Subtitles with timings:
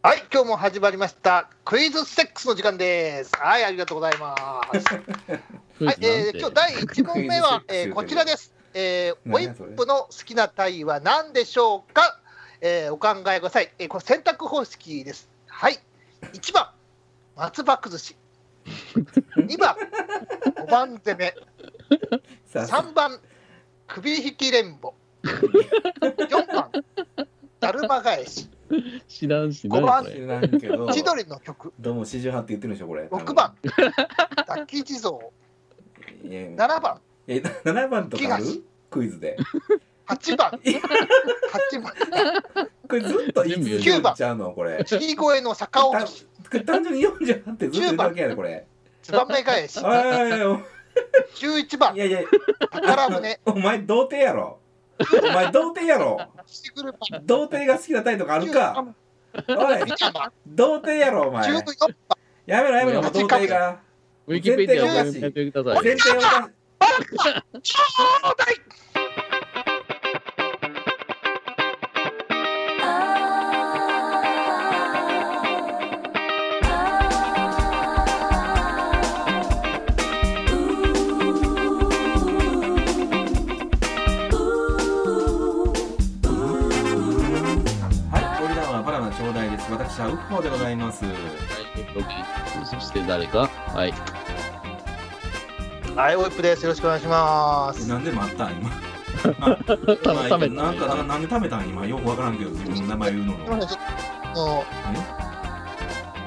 [0.00, 1.50] はい、今日も始まりました。
[1.64, 3.32] クイズセックスの時間です。
[3.36, 4.36] はい、ありがとうございま
[4.72, 4.94] す。
[5.84, 8.54] はい、えー、今日第1問目は、えー、こちらです。
[8.74, 12.20] えー、ホイップの好きな体位は何でしょうか、
[12.60, 13.72] えー、お考えください。
[13.80, 15.28] えー、これ選択方式です。
[15.48, 15.80] はい。
[16.32, 16.70] 1番、
[17.34, 18.16] 松葉崩し。
[19.34, 19.74] 2番、
[20.54, 21.34] 5番攻め。
[22.54, 23.18] 3番、
[23.88, 24.92] 首引き連母。
[25.26, 26.70] 4番、
[27.58, 28.48] だるま返し。
[29.08, 30.92] 知らんし、5番知らんけど。
[30.92, 31.72] 千鳥の曲。
[31.78, 33.04] どうも四十八って言ってるんでしょこれ。
[33.06, 33.54] 6番、
[34.46, 35.18] 楽器地蔵。
[36.24, 38.44] いや7番、え七番とかある？
[38.44, 39.36] 東クイズで。
[40.06, 41.92] 8番、8番、
[42.88, 44.82] これずっと言い続けるんちゃうのこれ。
[44.84, 48.66] 釣り声の逆落とし、これ単純に四十八ってずっと言うだけやでこれ。
[49.02, 50.58] ツバメ返し、おいおいおい。
[51.36, 51.94] 11番。
[51.94, 52.20] い、やいや。
[52.70, 54.58] 宝船、お前童貞やろ
[55.22, 56.18] お前童貞やろ。
[56.46, 56.72] し
[57.24, 58.94] 童貞が好きなタイとかあるか。
[59.34, 59.78] おい。
[60.46, 61.50] 童貞やろお前。
[61.50, 61.64] 14
[62.08, 63.02] 番、やめろやめろ。
[63.02, 63.80] もう童貞が。
[64.26, 65.84] ウィキペディアを全然やってください。
[65.84, 66.50] 全然おか
[67.62, 68.60] しい
[89.98, 91.04] 戴です私はウッホーでございます。
[91.04, 91.14] はい、
[92.64, 93.48] そして誰か？
[93.48, 93.92] はい。
[95.96, 96.62] はい、オイプです。
[96.62, 97.88] よろしくお願いします。
[97.88, 98.70] なんで待ったん今？
[99.66, 101.84] 食べたなんかななんで食べたん今？
[101.86, 104.64] よくわからんけど自分の名前言うのの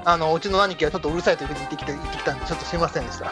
[0.03, 3.31] あのうちの兄貴がちょっとうるさいというふうに言ってきて言ってきたんで、ちょっとすみませんでした。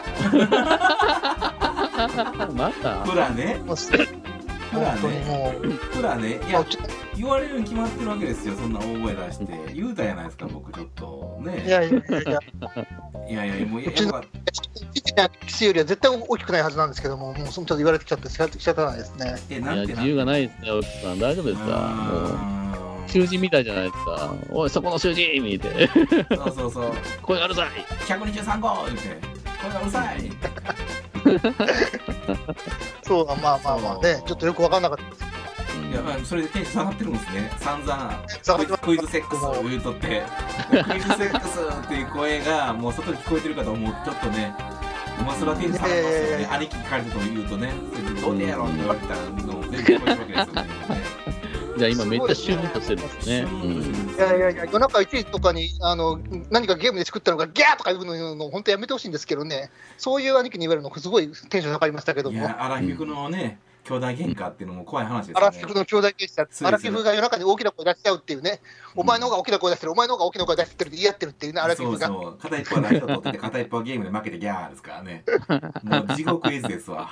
[2.54, 3.02] また。
[3.10, 3.60] プラね
[4.72, 6.64] もうねもう、プラねいや
[7.16, 12.38] 言われるに決まってるわけですよそんな大声出して言うたやないですか僕ちょっとねいやいやいやいや、
[13.28, 14.00] いやいやもうやっぱう
[15.00, 19.26] ちのキスよりは絶対大きくないはずなんですけども、もうそのちょっと言われてきちゃって仕方ないですね。
[19.26, 21.18] いやえなんて自由がないですね、奥さん。
[21.18, 22.60] 大丈夫ですか
[23.08, 24.34] 囚人みたいじゃないですか。
[24.50, 25.68] おい、そこの囚人見て。
[25.68, 26.92] ーそうそうそう
[27.22, 27.68] 声がうるさい。
[28.06, 30.30] 123号言ってうるさい。
[33.06, 35.24] そう、まあまあまあね、ちょっとよく分かんなかったです。
[35.90, 37.52] いやまあそれでテンション下がってるんですね。
[37.58, 38.24] 散々
[38.56, 40.22] クイズクイズセックスを言うとって。
[40.70, 43.92] クイズセックスっていう声がもう外に聞こえてるかと思う。
[44.04, 44.54] ちょっとね
[45.26, 46.54] まあそれはテンション下がりますよね、ええ。
[46.54, 47.72] 兄貴聞かれたと言うとね。
[48.20, 51.39] どうでやろうって言われたらもう全部聞こえわけですよね
[51.80, 53.40] じゃあ今めっちゃシュンとしてるんですね。
[53.40, 53.70] うん
[54.14, 56.20] いやいやいや、夜中1時とかにあの
[56.50, 63.58] 何かゲームで作ったのがギャーとか言うの本当やめてほしいんですけどね、そういう兄貴に言われるの、すごいテンション下がりましたけども、いやアラフィフのね
[63.90, 65.56] 兄弟喧嘩っていうのも怖い話ですアよね。
[65.56, 68.60] ラフィフの兄弟でした、すアラフィフが夜中に大きな声出しちゃうっていうね、
[68.94, 72.06] お前の方が大きな声出してる、お前の方が大きな声出してるって言い合ってるっていうね、アラフィフが。
[72.06, 75.24] そうそう片一方はラジオ撮ってて片一方はゲームで負けてギャーですからね。
[75.82, 77.10] もう地獄絵図ですわ。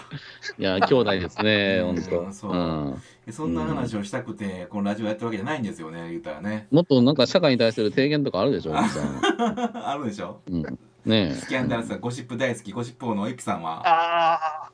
[0.59, 2.01] いや、兄弟ですね、うん。
[2.01, 2.33] 本当。
[2.33, 2.57] そうう。
[2.57, 3.03] ん。
[3.29, 6.67] でそんな話をしたくてこのラジオやってるわけじゃないんですよね言うたらね。
[6.71, 8.73] もっとなんか社会に対する提言とかあるでしょ。
[8.75, 10.41] あるでしょ。
[10.51, 13.87] うん、ねスキャンダルさんゴシップ大好きゴシップ王のエピさんは？
[13.87, 14.71] ああ、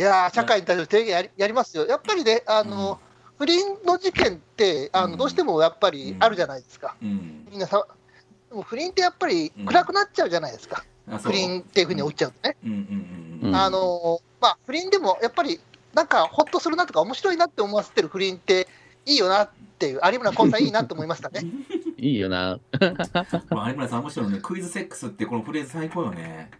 [0.00, 2.98] いやー、社会に対する提言やりやりますよ、やっぱりね、あの
[3.36, 5.10] 不倫の事件ってあうん。
[5.10, 7.46] の、どうしてもやっぱりあるじゃないですか、うん。
[7.50, 7.86] みんなさ、
[8.48, 11.18] でも不倫ってやっぱり暗くなっちゃうじゃないですか、う。
[11.18, 12.56] 不倫っていうふうに起きちゃうとね。
[12.64, 12.70] うん。
[12.70, 13.40] うん。
[13.42, 13.48] うん。
[13.48, 13.54] うん。
[13.54, 15.60] あのまあ、不倫でもやっぱり、
[15.92, 18.68] なんかほっとするなとか、面白いなって思わせてる不倫って
[19.04, 21.42] いいよなっていう、有村昆さんいいなって思いましたね。
[21.98, 22.58] いいよな。
[23.50, 24.38] まあ有村さん面白いね。
[24.40, 26.48] クイズセックスってこのフレーズ最高よね。
[26.54, 26.59] うん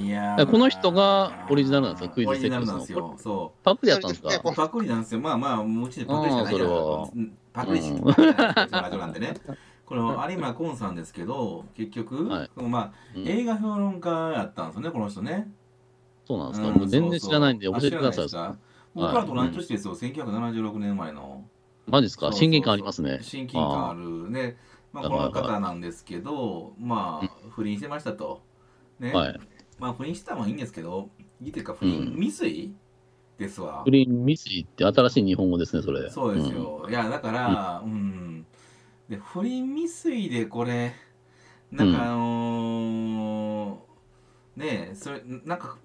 [0.00, 3.14] いやえこの人がオリジナルなんですかクイズオリジナセックスのルなんですよ。
[3.18, 4.52] そパクリやったんですか？
[4.54, 5.20] パクリなんですよ。
[5.20, 7.08] まあまあうちでパクリしかないか
[7.52, 9.34] パクリしうんかないですかラジオなんでね。
[9.84, 12.50] この有村昆さんですけど結局、はい。
[12.56, 13.28] まあうん。
[13.28, 15.48] 映画評論家やったんですよねこの人ね。
[16.26, 18.26] そうなんですか、うんもう全然知らないんで教えてください。
[18.94, 21.44] 僕らと同じ年ですよ、1976年生まれの。
[21.86, 22.32] マジですか？
[22.32, 23.18] 親近感ありますね。
[23.22, 24.56] 親近感あるね。
[24.92, 28.40] まあ、この方なんですけどまあ不倫してましたと
[28.98, 29.40] ね、はい。
[29.78, 31.10] まあ不倫したのはいいんですけど
[31.40, 32.14] いいというか不倫うん。
[32.14, 32.74] 未遂
[33.38, 33.82] ですわ。
[33.84, 36.08] 不倫未遂って新しい日本語ですね、それ。
[36.10, 38.46] そうですよ、いやだからうん、
[39.08, 40.94] で不倫未遂でこれ
[41.70, 45.76] なんかあのーねえそれなんか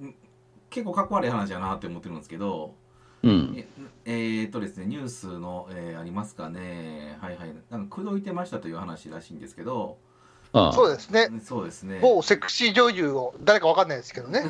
[0.69, 2.75] 結構かっこ悪い話やなって思ってるんですけど、
[3.24, 3.31] うん。
[3.31, 3.58] うん。
[3.58, 3.68] え
[4.06, 7.18] えーっとですねニュースの、えーありますかね。
[7.19, 7.54] はいはい。
[7.69, 9.98] なんか口説いてましたという話らしいんですけど
[10.53, 14.44] そうですね、そうですね某セクシー女優を、誰かわかんないですけどね、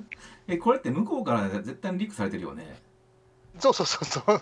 [0.48, 2.80] えこれって向こうから絶対にリークされてるよね
[3.58, 4.24] そうそうそうそう、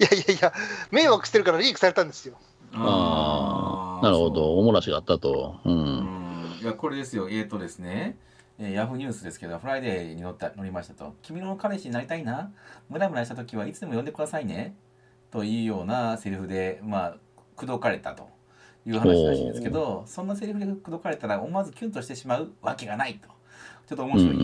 [0.00, 0.52] いやいやいや、
[0.90, 2.36] 迷惑してるからリークされたんですよ。
[2.74, 5.60] あなるほど、おもらしがあったと。
[5.64, 5.70] う。
[5.70, 6.58] うんん。
[6.60, 7.28] いや、これですよ。
[7.28, 8.16] えーとですね。
[8.58, 11.14] えーヤフーニュースですけど、フライデーに載った載りましたと。
[11.22, 12.50] 君の彼氏になりたいな？
[12.88, 14.74] ムラムラした時はいつでも呼んでくださいね。
[15.30, 17.14] というようなセリフで、まあ、
[17.56, 18.28] 口説かれたと
[18.86, 23.28] いう話らしいんですけど、そんなセリフで口説かれたら思わずキュンとしてしまうわけがないと。
[23.86, 24.36] ちょっと面白い。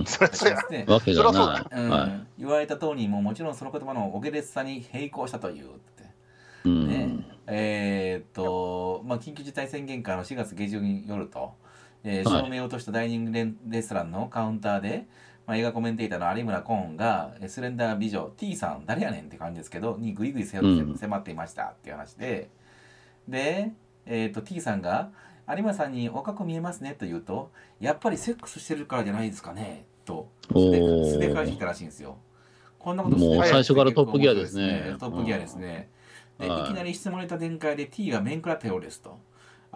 [0.87, 1.67] わけがない。
[1.73, 2.08] うんは
[2.38, 6.69] 言われた通りももちろんその言葉のお下劣さに閉口したというって。
[6.69, 6.70] い。
[6.70, 7.25] うねん。
[7.46, 11.52] えーっと、まあ、緊急事態宣言下の4月下旬夜と、
[12.05, 15.06] えーはい照明を落としたダイニングレストランのカウンターで、
[15.46, 22.50] まあ、映画コメンテーターの有村コーンがえースレンダー美女 T さん誰やねんって感じですけどにぐいぐい迫ってうん迫っていましたっていう話で
[23.29, 23.73] で、
[24.08, 25.10] えーっと T さんが
[25.49, 32.16] 「有村さんにおかく見えますね」と言うと「やっぱりセックスしてるからじゃないですかね」と素で返してきたらしいんですよ。
[32.78, 35.90] こんなこともう最初からトップギアですねトップギアですね。
[36.38, 39.19] ではいいきなり質問れた展開で T が面食らったようですと。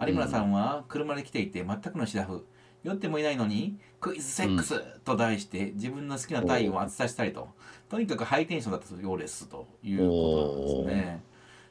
[0.01, 2.45] 有村さんは車で来ていて全くのシラフ。
[2.83, 7.47] 酔ってもいないのにクイズセックスと題して自分の好きな体位を厚さしたりと。
[7.89, 11.23] とにかくハイテンションだったようですということなんですね。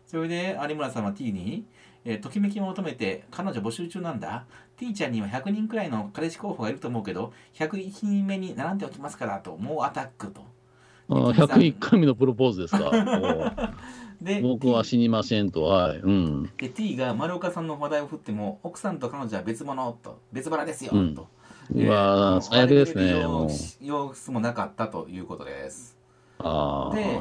[0.06, 1.64] それで有村さんは T に、
[2.04, 4.44] えーときめきを求めて彼女募集中なんだ。
[4.76, 10.42] T ちゃんには100人くらいの彼氏候補がいると思うけど、101人目に並んでおきますからと、もうアタックと。
[11.08, 12.90] あー101回目のプロポーズですか？
[14.20, 15.64] で、僕は死にませんと。
[15.64, 15.98] はい。
[15.98, 16.50] うん。
[16.56, 21.26] で T が丸岡さんの話題を振っても奥さんと彼女は別物と別腹ですよ、うんと、
[21.74, 23.20] うわー最悪ですね。
[23.80, 25.98] 様子もなかったということです
[26.38, 26.94] ああ。
[26.94, 27.20] で、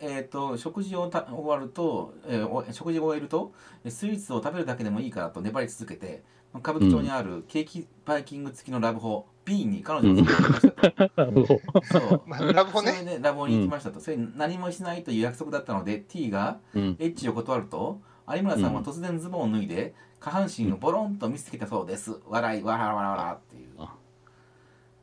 [0.00, 3.52] えー、と食事をた終わると、えーお食事を終えると
[3.84, 6.22] えスイーツを食べるだけでもいいからと粘り続けて
[6.54, 12.22] 歌舞伎町にあるケーキバイキング付きのラブホ B に彼女を連れてきましたと、 そう。
[12.26, 12.92] まあラブホね。
[12.92, 16.96] それでラブホに行きましたと、それに何もしないという約束だったので T がうん。
[16.98, 22.20] エッチを断ると有村さんは突然ズボンを脱いで下半身をボロンと見せてきたそうです。
[22.26, 23.68] 笑いわらわらわらっていう。
[23.78, 23.94] あ。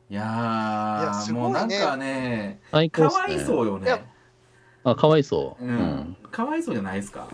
[0.08, 1.32] いやいやーね。
[1.32, 2.60] もうなんかね
[2.90, 3.02] か。
[3.02, 4.15] わいそうよね
[4.90, 5.64] あ、かわいそう。
[5.64, 6.16] ううんん。
[6.30, 7.26] かわいそうじゃないですか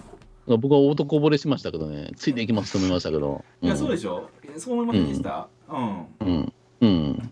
[0.47, 2.11] 僕は男惚れしましたけどね。
[2.17, 3.45] ついていきますと思いましたけど。
[3.61, 4.29] いやそうでししょ
[4.59, 5.49] そう思いませんでした？
[5.69, 6.07] うんょ。
[6.21, 6.53] うん。
[6.81, 7.31] うん。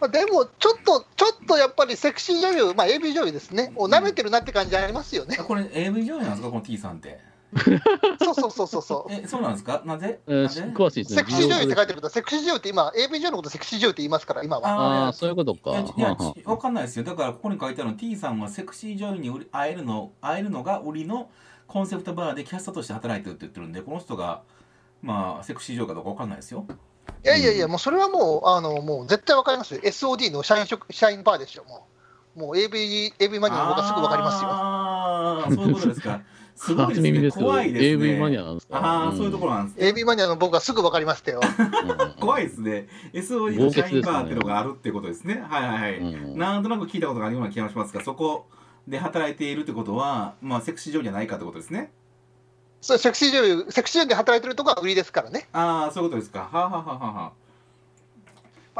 [0.00, 5.36] まあ、でも、ちょっと、ちょっとやっぱりセクシー女優、まあ、AV 女優ですね、を舐めてるなって感じありますよね。
[5.38, 6.48] あこれ AV 上映なんですか？
[6.48, 7.20] この T さんって
[8.22, 9.12] そうそうそうそうそう。
[9.12, 9.82] えそうなんですか？
[9.84, 11.18] なんでえー詳しいですね。
[11.18, 14.68] セクシー女優って書いててるけど、セクシー女優って今、AV 女優のことセクシー女優って言いますから、今は。
[14.68, 15.70] ああ、ーそういうことか。
[15.70, 21.28] いやわかんないですよだからここに書いてあるの T さんはセクシー女優に会えるの会えるのが売りの
[21.66, 24.42] コンセプトバーでキャストとして働いてるって言ってるんでこの人が
[25.02, 26.66] まあセクシー女優かどうかわかんないですよ
[27.24, 29.80] いやいやいや、もうそれはもう、あのもう絶対わかりますよ。
[29.82, 31.86] SOD の社員職社員バーでしょ、も
[32.36, 32.38] う。
[32.40, 34.48] もう AV, AV マニアの僕はすぐわかりますよ。
[34.50, 36.20] ああそういうことですか
[36.60, 37.30] すごいですね。
[37.30, 37.88] 怖いですね。
[38.10, 38.76] AV マニアなんですか？
[38.76, 39.88] ああ、そういうところなんですね。
[39.88, 41.40] AV マニアの僕はすぐわかりましたよ。
[41.40, 41.46] う
[42.18, 42.86] ん怖いですね。
[43.14, 45.42] SOD の社員バーっていうのがあるってことですね。
[45.48, 48.46] はいはいはい、うんなんとなく聞いたことがあるような気がしますがそこ
[48.86, 51.90] で働いているってことはまあセクシー女優じゃないかってことですね。
[52.82, 55.48] そうセクシー女優、セクシー女優で働いてるとこは売りですからね。
[55.52, 56.40] ああそういうことですか。
[56.40, 57.26] はあ、はあはあは。
[57.26, 57.32] あ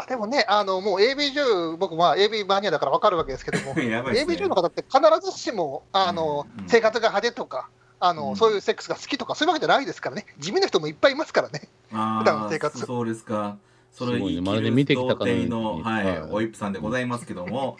[0.00, 4.02] まあ、でもね、あのもう優、僕、まあ、AV マニアだからわかるわけですけども、 ね。
[4.26, 5.00] 女優の方って必
[5.30, 7.68] ずしもあの、うん生活が派手とか
[7.98, 8.36] あの、うん。
[8.36, 11.68] そういうセックスが好きとか、そういうわけじゃないですからね、地味な人もいっぱいいますからね。
[11.92, 12.78] あ普段の生活。
[12.78, 13.58] ーそうですか。
[13.92, 14.40] それすごいね。
[14.40, 16.22] 生まるで見てきたかのはいはい。
[16.30, 17.76] おいっぷさんでございますけども。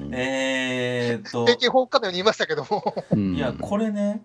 [0.00, 1.44] うんえーっと。
[1.44, 3.34] 平均放火のように言いましたけども、うん。
[3.34, 4.22] いやこれね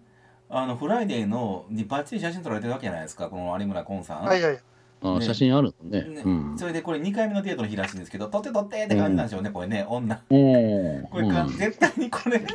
[0.50, 3.28] あのフライデーのにバッチリ写真撮られてるわけじゃないですか。
[3.30, 4.60] この有村昆さん、はいはい、
[5.04, 5.18] ね。
[5.18, 6.02] あ写真あるのね。
[6.08, 6.22] ね。
[6.24, 6.56] うん。
[6.58, 9.86] それでこれ2回目のデートの日らしいんですけど撮って撮ってって感じなんでしょうね、これね。
[9.88, 10.22] 女。
[10.30, 11.58] おこれか、うん。
[11.58, 12.42] 絶対にこれ。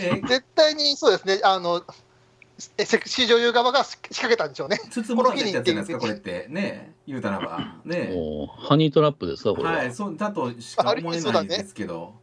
[0.00, 0.20] え。
[0.26, 1.82] 絶対にそうですね、あの
[2.78, 4.78] えセクシー女優側が仕掛けたんでしょうね。
[4.90, 6.46] つつもられたやつじゃないですかこれって。
[6.48, 6.94] ね。
[7.06, 7.76] 言うたらば。
[7.84, 8.12] ね。
[8.16, 9.72] おハニートラップですか、これは。
[9.72, 12.14] はいそうだとしか思えないんですけど。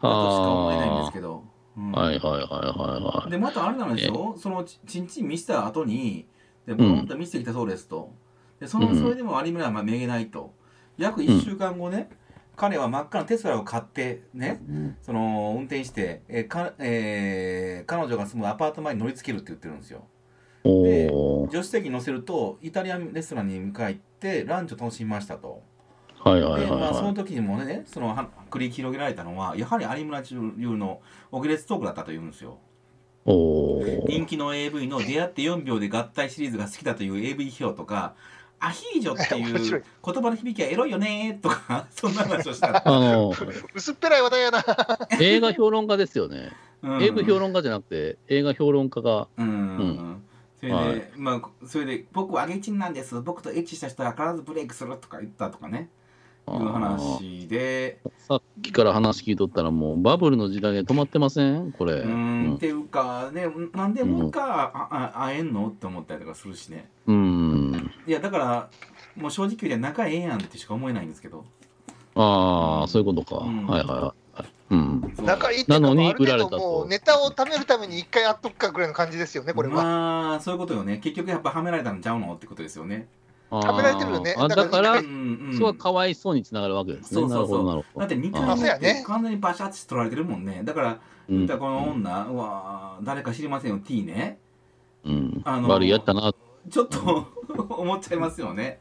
[0.00, 1.42] だとしか思えないんですけど、
[1.76, 1.92] うん。
[1.92, 3.30] はいはいはいはいはい。
[3.30, 6.26] でまたあれなんでしょそのちちんちん見せた後に
[6.66, 8.12] でボロンと見せてきたそうですと。
[8.60, 10.52] でそのうんそれでも有村はまあめげないと。
[10.98, 12.08] 約1週間後ね、
[12.56, 14.62] 彼は真っ赤なテスラを買ってね
[15.02, 20.04] その運転して、えーかえー彼女が住むアパート前に乗りつけるって言ってるんですよ。
[20.64, 21.08] で
[21.50, 25.62] 助手席に乗せるとイタリアンレストランに向かってランチを楽しみましたと。
[26.18, 30.22] はいはいはいでまあそのは時にもねそのは繰り広げられたのはやはり有村
[30.56, 32.58] 流のお下劣トークだったというんですよ
[33.26, 38.14] 人気の AV の出会って4秒で合体シリーズが好きだという AV 批評とか
[38.58, 39.74] アヒージョって面い。
[39.74, 43.34] う言葉の響きはエロいよねとか そんな話をした、あの、
[43.74, 44.64] 薄っぺらい話題やな。
[45.20, 46.52] 映画評論家ですよね。
[46.82, 47.02] うん。
[47.02, 50.22] AV 評論家じゃなくて、映画評論家が、うん、うん。
[50.58, 51.10] それで、はい。
[51.16, 53.20] まあそれで僕はアゲチンなんです。
[53.20, 55.90] 僕とエッチした人は必ずブレイクするとか言ったとかね
[56.54, 61.72] いう話でさっきから話聞いとったらもうバブルの時代で止まってません？
[61.72, 61.94] これ。
[61.94, 65.68] うんんっていうかねなんでもう一回ああ会えんの？
[65.68, 67.90] って思ったりとかするしねうん。
[68.06, 68.70] いやだから
[69.16, 71.44] もう正直言うて仲ええやんってしか思えないんですけど
[72.14, 73.44] ああ、そういうことか。
[73.44, 74.46] うんはいはいはい。
[74.70, 75.14] うん。
[75.22, 79.74] 仲いいってなのにられたともうネタを貯めるために一回やっとくかぐらいの感じですよね、これは。
[79.74, 82.34] まあそういうことよね結局やっぱはめられたんちゃうの？
[82.34, 83.06] ってことですよね
[83.50, 85.00] 食べられてるよねだから
[85.52, 87.20] そこはかわいそうにつながるわけですね。
[87.20, 87.46] そうそうそう。
[87.46, 88.00] なるほど、なるほど。
[88.00, 88.80] だって2あー。
[88.80, 90.62] 回目完全にバシャッチ取られてるもんね。
[90.64, 90.94] だから
[91.28, 94.38] この女、うわ誰か知りませんよ T ね。
[95.04, 95.42] うん。
[95.44, 96.32] あの悪いやったな。
[96.68, 97.26] ちょっと
[97.70, 98.80] 思っちゃいますよね。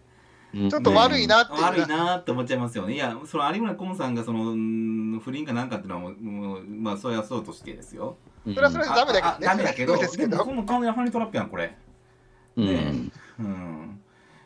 [0.53, 0.69] うん。
[0.69, 2.95] ちょっと悪いなって悪いなって思っちゃいますよね。
[2.95, 8.17] いやその有村昆さんがそのうん不倫かなんかっていうのはもうまあそれはそうとしてですよ。
[8.45, 8.55] うん。
[8.55, 9.97] それはそれでダメだけどダメだ けど。
[9.97, 11.77] でもこの完全にハニートラップやんこれ。
[12.57, 12.65] うん。
[12.65, 13.09] ね。
[13.39, 13.99] うん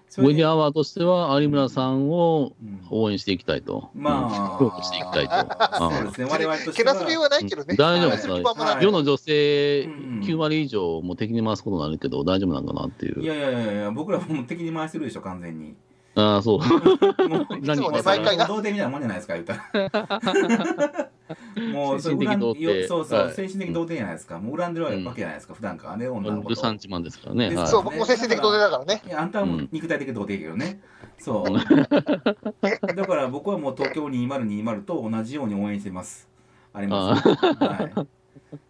[0.10, 0.40] そウェれで。
[0.40, 3.90] ディアワーとしては有村さんをうん応援していきたいと。
[3.94, 4.52] まあ。
[4.54, 4.58] うん。
[4.70, 5.34] 評価していきたいと。
[5.34, 6.28] あそうですね。
[6.30, 7.76] 我々としてけなす理由はないけどね。
[7.76, 8.12] 大丈夫。
[8.12, 8.76] ですけなす理由はあんまない。
[8.76, 8.86] はい。
[8.86, 13.22] 世の女性うん9割以上も敵に回すことになるけど大丈夫なんかなっていう。
[13.22, 15.76] いやいやいやいや僕らもう敵に回してるでしょ完全に
[16.16, 16.60] ああ、そう。
[16.60, 18.46] もういつもね毎回な。
[18.46, 21.10] 童貞みたいなもんじゃないですか言ったら。
[21.72, 23.34] もう精神的童貞よそうそう、はい。
[23.34, 24.40] 精神的童貞じゃないですか。
[24.40, 26.50] もう恨んでるわけじゃないですか、普段からね女の子と。
[26.50, 27.56] ルサンチマンですからね。
[27.68, 29.04] そう、僕も精神的童貞だからね。
[29.06, 30.82] いやあんたはもう肉体的童貞やけどね、
[31.20, 31.46] そう。
[32.96, 36.28] だから僕はもう東京2020と同じように応援してます。
[36.74, 37.90] あります、は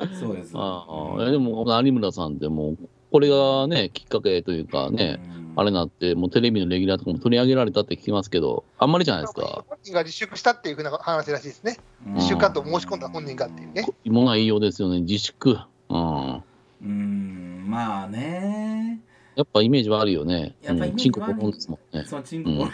[0.01, 0.51] い、そうです。
[0.55, 0.85] あ
[1.17, 2.77] あ、でも、有村さんってもう、
[3.11, 5.19] これがね、きっかけというかね、
[5.59, 9.63] あれなって、もうテレビのレギュラーとかも取り上げられたって聞きますけど、あんまりじゃないですか。
[9.67, 11.77] 本人が自粛したっていうふうな話らしいですね。
[12.07, 13.85] うん自粛かと申し込んだ本人がっていうね。
[14.05, 15.57] もがいいようですよね、自粛。
[15.89, 16.43] うん。
[16.81, 19.01] うんまあね
[19.35, 20.55] やっぱイメージはあるよね。
[20.61, 22.05] やっぱイメーですもんね。
[22.05, 22.67] そのチンコ、 い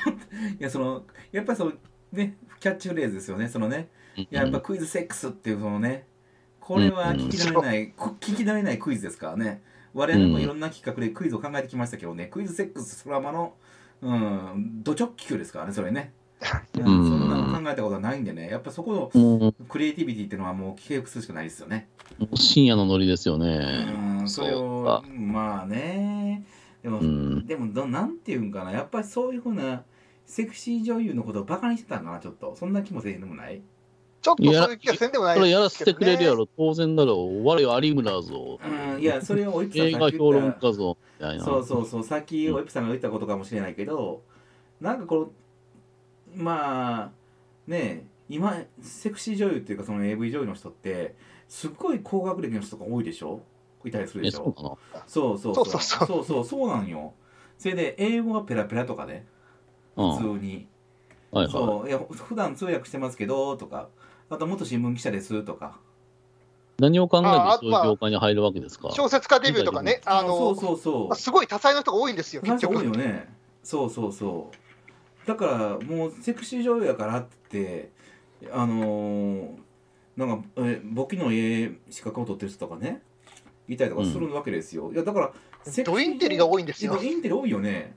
[0.60, 1.74] やそのやっぱりその
[2.12, 6.08] ねキャッチフレーズですよねそのねいややっぱクイズセックスっていうそのね
[6.60, 9.62] これは聞き慣れない、こ聞き慣れないクイズですからね
[9.96, 13.54] 我々もいろんな企画でクイズを考えてきましたけどね、クイズセックスドラマの
[14.02, 16.14] うんド直球ですからねそれね、
[16.78, 16.84] うん。
[16.84, 18.50] んそんなの考えたことはないんでね。
[18.50, 21.88] やっぱそこものクリエイティビティっていうのはもう継続するしかないですよね。
[22.36, 24.24] 深夜のノリですようね。
[24.24, 25.04] んそれをか。
[25.10, 26.46] まあね。
[26.84, 27.48] でも、うん。
[27.48, 28.72] でもどなんていうんかな。
[28.72, 29.84] やっぱりそういうふうな
[30.26, 32.56] セクシー女優のことをバカにしてたんかなちょっと。
[32.56, 33.62] そんな気もせえへんでもない
[34.26, 35.70] ちょっとそういう気がせんでもないですけどね。
[35.70, 37.46] せてくれるやろ、当然だろう。
[37.46, 38.60] 我有村ぞ。
[38.64, 40.98] うんいやそれをおいぷさん映画評論言った家ぞ。
[41.20, 41.44] みたいな。
[41.44, 44.24] そうそうそうさっきおいぷさんが言ったことかもしれないけど
[44.82, 45.32] なんかこ
[46.36, 47.12] のまあ
[47.68, 51.14] ねえ今セクシー女優っていうかその AV 女優の人って
[51.48, 53.42] すっごい高学歴の人が多いでしょ？
[53.86, 54.78] いたりするでえ、しょ？
[55.06, 55.38] そう。
[55.38, 55.80] そうそうそう。
[55.80, 56.26] そうそうそう。
[56.26, 57.14] そうそうなんよ。
[57.60, 59.28] それで英語はペラペラとかね。
[59.96, 60.16] うん。
[60.18, 60.68] 普通に、
[61.32, 61.88] はいはそう。
[61.88, 63.90] いや普段通訳してますけどとか
[64.30, 65.80] あと元新聞記者ですとか。
[66.80, 66.82] い。
[66.82, 68.92] 何を考えてあそういう業界に入るわけですか？
[68.92, 71.16] 小説家デビューとかね、あそうの、そうそう。
[71.16, 72.86] すごい多彩な人が多いんですよ、結多い局。
[72.86, 73.34] よね。
[73.64, 74.52] そうそうそ
[75.24, 75.28] う。
[75.28, 77.92] だからもうセクシー女優やからって
[78.52, 79.50] あのー
[80.18, 83.02] なんかえ簿記の家資格を取ってる人とかね
[83.68, 86.96] いたりとかするわけですよ、いやだからセクシードインテリが多いんですよ。
[86.96, 87.96] ドインテリ多いよね。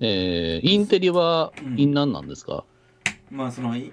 [0.00, 2.64] えー、インテリはうん、インナンなんですか、
[3.30, 3.92] まあそのい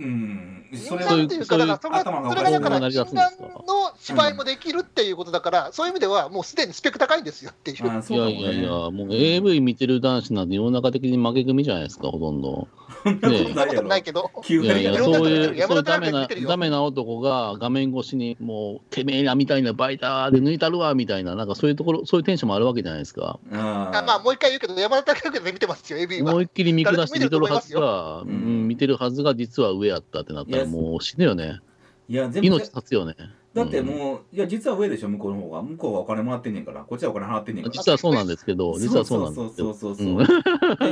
[0.00, 0.66] うん。
[0.72, 7.76] それそういうなんていうか、だからそれ頭がそれがだから、成り禁立つんですか断の芝居もできるっていうことだから、そういう意味では、もうすでにスペック高いんですよっていう。
[7.76, 12.68] いやいやいや、もう AV 見てる男子なんて世の中的に負け組じゃないですか、ほとんど。
[13.02, 23.38] そんなことねそんなことないけど、9いやいや、そういう、そういうダメなダメな男が画面越しに、もう、てめえらみたいなバイターで抜いたるわ、みたいな、なんかそういうところ、そういうテンションもあるわけじゃないですか。
[23.52, 26.32] ああまあ、もう一回言うけど、山田孝之で見てますよ、AV は。
[26.32, 26.42] 思。
[26.42, 31.60] いっきり見下して見てるはずが、ようん、見てるはずが実は上やったってなったら、いやもう死ぬよね。
[32.08, 33.14] いや全部命絶つよね。
[33.52, 35.62] だってもう、いや実は上でしょ向こうの方が。
[35.62, 36.82] 向こうはお金もらってんねんから。
[36.82, 37.74] こっちはお金払ってんねんから。
[37.74, 39.74] 実はそうなんですけど、実はそうなんですそうよ。
[39.74, 40.26] そうそうそう、うん。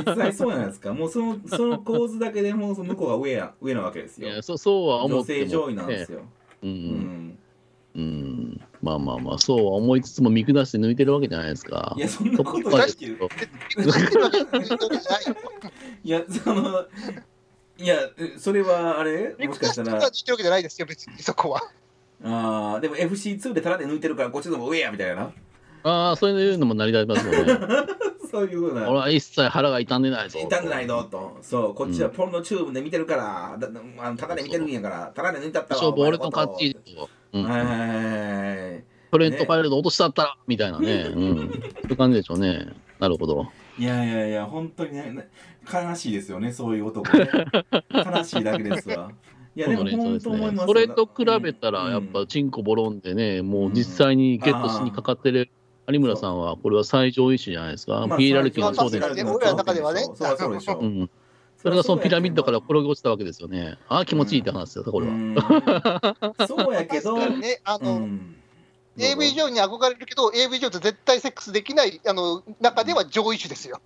[0.05, 0.93] 実際そうじゃないですか。
[0.93, 4.27] もうそのその構図だけでもうその向こうが上や上なわけですよ。
[4.27, 6.19] いやそそうは思女っても、性上位なんですよ、
[6.63, 6.67] う。
[6.67, 6.73] うん。
[6.73, 7.37] ん。
[7.95, 8.61] うん。
[8.81, 11.93] まあまあまあ、そうは思いつつも見下して抜いてるわけじゃないですか。
[11.97, 11.99] い。
[12.01, 12.89] やそんなことそない
[16.03, 16.85] いやその
[17.81, 17.95] いや
[18.37, 19.35] それはあれ？
[19.39, 21.61] 見もしかしたら見てるわけじゃないですよ、別にそこは。
[22.23, 25.31] あーでも FC2 でタダで抜いてるからこっちの方が上やみたいな
[25.83, 27.59] ああ、そういうのも成り立ちますよね。
[28.29, 30.39] そういうふうな俺は一切腹が痛んでないぞ。
[30.39, 33.69] 痛んでないのとそうこっちはポルノチューブで見てるから、だ
[33.99, 36.77] あのタダで見てるんやからタダで抜いたったわ勝負俺と勝ち。
[37.33, 37.87] うんはいはいはい
[38.71, 41.11] はいトレントファイルド落としたったら、みたいなね。
[41.15, 41.37] うん。
[41.81, 42.67] そういう感じでしょうね。
[42.99, 43.47] なるほど。
[43.79, 45.29] いやいやいや、本当にね、
[45.71, 47.29] 悲しいですよね、そういう男ね。
[47.89, 49.11] 悲しいだけですわ。
[49.55, 55.49] いや、でも本当思いますそれと比べたら、やっぱ、チンコボロンでね、もう実際にゲットしにかかってる
[55.87, 58.05] 有村さんは、これは最上位種じゃないですか。
[58.17, 60.03] ピーラルキーの頂点俺らの中ではね。
[60.03, 60.79] そうでしょ。
[60.79, 61.09] うん
[61.61, 63.77] それがそのピラミッドから転げ落ちたわけですよね。
[63.89, 66.47] ああ、気持ちいいって話ですよ、これは。
[66.47, 68.07] そうやけど、ね、あの、
[68.99, 73.81] AV 上に憧れるけど、AV 上と絶対セックスできないあの中では上位種ですよ。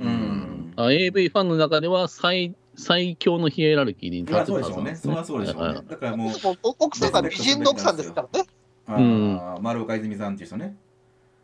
[0.00, 4.96] うん、あ AV ファンの中では最最強のヒエラルキーに立つはずなんですね。
[4.96, 5.80] それはそうでしょうね。
[5.88, 8.46] だからもう、奥さんが美人の奥さんですからね。
[8.86, 10.74] ああ、丸岡泉さんっていう人ね。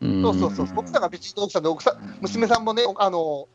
[0.01, 3.49] そうそうそう、奥さんが美人の奥さんで、奥さん、娘さんもね、あの、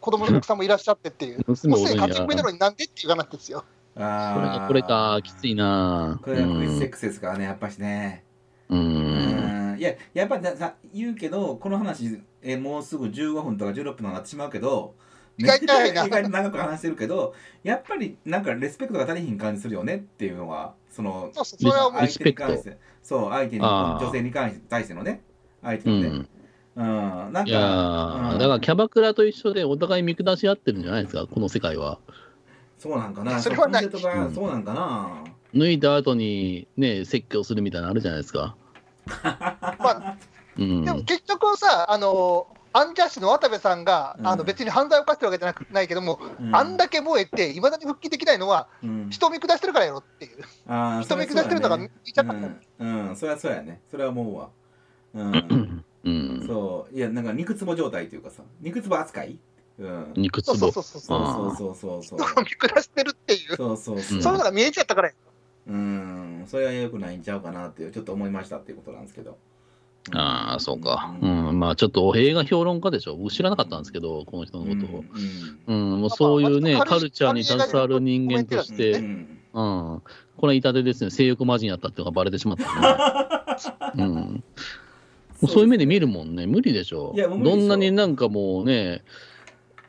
[0.00, 3.64] 子供の奥さんもいらっしゃってっていう、娘も勝ち目なのになんでっていう話ですよ。
[3.96, 4.66] ああ。
[4.66, 8.24] これか、きついなこれはクリスセックスですからね、やっぱしね。
[8.70, 9.76] うん。
[9.78, 14.94] いや、やっぱりさ言うけど、この話、えもうすぐ15分とか16分になってしまうけど、
[15.36, 25.22] 意外に長く話してるけど、やっぱりなんかレスペクトが足りひん感じするよねっていうのは、その、そう相手に関して、そう、相手に、女性に関して対してのね。
[25.62, 26.08] 相手のね。
[26.08, 26.28] うん
[26.76, 27.60] うん、なんか、いや、
[28.32, 31.98] うん、だからキャバクラと一緒でお互い見下し合ってるんじゃないですか、この世界は。
[32.78, 33.90] そうなんかな、それはない。
[33.90, 35.24] そうなんかな。
[35.52, 38.56] 抜いた後にね、説教するみたいなのあるじゃないですか。
[39.06, 40.16] まあ、
[40.58, 50.42] うん、でも結局さ、あの、アンジャッシュの渡部さんが、うん、あの別に犯罪を犯してるわけじゃなくないけども、うん、あんだけ燃えて、いまだに復帰できないのは、うん、人を見下してるからやろっていう、
[51.02, 54.50] 人を見下してるのが見ちゃった、ね、うん、それはそうやね、それは思うわ。
[55.14, 55.84] うん。
[56.02, 56.96] うん、そう。
[56.96, 58.42] いやなんか肉つぼ状態というかさ。
[58.60, 59.38] 肉つぼ扱い、
[59.78, 60.54] うん、肉つぼ。
[60.54, 61.56] そうそうそうそうそう。
[61.56, 63.56] そうそうそう見下してるっていう。
[63.56, 64.22] そうそうそう。
[64.22, 65.14] そういうのが見えちゃったからう
[65.72, 69.38] んそれはよくないんちゃうかなってちょっと思いましたっていうことなんですけど
[70.12, 71.14] ああ、そうか。
[71.20, 73.16] うん、うん、まあちょっと映画評論家でしょ。
[73.16, 75.04] 僕知らなかったんですけど、この人のことを。
[75.66, 84.02] うん、うん、もうそういうね、カルチャーに携わる人間として、うん、これ痛手ですね、性欲魔人やったっていうのがバレてしまった、ね。
[84.02, 84.44] うん。
[85.48, 87.14] そういう目で見るもんね、無理でしょ。
[87.16, 89.02] どんなになんかもうね、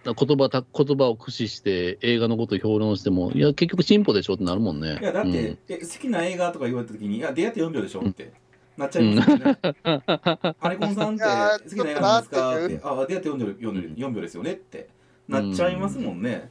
[0.03, 4.97] 言葉た言葉を駆使して映画のことを評論しても、いや、結局進歩でしょってなるもんね。
[4.99, 5.35] いや、だって、うん、
[5.69, 8.33] え好きな映画とか言われたときに、いや、出会って4秒でしょって。
[8.77, 9.57] なっちゃいますよね。
[10.61, 14.89] アレコンさんって好きな映画なんですかって、あ、出会って4秒 ,4 秒 ,4 秒ですよねって
[15.27, 16.49] なっちゃいますもんね。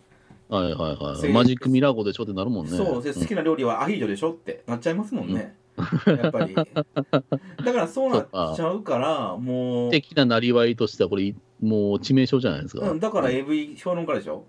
[0.49, 1.33] はいはいはい。
[1.33, 2.77] マジックミラー号でしょってなるもんね。
[2.77, 5.57] そう、好きな料理はアヒージョでしょってなっちゃいますもんね。
[6.07, 6.55] やっぱり。
[6.55, 6.73] だか
[7.73, 9.90] らそうなっちゃうから、もう。
[9.90, 12.90] 的ななりわいとしては、これ、もう致命傷じゃないですか。
[12.90, 14.45] うん、だから AV 評論家でしょ？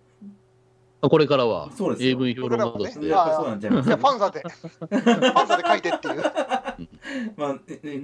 [1.04, 3.08] あこれからは、そうです AV 評論家として。
[3.08, 3.84] やっぱそうなんじゃない？
[3.84, 3.98] ですか。
[3.98, 6.24] ファンザで、 ファンザで書いてっていう。
[7.38, 7.56] まあ、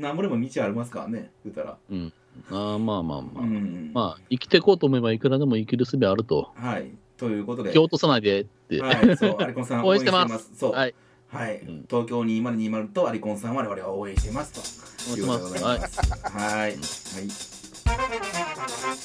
[0.02, 1.78] なんぼでも道ありますからね、言ったら。
[1.92, 2.14] うん。
[2.52, 3.40] ああ、まあまあまあ。
[3.42, 6.50] うん、まあ、生きていこうと思えばいくらでも生きる術あると。
[6.56, 6.92] はい。
[7.18, 7.72] ということで。
[7.72, 8.82] 気を落とさないでって。
[8.82, 10.52] はい、そう、アリコンさん応援してます。
[10.56, 10.72] そう。
[10.72, 10.96] はい。
[11.30, 16.00] はい、東京2020とアリコンさん我々は応援していますということでございます。
[16.24, 16.72] はい。
[16.72, 16.78] はい。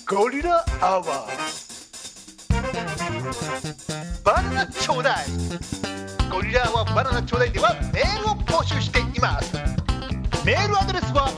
[0.06, 1.08] ゴリラアワー
[4.24, 5.26] バナナちょうだい
[6.30, 9.56] ゴリラアワーバナナちょうだいではメールを募集しています
[10.44, 11.28] メールアドレスは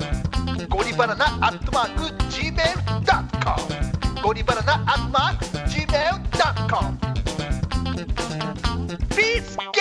[0.68, 7.14] ゴリバナナアットマーク Gmail.com ゴリバナナアットマーク Gmail.com
[9.34, 9.73] us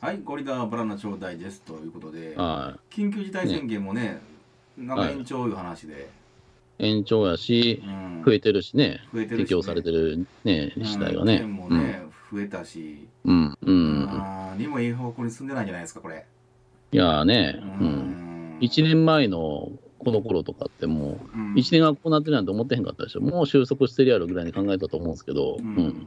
[0.00, 5.94] はい、ゴリラバラナ頂戴ですということで、はい、緊急事態宣言もね、ねなんか延長いう話で。
[5.94, 6.00] は
[6.86, 11.40] い、延長やし、うん、増えてるしね、増えてる、ね、適用されてるね、自体がね。
[11.42, 12.00] もね、
[12.32, 14.08] うん、増えたし、うん、うん。
[14.08, 16.24] あにもいい方向に進んでないんじゃないですか、これ。
[16.92, 18.58] いやね、うん。
[18.60, 23.20] 1年前のこの頃とかってもう、1年がこうなってるなんて思ってへんかったでしょ。
[23.20, 26.06] もう収束してるやろぐらいに考えたと思うんですけど、うん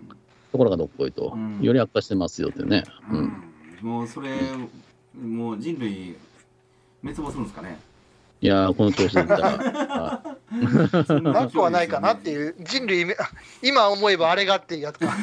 [0.52, 2.84] ところがどっこいと、うん、より悪化してますよってね。
[3.10, 3.34] うん、
[3.82, 4.30] もうそれ、
[5.22, 6.16] もう人類
[7.02, 7.80] 滅亡するんですかね？
[8.42, 10.24] いやこの調子だったら。
[11.22, 13.06] なくはないかなっていう、人類、
[13.62, 15.14] 今思えばあれがっていうやつか。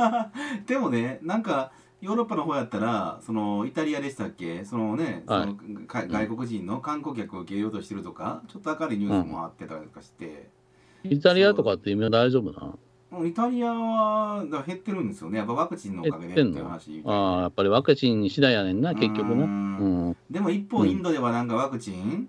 [0.66, 10.48] でもね、なんか、ヨーロッパの方やったら、そのイタリアでしたっけ、そのね、はい、その外国人の観光客を受け入れようとしてるとか、ちょっと明るいニュースもあってたりとかして。
[11.02, 12.74] イタリアとかって今大丈夫な
[13.24, 17.02] イタリアは減ってるんですよね、やっぱワクチンのおかげでっていう話。
[17.04, 19.44] ああ、やっぱりワクチン次第やねんな、結局な。
[19.44, 22.28] うん、でも一方、インドではなんかワクチン、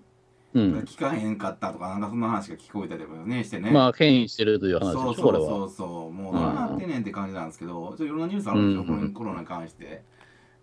[0.54, 3.70] うん、効かへんかったとか、なんかそんな話が聞こえたりねしてね。
[3.70, 10.02] まあ、変異してるという話そうそうそうそう、もうどうなってねんって感じなんですけど、ちょいろんなニュースあるんですよ、うん、コロナに関して。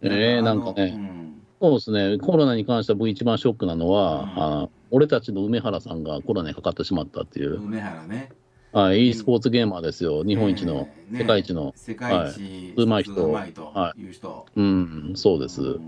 [0.02, 4.30] ええー、なんかね、そうですね、コロナに関しては僕一番ショックなのは、うん、
[4.64, 7.56] あ俺たちの梅原さんがコロナにかかってしまったっていう。
[7.56, 8.32] 梅原ね。
[8.72, 11.74] はい、e スポーツゲーマーですよ、日本一の、世界一の。
[11.76, 13.32] 世界一、うまい人。
[13.32, 14.02] はい。
[14.02, 14.46] いう人。
[14.56, 15.80] うん、そうです。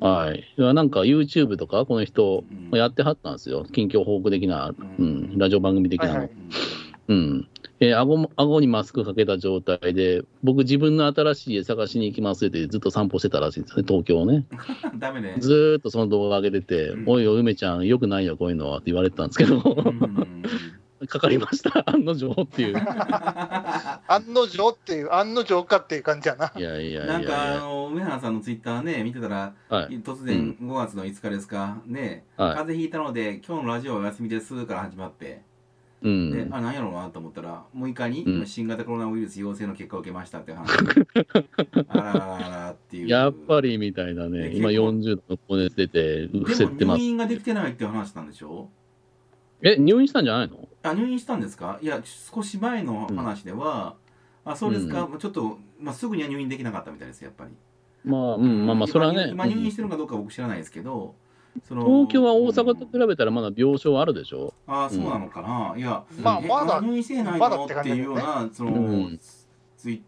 [0.00, 0.44] はい。
[0.58, 3.64] なんか YouTube とか、この人、やってはったんですよ。
[3.72, 6.30] 近況報告的な、うん、ラジオ番組的なの。
[7.08, 7.48] うん。
[7.80, 14.44] えー、顎顎にマスクかけた状態で、僕、自分の新しい家探しに行きますってずっと散歩してたらしいんですね、東京ね。
[14.98, 15.36] ダメね。
[15.38, 19.62] ずーっとその動画上げてて、うん、おいおい、梅ちゃん、よくないよ、こういうのはって言われてたんですけど、
[21.06, 22.76] かかりました、案の定っていう。
[22.76, 26.52] 案の定っていう、案の定かっていう感じやな。
[26.56, 35.42] いやいやなんか、あの、梅原さんのツイッターね、見てたら、はい、突然5月の5日ですか、ね、はい、風邪ひいたので、今日のラジオお休みですから始まって、
[36.00, 40.70] うん、であ何やろうなと思ったら6日に新型コロナウイルス陽性の結果を受けましたって話、
[41.88, 43.08] あららららっていう。
[43.08, 44.52] やっぱりみたいなね。
[44.54, 47.00] 今40度の高熱出て伏せてます。
[47.00, 48.68] 入院ができてないって話したんでしょ？
[49.62, 50.67] え入院したんじゃないの？
[50.82, 51.78] あ入院したんですか？
[51.82, 53.96] いや少し前の話では、
[54.46, 57.50] うん、あそうですか、うん、ちょっと、まあ、すぐには入院できなかったみたいですやっぱり。
[58.04, 59.28] まあ、うん、まあまあそれはね。
[59.32, 61.14] 今入院してるのかどうか僕知らないですけど、
[61.68, 69.20] 東京は大阪と比べたらまだ病床あるでしょ、うん、ああそうなのかな、いや、まあまだ入院してないのっていうような、その、うん、
[69.76, 70.02] ツイ,、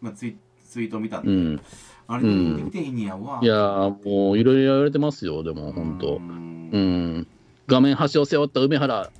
[0.00, 1.60] まあ、ツイツイートを見たんで、うん、
[2.08, 6.16] あれできてへんやわ、いやもういろいろ言われてますよでも本当。
[6.16, 7.26] うん。
[7.66, 9.10] 画面端を背負った梅原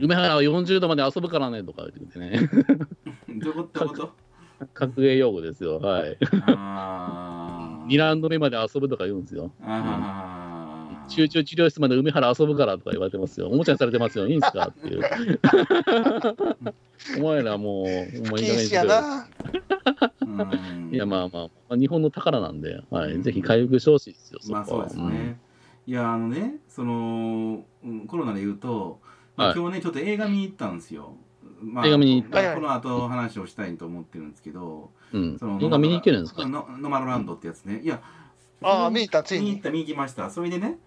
[0.00, 2.48] 梅原は40度まで遊ぶからねとか言ってね。
[3.38, 4.10] どういうこと？
[4.74, 5.78] 格ゲー用語ですよ。
[5.78, 6.18] はい。
[6.20, 9.50] 2ラウンド目まで遊ぶとか言うんですよ、
[11.08, 13.48] 集中治療室まで梅原遊ぶからとか言われてますよ。
[13.48, 14.28] おもちゃにされてますよ。
[14.28, 14.68] いいんすか？
[14.68, 15.00] っていう。
[17.18, 18.82] お前らもう、お前いい加減にしろ
[20.92, 25.40] いや、まあまあ、日本の宝なんで、はい、ぜひ回復してほしいですよ、そまあそうですね。
[25.86, 27.64] いや、あのね、その、
[28.06, 29.00] コロナで言うと、
[29.40, 31.14] まあ、今日ね、ちょっと映画見に行ったんですよ。
[31.62, 36.46] まあ、映画見に行ったこの後話をしたいと思ってるんですけど、うん、その映画見に行けるんですか？
[36.46, 37.80] ノマロランドってやつね。
[37.82, 38.00] いや、
[38.62, 39.44] ああ、見に行った、ついに。
[39.44, 40.30] 見に行った、見に行きました。
[40.30, 40.78] それでね、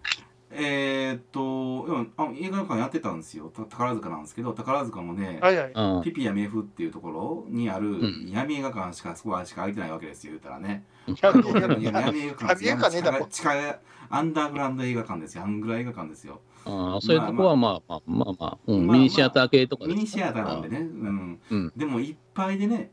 [0.50, 3.52] えー、っと、あ映画館やってたんですよ。
[3.54, 10.84] 宝塚なんですけど、宝塚もね、はいはい、ピピやメフっていうところにある闇映画館しか、そこはしか空いてないわけですよ、言ったらね。
[11.06, 12.90] 闇映画館で
[13.28, 13.78] す地下
[14.10, 15.42] アンダーグラウンド映画館ですよ。
[15.42, 16.40] アングラ映画館ですよ。
[16.66, 20.78] あそういうとこはまあまあまあまあ、うん、ミニシアター系とかミニシアターなんでね。
[20.78, 21.40] うん。
[21.50, 22.90] うん、でもいっぱいでね、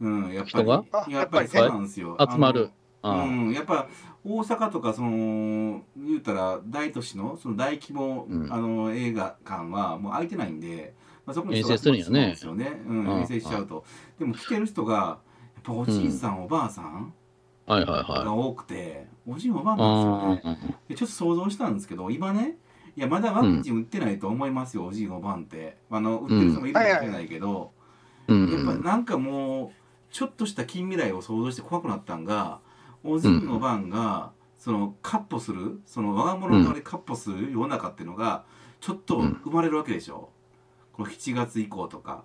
[0.00, 2.16] うん、やっぱり、やっぱりそうなんですよ。
[2.20, 2.70] 集まる。
[3.02, 3.86] うん、やっぱ
[4.24, 10.94] 大阪とかその言うたら大都市のその大規模、うん、あの映画館はもう空いてないんで、
[11.26, 12.80] まあ、そこに人がするんですよね。
[12.86, 13.84] うん、遠征しちゃうと。
[14.18, 17.12] でも来てる人がやっぱおじいさん、おばあさん
[17.66, 20.76] はいはいはい、が多くて、おじいおばあなんですよね。
[20.88, 22.56] でちょっと想像したんですけど今ね
[22.96, 25.78] いやまだワクチン打ってないと思いますよ、おじいおばあって。
[25.90, 27.72] あの打ってる人もいるかもしれないけど、
[28.28, 29.70] やっぱなんかもう
[30.10, 32.60] ちょっとした近未来を想像して怖くなったんが。
[33.06, 38.46] おじいの番が、そのカッポするその我が物側でカッポする世の中っていうのが
[38.80, 40.30] ちょっと生まれるわけでしょ、
[40.94, 42.24] この7月以降とか、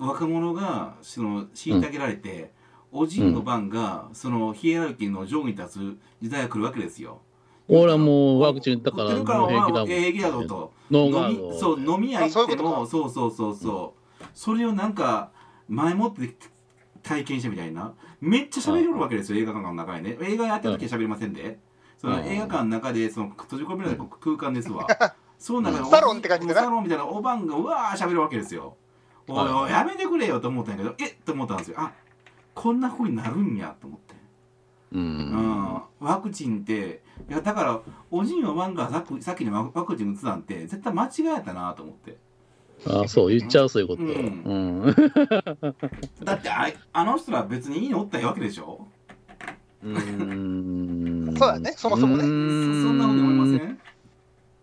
[0.00, 2.52] 若者がその虐げられて、
[2.90, 7.22] おじいの番がそのヒエラルキーの上下に立つ時代が来るわけですよ。
[7.68, 9.86] 俺はもうワクチンだから平気だもん。
[9.86, 10.72] 平気だろうと。
[10.90, 15.30] 飲みそう飲み屋行ってもそうそうそうそう、それをなんか
[15.68, 16.34] 前もって
[17.02, 17.94] 体験したみたいな。
[18.20, 20.18] めっちゃ喋れるわけですよ映画館の中でね。
[20.22, 21.58] 映画やってる時は喋りませんで、
[21.98, 24.86] その映画館の中でその閉じ込められた空間ですわ。
[25.38, 28.76] その中でサロンって感じでサロンみたいなおばんがうわー喋るわけですよ。
[29.26, 31.76] おいおいやめてくれよと思ったんやけどえっと思ったんですよ。
[31.80, 31.92] あ
[32.54, 34.14] こんなふうになるんやと思って。
[34.92, 42.16] うん、ワクチンっていやだからおじいおばんがさっきにワクチン打つなんて絶対間違えたなと思って。
[42.84, 44.82] あそう言っちゃうそういうこと、うん、
[46.24, 48.88] だってああの人ら別にいいのおったわけでしょ？
[49.84, 51.34] うん。
[51.38, 52.22] そうだねそもそもね。
[52.24, 53.78] そんなこと思いません？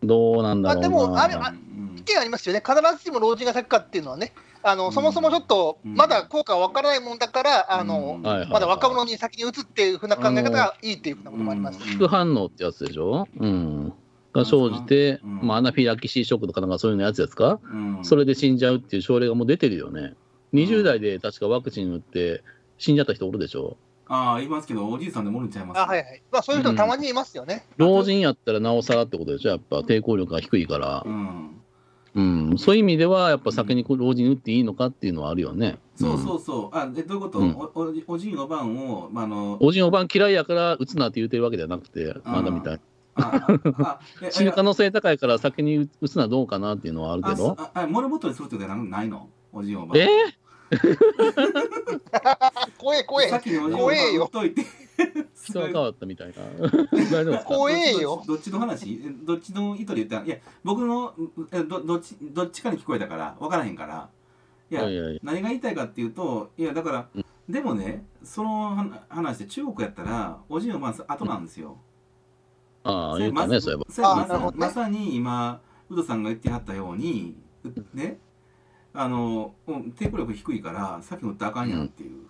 [0.04, 1.54] どうなんだろうあでもあれあ
[2.00, 2.64] 意見ありますよね。
[2.66, 4.34] 必ずしも老人が先かっていうのはね。
[4.62, 13.94] あのそもそもちょっとまだ効果がわからないもんだから、あのまだ若者に先に打つっていうふうな考え方がいいっていうふうなこともあります、副反応ってやつでしょ、うん、
[14.34, 17.62] が生じて、まあ、アナフィラキシーショックとかなんかそういうのやつですか、
[18.04, 20.14] それで死んじゃうっていう症例がもう出てるよね。
[20.54, 22.44] 20代で確かワクチン打って
[22.78, 23.78] 死んじゃった人おるでしょ？
[24.10, 26.22] ああ、いますけど、おじいさんでもおるんちゃいます、あはいはい。
[26.34, 27.66] まあ、そういう人たまにいますよね。
[27.78, 31.02] 老人やったらなおさらってことでしょ、やっぱ抵抗力が低いから。
[31.06, 31.59] うん。
[32.20, 35.78] うん、そういう意味では、やっぱ先に老人打っていいのかっていうのはあるよね。
[35.96, 36.76] そうそうそう。
[36.76, 39.58] あ、え、どういうこと、うん、おおおじいおばんを、まあ、あの。
[39.62, 42.80] おじいおばん嫌いやから打つなって言うてるわけではなくて、まだみたい。
[44.32, 47.56] 死ぬ可能性高いから先に打つのはどうかなっていうのはあるけど。
[47.58, 49.30] あ、あモルモットにするってことはないの？
[49.52, 49.98] おじいおばん。
[49.98, 50.70] えー？
[52.78, 53.30] 怖え怖え。
[53.30, 53.92] 先にお
[55.36, 56.34] 人が変わったみたい
[57.32, 57.40] な。
[57.46, 58.24] 怖えよ。
[58.28, 59.02] どっちの話？
[59.24, 60.20] どっちの意図で言った？
[60.20, 61.14] ら、いや、僕の
[61.68, 64.10] どどっちどっちかに聞こえたから、分からへんから。
[64.72, 71.78] いや、いやいや何が言いたいかっていうと、いや、だから、うん、でもね、その話で中国やったら、おじいおばん後なんですよ。
[72.86, 73.86] うん、ああ、言ったね、そういえば。
[74.16, 75.60] まさまさに今、
[75.90, 77.36] ウドさんが言ってはったように、
[77.96, 78.20] ね、
[78.94, 82.28] あの、抵抗力低いから、さっきの打ったらあかんやんっていう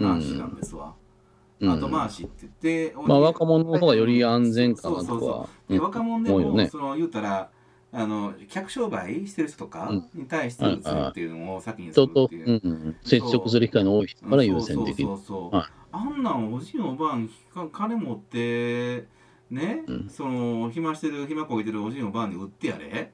[0.00, 0.94] 話なんですわ。
[1.62, 5.06] 後回しって言って、まあ、若者の方がより安全かなとか。
[5.06, 5.28] そうそう
[5.68, 5.80] そう。
[5.80, 7.50] 若者でも、ね、その言うたら、
[7.94, 17.28] あの客商売してる人とかに対して打つっていうのを先にするっていう、うんうん、接触する機会の多い人から優先的にそうそうそう、はい、あんなんおじいおばん
[17.70, 19.06] 金持って
[19.50, 23.12] ね、うん、その暇してる暇こいてるおじいおばんに売ってやれ。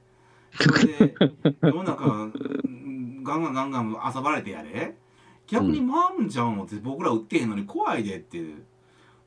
[0.55, 1.15] それで
[1.61, 2.31] 世の中
[3.21, 4.95] ガンガンガンガン遊ばれてやれ
[5.51, 8.41] 逆にマンじゃんって僕ら売ってへんのに怖いでって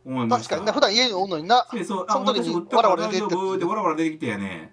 [0.04, 1.66] 思いました確かに普段家におんのにな。
[1.70, 2.06] そうそう。
[2.08, 4.72] あ私売ったから大丈夫ってわらわら出てきてやね。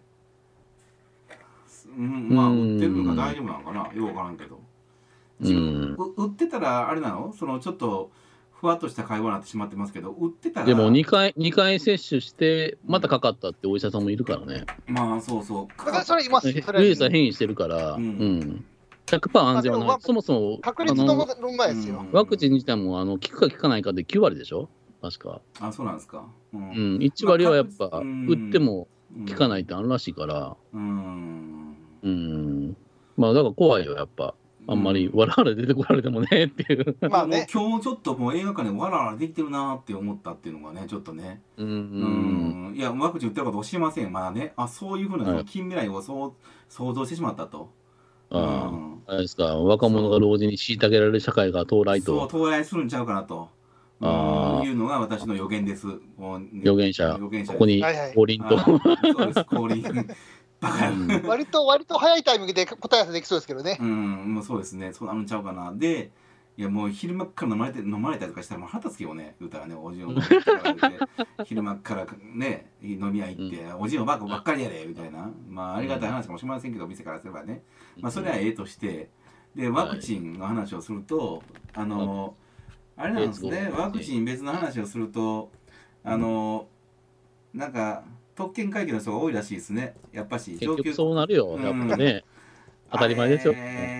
[1.97, 3.79] うん、まあ売ってるのが大丈夫なのかな。
[3.79, 4.59] よく分からんけど、
[5.41, 7.33] うん、売ってたらあれなの？
[7.37, 8.11] そのちょっと
[8.59, 14.65] ふわっとした会話になってしまってますけど売ってたらでも2回 ,2 回接種してまたかかったってお医者さんもいるからね。
[14.87, 15.67] まあそうそう。
[15.77, 18.65] だからそれいますウイルスは変異してるから、うん、うん
[19.17, 19.97] 100%安全はない。
[19.99, 21.15] そもそも、確率の
[21.57, 22.05] 前ですよ。
[22.11, 24.69] ワクチン自体も、あの、効くか効かないかで9割でしょ？
[25.01, 25.41] 確か。
[25.59, 26.25] あ、そうなんですか。
[26.53, 26.61] うん。
[26.61, 28.87] うん、1割はやっぱ、打っても
[29.27, 30.57] 効かないってあるらしいから。
[30.73, 31.75] うん。
[32.03, 32.77] うん。
[33.17, 34.35] まあ、だから怖いよ、やっぱ。
[34.67, 36.95] あんまり、わらわら出てこられてもねっていう。
[37.09, 37.47] まあね。
[37.51, 41.41] 今日ちょっともう映画館でわらわらできてるなって思ったっていうのがね、ちょっとね。
[41.57, 41.67] うん。
[41.67, 41.71] う
[42.71, 44.11] んいや、ワクチン打ってること教えません。
[44.13, 44.53] まだね。
[44.57, 46.33] あ、そういうふうな近未来をそう
[46.67, 47.71] 想像してしまったと。
[48.31, 48.71] あ
[49.07, 52.29] あ、あれですか、若者が老人に虐げられる社会が到来と。
[52.29, 53.49] そう、到来するんちゃうかなと。
[54.01, 55.87] あいうのが私の予言です。
[56.53, 57.17] 予言者。
[57.19, 57.83] 予言者ここに
[58.15, 58.57] 降臨と。
[58.57, 58.79] そう
[59.27, 59.83] です、降臨。
[61.27, 63.77] 割と、割と早いタイミングで答え合わせできそうですけどね。
[63.79, 64.93] うん、もうそうですね。
[64.93, 65.73] そうなるんちゃうかな。
[65.73, 66.11] で、
[66.57, 69.35] いやもう昼間から飲まれて飲まれたりとかしたらもう腹立つけどね。
[69.39, 70.21] 言うたらねおじおば
[71.45, 75.31] 昼間からね飲み屋行って、うん、おじおばばっかりやでみたいな。
[75.47, 77.63] まあありがたい話かもしれませんけど、店からすればね。
[78.01, 79.09] まあそれはええとして。
[79.55, 81.41] でワクチンの話をすると、
[81.73, 82.35] あの
[82.95, 83.71] あれなんですね。
[83.75, 85.51] ワクチン別の話をすると
[86.03, 86.67] あの
[87.53, 88.03] なんか
[88.35, 89.95] 特権階級の人が多いらしいですね。
[90.11, 92.23] やっぱし上級そうなるよ、やっぱね。
[92.91, 93.98] 当たり前ですよ、えー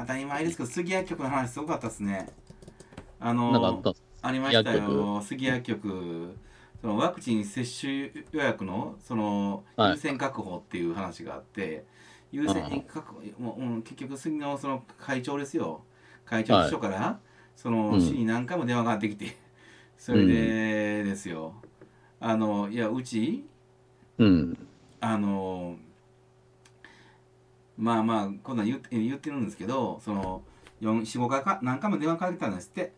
[0.00, 2.28] 当たり前ですけど杉薬局の話すごかったですね。
[3.18, 3.82] あの
[4.22, 5.22] ありましたよ。
[5.22, 6.36] 杉薬局
[6.80, 11.84] そのワクチン接種予約のその優先確保っていう話があって、
[12.30, 15.82] 優先確保もう、うん、結局杉のその会長ですよ。
[16.24, 17.16] 会長秘書から、はい、
[17.56, 19.36] その市に何回も電話がかかってきて、
[19.96, 21.54] それでですよ、
[22.20, 23.46] あのいやうち、
[24.18, 24.58] うん、
[25.00, 25.76] あの
[27.78, 30.42] まあまあこんなん言って言ってるんですけどその
[30.82, 32.92] 45回か何回も電話かけたんですって。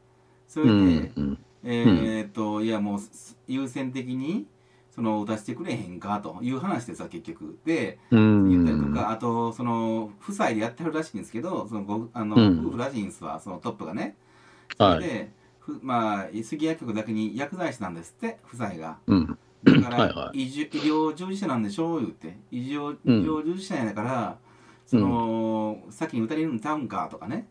[0.47, 0.75] それで、う
[1.21, 3.01] んえー、っといやもう
[3.47, 4.47] 優先的に
[4.95, 7.59] その打たせてくれへんかという話でさ結局。
[7.65, 14.17] で言ったりとかあとその夫妻でやってるらしいんですけどそのごあの、夫婦らしいんですわそのトップがね。
[14.77, 15.31] それで、
[15.67, 18.99] はい、まあ杉薬局だけに薬剤師なんですって夫妻が。
[19.07, 19.39] うん。
[19.65, 22.39] だから、医療従事者なんでしょう言って。
[22.53, 24.39] 医療医療従事者やから、
[24.89, 27.47] その、うん、先に打たれるんちゃうんかとかね。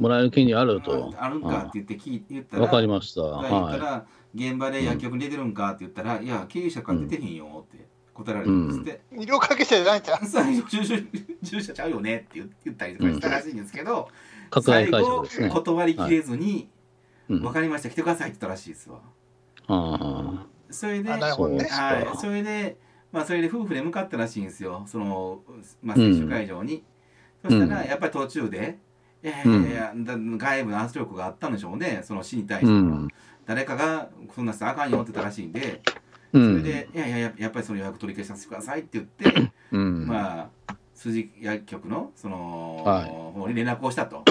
[0.00, 1.14] もらえる権利あると。
[1.16, 3.22] あるんかって言って聞い言ったらわかりました。
[3.22, 10.20] 言ったら、はい、現場で薬局に出てるんかって言ったら、うん、いや経営者から出てへんよって答えられたんですって、うん、医療関係者じゃないじゃん
[11.40, 14.08] 従者ちゃうよねって言ったりとかしたらしいんですけど、
[14.54, 16.68] うん、最後、ね、断りきれずに、
[17.30, 17.90] はい、分かりました。
[17.90, 18.98] 来てくださいって言ったらしいですわ、
[20.70, 22.76] それで、ね、はい、それで
[23.12, 24.84] まあ、それで夫婦で向かったらしいんですよ。
[24.86, 25.42] その、
[25.82, 26.82] まあ、接種会場に、
[27.44, 28.78] うん、そしたらやっぱり途中で、
[29.22, 32.00] いやいやいや、外部の圧力があったんでしょうね。
[32.02, 33.08] その死に対して、うん、
[33.46, 35.82] 誰かがそんな人あかんよってたらしいんで、
[36.32, 44.24] それで「いやいややっぱりその予約取り消しさせてください」って言って、まあ筋薬局のその、はい、方に連絡をしたと。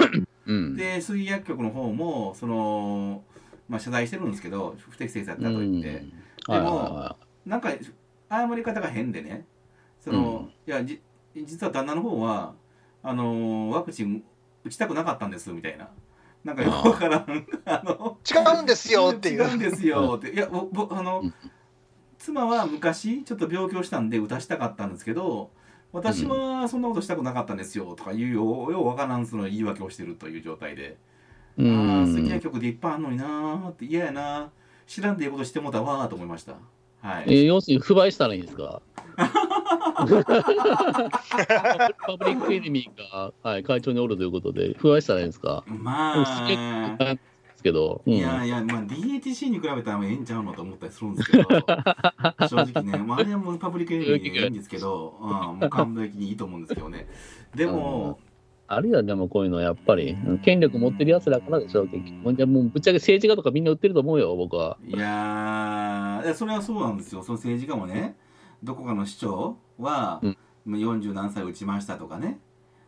[0.76, 3.24] で筋薬局の方もその、
[3.70, 6.06] まあ、謝罪してるんですけど不適切だったと言って、
[6.48, 7.16] でも、
[7.46, 7.70] なんか
[8.32, 9.46] 謝り方が変でね
[10.00, 11.02] その、うん、いやじ
[11.36, 12.56] 実は旦那の方は
[13.04, 14.24] あのワクチン
[14.64, 15.90] 打ちたくなかったんですみたいな。
[16.44, 17.48] なんかよくわからん。
[17.66, 19.44] あの違うんですよっていう。
[19.44, 20.32] 違うんですよって。
[20.32, 21.24] いや、ぼあの、
[22.18, 25.52] 妻は昔ちょっと病気をしたんで打たしたかったんですけど、
[25.92, 30.98] 私はそんなことしたくなかったんですよとかいうようようわからんその言い訳をしてるという状態で。
[31.60, 34.52] ああ、好きな曲でいっぱいあるのになーって嫌やな
[34.88, 36.56] 知らんでいいことしてもたわーと思いました。
[37.02, 37.26] はい。
[37.28, 38.82] えー、要するに不買したらいいんですか？
[39.22, 40.16] パブ
[42.26, 45.64] リックエネミーが、はい、会長におるということで、不安したらいいんですか？
[45.68, 47.16] まあ、で
[47.58, 51.44] すけど、うん、いやいや、まあ、DATC に比べたらええんちゃうのと思ったりするんですけど、
[52.48, 57.08] 正直ね、まあ、あれはもうパブリックエネミーでいいんですけど、 うん、もう完璧にいいと思うんですけどね。
[57.56, 58.20] でも、
[58.74, 62.36] あるいはでもこういうのはやっぱり、権力持ってるやつらからでしょ、結局。
[62.36, 64.78] じゃもうぶっちゃけ政治家とかみんな売ってると思うよ、僕は。
[64.88, 67.22] いやそれはそうなんですよ。
[67.22, 68.16] その政治家もね、
[68.64, 70.38] どこかの市長は、うん、
[70.78, 72.40] 40何歳打ちましたとかね、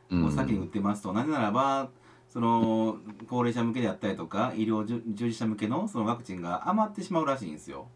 [0.09, 1.89] もう先に打ってますと、なぜならば、
[2.29, 2.97] その
[3.29, 7.87] 高齢者向けであったりとか、医療従事者向けのそのワクチンが余ってしまうらしいんですよ。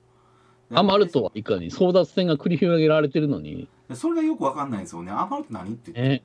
[0.70, 3.70] 余るとはいかに争奪戦が繰り広げられてるのに。
[3.94, 5.12] それがよくわかんないんですよね。
[5.12, 6.24] 余るって何って言って。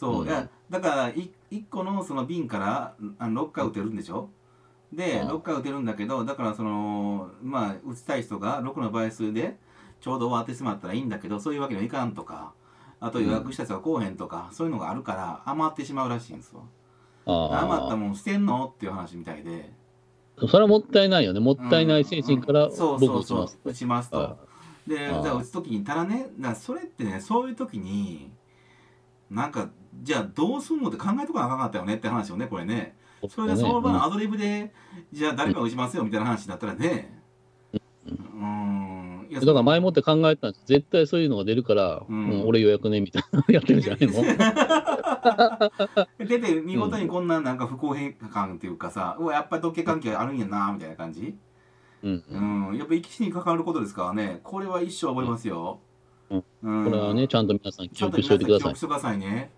[0.00, 0.48] そう、うん、だ
[0.80, 1.30] から1
[1.68, 4.30] 個のその瓶から6回打てるんでしょ？
[4.94, 9.58] で、6回打てるんだけど、だからその、まあ、打ちたい人が6の倍数で、
[10.00, 12.54] ちょうど終わってしまったらいいんだけどそういうわけにはいかんとか
[13.00, 16.64] あと予約した人が来おへんとか、うん、そういうのがあるから余ってしまうらしいんですよ。
[17.26, 18.72] 余ったもん捨てんの？
[18.74, 19.70] っていう話みたいで。
[20.48, 21.40] それはもったいないよね。
[21.40, 24.38] もったいない精神から僕打ちます、打ちますと。
[24.86, 28.32] でじゃあ打つ時にただねだそれってねそういう時に
[29.30, 29.68] なんか
[30.02, 32.96] じゃあどうすんのって考えとかなあかんかったよねって話をねこれね。
[33.28, 34.72] それでその場のアドリブで、
[35.12, 37.20] うん、じゃあ誰か打ちますよみたいな話になったらね、
[38.06, 39.40] うん、うん。
[39.40, 44.22] だから前もって考えたんです絶対そういうのが出るから、うん、俺予約ねみたいなやってるじゃないの。
[46.26, 51.36] 出て見事にこんななんか不公平感っていうかさ、うわやっぱり時計関係あるんやなみたいな感じ。
[52.02, 54.40] うん、うん、やっぱ生き死に関わることですからね。
[54.42, 55.80] これは一生覚えますよ、
[56.30, 58.62] うん、うん、これはねちゃんと皆さん記憶しておいてください。
[58.62, 59.50] 記憶してくださいね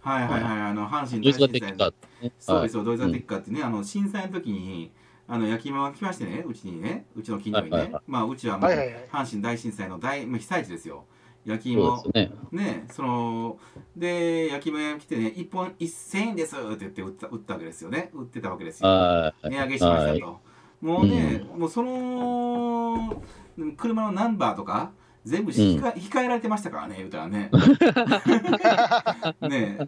[0.00, 1.92] はいはいはい、あの阪神大震災
[2.38, 4.90] そうですよドイツアテッカってね、あの震災の時に
[5.30, 7.06] あの焼き芋が来ましてねうちにね。
[7.14, 11.04] うちの近所にね、まあうちはもう阪神大震災の大、まあ、被災地ですよ。
[11.44, 12.02] 焼き芋。
[12.12, 12.32] ね。
[12.50, 13.58] ねその
[13.96, 18.10] で焼き芋が来てね1本1000円ですって言って売った売ったわけですよね。
[18.12, 18.88] 売ってたわけですよ。
[19.44, 20.40] 値上げしましたと。
[20.80, 23.22] もうね、うん、もうその
[23.76, 24.90] 車のナンバーとか
[25.24, 27.50] 全部控,、うん、控えられてましたからね言うたらね
[29.48, 29.78] ね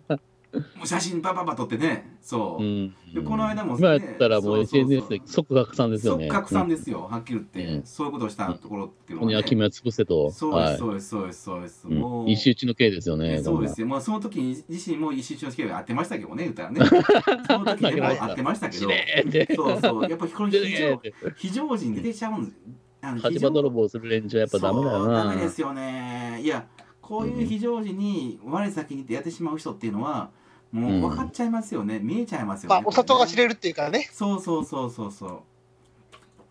[0.52, 2.62] もう写真パパパ撮ってね、そう。
[2.62, 6.26] うん、でこの間も、ね、今やったらもう SNS で即拡散ですよね。
[6.28, 9.32] 即拡散ですよ、はっきり言って、うん、そういうことをしたところっていうのは、ね。
[9.32, 10.30] この焼き目は潰せと。
[10.30, 11.86] そうです、そうです、そうです、そうです。
[11.86, 12.30] もう。
[12.30, 13.42] 一周地の刑ですよね。
[13.42, 13.86] そうですよ。
[13.86, 16.84] まあその時に自身も一周地の刑があってましたけどね、言ったらね。
[17.48, 18.90] その時でもあってましたけど。
[19.56, 20.10] そうそう。
[20.10, 21.00] やっぱりこの非常
[21.34, 22.52] 非常時に出てちゃうん
[23.14, 23.26] です。
[23.26, 25.24] 火事場泥棒する連中はやっぱダメだよな。
[25.24, 26.40] ダメですよね。
[26.42, 26.66] いや、
[27.00, 30.30] こういう非常時に我先にってやってしまう人っていうのは、
[30.70, 32.76] もう分かっちゃいますよね、見えちゃいますよね。
[32.76, 34.08] まあ、お里が知れるっていうかね。
[34.12, 35.40] そうそうそうそうそう。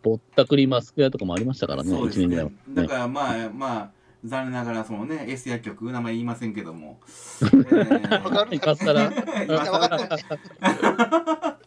[0.04, 2.52] ぼったくりマスク屋とかもありましたからね、そうですね。
[2.70, 3.92] だからまあまあ、
[4.24, 7.00] 残念ながらそのね、S 薬局、名前言いませんけども。
[7.42, 8.78] えー、分かるかっ。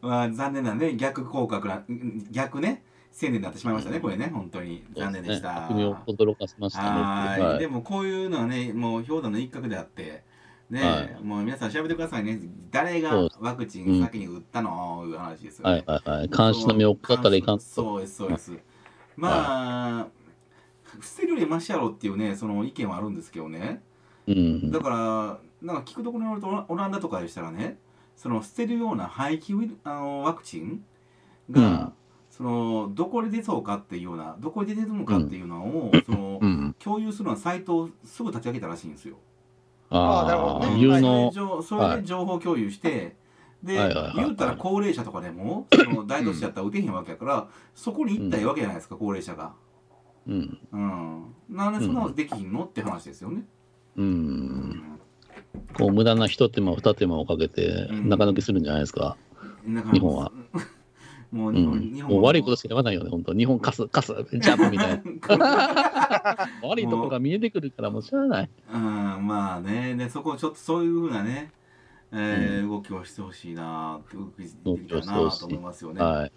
[0.00, 1.82] まあ残念なね、逆効果な、
[2.30, 2.84] 逆ね。
[3.16, 5.70] 宣伝になってしまいましたね、これね、本当に残念でした。
[5.70, 7.42] ね、驚かせましたね。
[7.42, 10.22] はい、でもこういうのはね、もう氷山の一角であって、
[10.68, 12.38] ね、はい、もう皆さん調べてくださいね。
[12.70, 15.82] 誰がワクチン先に打ったの、いう話ですよね。
[15.86, 16.28] はいはいはい。
[16.28, 18.52] 監視の目をかかったらいかんそうです、そうです。
[19.16, 20.06] まあ、
[21.00, 23.80] 捨てるよりマシやろっていうね、その意見はあるんですけどね。
[24.26, 27.78] うん、だから、なんか聞くところによると、オランダとかでしたらね、
[28.14, 30.84] その捨てるような廃棄ウあのワクチン
[31.50, 31.92] が、うん、
[32.36, 39.16] そのどこで出そうかっていうような、どこで出るのかっていうのを、その、共有するようなサイトをすぐ立ち上げたらしいんですよ。
[39.88, 40.78] ああ、なるほどね。
[40.78, 41.62] 有能。
[41.62, 43.16] それで情報共有して、
[43.62, 43.76] で、
[44.14, 49.54] 言うたら高齢者とかでも、その大都市やったら打てへんわけやから、そこに行ったらいいわけじゃないですか、高齢者が。
[50.26, 50.58] うん。
[50.72, 51.34] うん。
[51.48, 53.44] なんでそんなことできひんのって話ですよね。
[53.96, 54.98] うん。
[55.72, 59.16] こう、無駄な一手間、二手間をかけて、中抜きするんじゃないですか、
[59.64, 60.30] 日本は。
[61.36, 65.02] もう日本、うん、日本もう悪いことしか言わないよね、本当日本カス、カス、ジャンプみたい
[65.38, 66.48] な。
[66.68, 68.50] 悪いとこが見えてくるからもうしゃあない。
[68.72, 68.82] うん、
[69.26, 71.52] まあね、でそこちょっとそういうふうなね、
[72.12, 76.02] えー、うん、動きをしてほしいな動きできたなと思いますよね。
[76.02, 76.32] はい。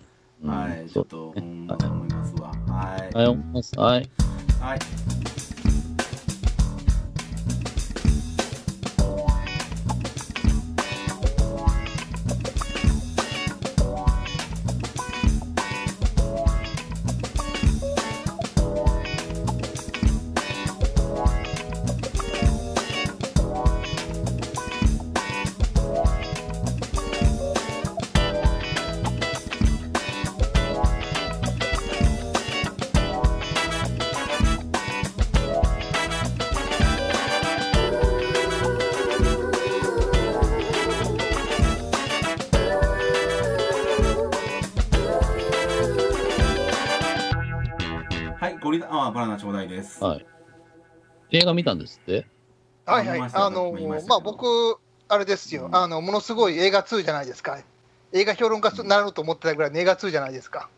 [0.45, 2.51] はい、ちょっと、ほんま思いますわ。
[2.67, 3.13] はい。
[3.13, 3.77] はい、思います。
[3.77, 4.09] はい。
[4.61, 4.79] はい。
[49.19, 50.01] バナナちょうだいです。
[50.01, 50.25] はい。
[51.31, 52.25] 映画見たんですって？
[52.85, 53.31] はいはい。
[53.33, 53.73] あの
[54.07, 54.77] まあ僕
[55.09, 57.59] あれですよ、あのものすごい映画2じゃないですか。
[58.13, 60.69] 映画評論家になろうと思ってたぐらいの映画2じゃないですか。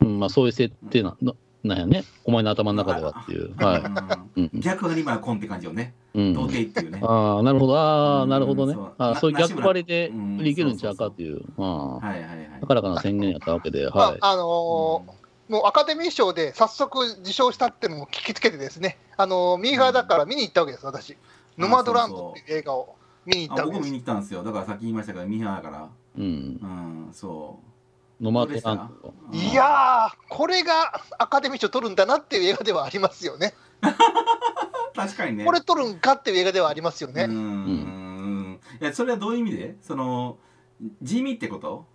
[0.00, 1.18] うんまあそういう設定な
[1.64, 2.04] なんやね。
[2.24, 7.00] お前の頭の中ではっていう、はい、逆張りまあコンって感じよね、うん、童貞っていうね。
[7.02, 7.78] ああなるほど。
[7.78, 10.10] ああなるほどね、あそういう逆張りで
[10.48, 14.18] いけるんちゃうかっていう、はいはいはい、だからかな宣言やったわけで、はい。
[14.22, 21.16] あ、あのーもうアカデミー賞で早速受賞したっていうのも聞きつけてですね、あのミーハーだから見に行ったわけです、私。
[21.56, 23.80] ノマドランドっていう映画を見に行ったわけです。
[23.80, 24.42] 僕も見に行ったんですよ。
[24.42, 25.88] だからさっき言いましたけど、ミーハーだから。
[26.18, 26.24] うん。
[26.24, 27.60] うん、そ
[28.20, 28.24] う。
[28.24, 29.14] ノマドランド。
[29.32, 33.54] いやこれがアカデミー賞取るんだなっていう映画ではありますよね。
[34.96, 35.44] 確かにね。
[35.44, 37.24] これ取るんかっていう映画ではありますよね。
[37.24, 37.30] うん。
[37.30, 39.76] うんいや、それはどういう意味で？
[39.82, 40.38] その、
[41.02, 41.86] 地味ってこと？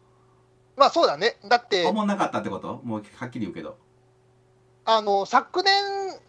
[0.78, 1.38] まあそうだね。
[1.48, 1.86] だって。
[1.86, 2.82] 思んなかったってこと？
[2.84, 3.78] もうはっきり言うけど。
[4.86, 5.74] あの、昨年、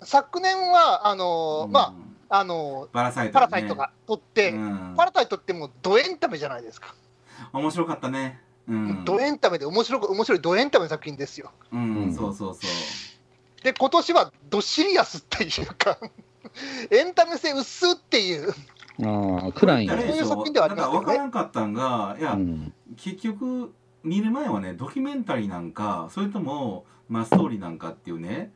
[0.02, 1.94] 昨年は、あの、うん、ま
[2.28, 6.94] あ、あの、パラサイト、ね、パラサイトが撮って、うん、パラサイトってもうドエンタメじゃないですか。
[7.52, 8.40] 面白かったね。
[8.68, 11.50] うん、ドエンタメで面白く面白いドエンタメの作品ですよ。
[11.72, 13.64] うん、そうそうそう。
[13.64, 15.98] で今年はドシリアスっていうか
[16.90, 18.54] エンタメ性薄っていう。
[19.04, 20.98] ああ、暗いそういう作品ではありますよね。
[21.00, 23.74] 分からんかったんが、いや、うん、結局
[24.04, 28.52] 見る前はねドキュメンタリーなんかそれとも、まあ、ストーリーなんかっていうね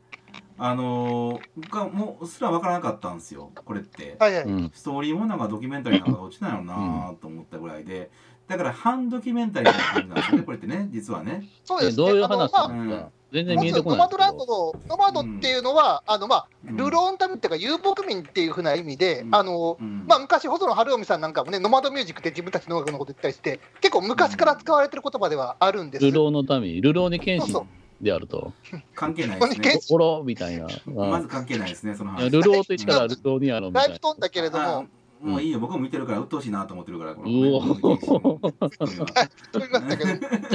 [0.59, 8.11] あのー、がもうすら分からなかったんですよこれって、はいはい、ストーリーもなんかドキュメンタリーなんかどっちなんやろうなと思ったぐらいで。
[8.49, 11.49] だから半ドキュメンタリーな感じなんですよね、これってね、実はね。
[11.64, 13.98] そうです、ね、どういう話ですか、全然見えてこない。
[13.98, 27.52] ノマドランドの、ノマドっていうのは、うん、あのまあ、ルローンタミっていうか、遊牧民っていうふうな意味で、うん、あの、うん、まあ、昔、細野晴臣さんなんかもね、ノマドミュージックって自分たちの音楽のこと言ったりして、結構昔から使われてる言葉ではあるんですルローの民、ルローに剣士
[28.00, 28.52] であると。
[28.94, 29.78] 関係ないですね。
[29.80, 30.66] 心みたいな。
[30.86, 32.30] まず関係ないですね、その話。
[32.30, 33.88] ルローと一からルローにあるみたいな。
[33.88, 34.86] だいぶ飛んだけれども、
[35.20, 37.12] もういいよ、僕も見てるから、鬱陶しいなと思ってるから。
[37.12, 37.60] うお ちょ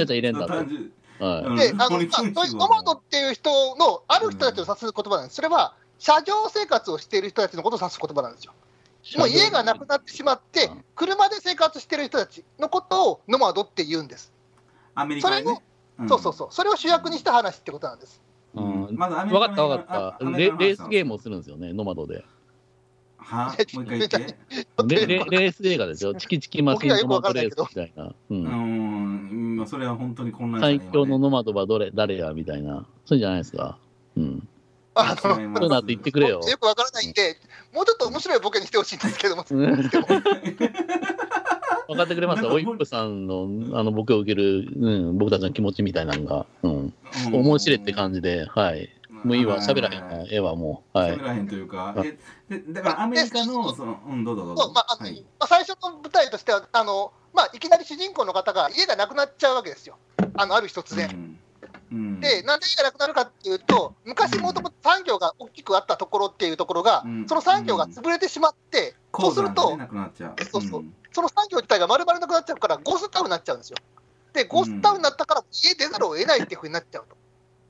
[0.02, 0.54] っと入れんだと。
[1.22, 5.36] はい、で、あの、そういうノマドっていう人の、ある人たちを指す言葉なんです。
[5.36, 8.52] それは、車上生活をしている人たちのことを指す言葉なんですよ。
[9.18, 14.32] もう家がなくなってしまって、車で生活している人たちのことをノマドって言うんです。
[14.94, 18.20] アメリカで、ね、それを、そうそうそう、それを主役にした話ってことなんです。
[18.54, 20.46] うん、まだ分かった分かったレ。
[20.46, 22.24] レースゲームをするんですよね、ノマドで。
[23.22, 24.36] はもう一回言って。
[24.86, 26.14] レレレース映画ですよ。
[26.20, 28.12] チキチキマシンノマドレースみたいな。
[28.30, 32.86] うん、まあ、それは本当に混乱最強のノマドはどれ誰やみたいな。
[33.04, 33.78] そうじゃないですか。
[34.16, 34.48] うん。
[34.94, 36.40] あそうなって言ってくれよ。
[36.40, 37.36] よくわからないんで、
[37.72, 39.44] もうちょっと面白いボケにしてほしいんですけども。
[41.88, 46.92] 分かってくれますかオイップさんのあのボケを受ける、うん、僕たちの気持ちみたいなのが、うん、
[47.32, 48.90] 面白いって感じで、はい。
[49.24, 50.98] もういいわ、喋らへんわ、絵はもう。
[50.98, 51.12] はい。
[51.12, 51.94] 喋らへんというか、
[52.68, 54.72] だからアメリカの、その、うん、どうぞどうぞ。
[54.74, 59.96] まあ、はい、まあ、最初の舞台としては、あの、まあ、いきなり主人公の方が家がなくなっちゃうわけですよ。
[60.34, 61.38] あの、ある日突然。
[62.20, 69.78] で、なんで家がなくなるかっていうと、昔もともと産業が大きくあったところっていうところが、うん、その産業が潰れてしまって、そうすると、
[70.50, 73.76] そうそう、その産業自体が丸々なくなっちゃうから、ゴーストタウンになっちゃうんですよ。
[74.32, 77.16] で、ゴーストタウンになったから、家出ざるを得ないっていうふうになっちゃうと。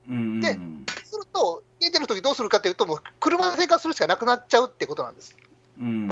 [0.07, 0.57] で、
[1.02, 5.35] すると、家出るときどうするかというと、もう車で生活するしかなくなっちゃうってことなんです。
[5.79, 6.07] うん、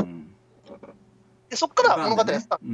[1.49, 2.65] でそこから物語がスタート、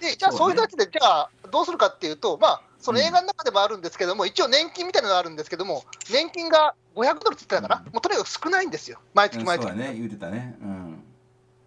[0.00, 9.68] でじゃあ、そういう人たちで、じゃあ、どうするかっていうと、まあ、その映画の中でもあるんですけども、一応年金みたいなのがあるんですけども、年金が500ドルって言ってたかな、もうとにかく少ないんですよ、毎月毎月。
[9.68, 10.56] そうね、言うてたね。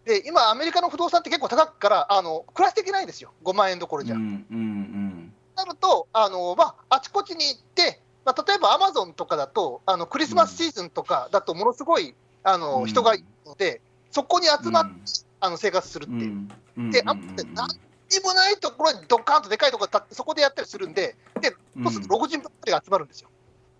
[0.05, 4.15] で今、アメリカの不動産って結構高くからあの暮らしていけないんですよ、5万円どころじゃ。
[4.15, 4.21] うん。
[4.21, 4.57] うん。
[4.57, 5.33] うん。
[5.55, 14.91] なると、あのまあ、あちこちに行って、まあ、例えばアマゾンとかだと、あのクリスマスシーズンとかだと、ものすごいあの、人がいるので、そこに集まって、
[15.39, 16.91] あの生活するっていう。
[16.91, 23.29] で、あって何にもないところにドカンとでかいところ立って、そこでやったりするんで、で、そうすると60分が集まるんですよ。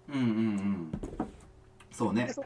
[0.10, 0.92] うんうんうん。
[1.92, 2.32] そうね。
[2.34, 2.44] そ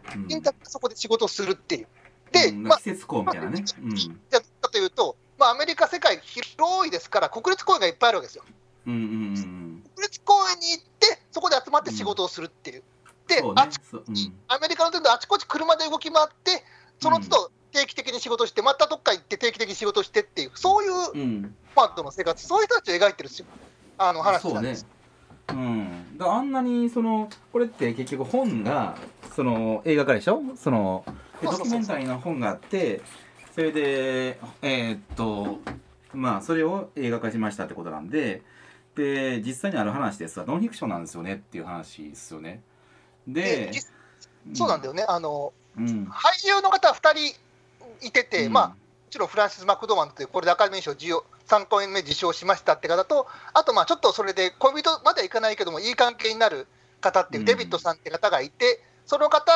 [0.64, 1.88] そこで仕事をするっていう。
[2.32, 3.64] で、まあ、季節校みたいなね。
[3.82, 8.44] うん、じゃかというと、まあ、アメリカ、世界広いですから、国立公園がいっぱいあるわけですよ。
[8.88, 12.84] うんうんうん、国立公園に行って、そこで集まって仕事をするっていう。
[13.28, 14.02] で、ね、あち、うん、
[14.48, 16.64] アメリカの全土あちこち車で動き回って、
[17.02, 20.88] その都度定期的に仕事して、またどっか行って定期的に仕事してっていう、そうい
[21.44, 23.30] うパートの生活、そういう人たちを描いてる
[23.98, 24.88] あの話なんです。
[25.50, 28.96] うん、だあんなにそのこれって結局本が
[29.36, 30.42] その映画化でしょ？
[30.56, 31.04] その
[31.44, 33.02] ドキュメンタリーの本があって
[33.54, 35.60] それでえー、っと
[36.14, 38.42] まあそれを映画化しましたってことなんで
[38.96, 42.62] で実際にある話ですわノンフィクションなんですよねっていう話ですよね。
[43.28, 43.72] で、
[44.54, 48.76] そうなんだよね、あの、うん、俳優の方2人いてて、うん、まあ、も
[49.10, 56.68] ちろんフランシス・マクドマンという、これでアカデミー賞3回目受賞しましたって方と、あと、まあちょっとそれで恋人まではいかないけども、いい関係になる
[57.02, 59.52] 方っていう、デビッドさんって方がいて、その方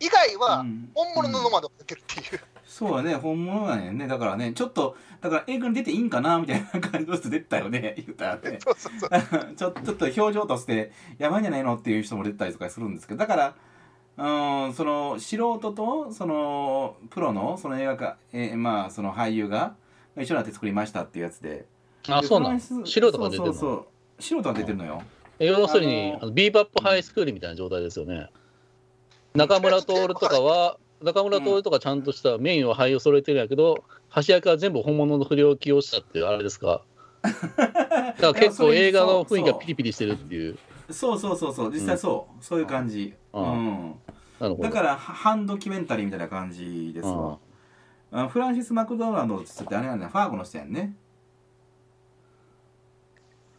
[0.00, 0.64] 以外は
[0.94, 2.40] 本物のノマドが出てるっていう。
[2.76, 4.06] そうだね、本物なんやね。
[4.06, 8.58] だからね、ちょっと、だから映画に出ていいんかなみたいな感じの人出てたよね、 言ったらね。
[8.62, 9.70] そうそうそうちょ。
[9.80, 13.54] ちょっと表情として、やばいんじゃないのっていう人も出てたりとかするんですけど、だから、
[14.18, 19.74] うん、その素人とそのプロのその映画化、えー、まあその俳優が
[20.14, 21.64] 一緒になって作りましたっていうやつで。
[22.10, 23.52] あ、そうなん素人が出てるの？
[23.52, 23.72] そうそ
[24.18, 25.00] う素人が出てるのよ。
[25.38, 28.28] 要するに、あのビーバップハイスクールみたいな状態ですよね。
[29.34, 33.84] 中村徹とかは、中村徹とかちゃんとしたメインは俳優揃えてるんやけど、
[34.26, 36.82] 橋役は全部本物の不良を起用したっていうあれですか？
[37.22, 40.58] だから結構映画の雰囲気がピリピリしてるっていう。
[40.90, 43.14] そうそうそうそう、実際そう、うん、そういう感じ。
[43.32, 43.94] うん。
[44.60, 47.38] だから半ドキュメンタリーみたいな感じですわ。
[48.12, 50.94] あフランシス・マクドナルドってあれなんだファーゴの人やんね。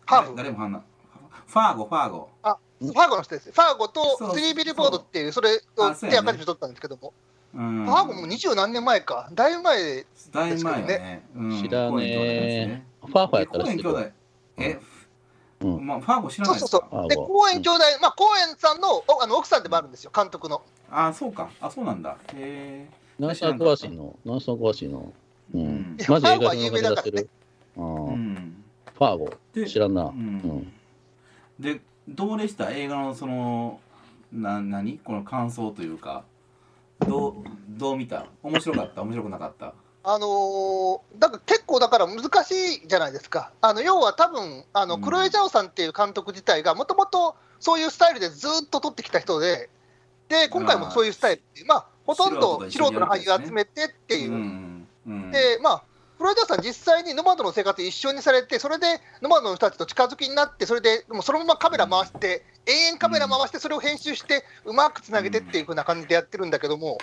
[0.07, 2.29] ファーゴ誰もファーゴ、ファーゴ。
[2.43, 3.51] あ、ファーゴの人です。
[3.51, 7.13] ファーゴとスリービルボードっていう、それを手アカデミー取ったんですけども。
[7.53, 9.30] ファーゴも二十何年前か。
[9.34, 11.23] だいぶ前ですだいぶ前ね。
[11.61, 14.13] 知らねファーゴやったら知ってる。
[14.57, 14.80] え、
[15.61, 17.07] まあ、ファーゴ知らないそうそうそう。
[17.07, 20.61] で、公園兄弟、まあ、公園さんのあの奥さんでもあるんですよ、監督の。
[20.91, 21.49] あ、そうか。
[21.59, 22.17] あ、そうなんだ。
[22.34, 22.88] へえ。
[23.17, 24.15] ナンシャー詳しいの。
[24.23, 25.11] ナンシャー詳しいの。
[25.53, 25.97] うん。
[26.07, 27.30] マジ映画の名出してる。
[27.78, 27.84] ああ。
[27.84, 29.30] ファーゴ。
[29.65, 30.03] 知らんな。
[30.03, 30.73] うん。
[31.59, 32.72] で、どうでした？
[32.72, 33.80] 映画のその、
[34.32, 34.99] な、何？
[35.03, 36.24] この感想というか。
[37.08, 37.34] どう、
[37.70, 38.26] どう見た？
[38.41, 39.01] 面白かった？
[39.01, 39.74] 面白くなかった？
[40.03, 49.70] あのー、だから結構だから難しいじゃないですか、あの要は多分あのクロエ・ジャオさんっていう監督自体が、もともとそういうスタイルでずっと撮ってきた人で、
[50.30, 55.84] で今回もそういうスタイルまあ、ほとんど素人の俳優集めてっていう、うんうん、でまあ、
[56.18, 66.97] クロエ・ジャオさん、実際にノマドの生活一緒にされて、それでノマドの人たちと近づきになって、それでもうそのままカメラ回して、永遠カメラ回して、それを編集して、うまくつなげてっていうふうな感じでやってるんだけども、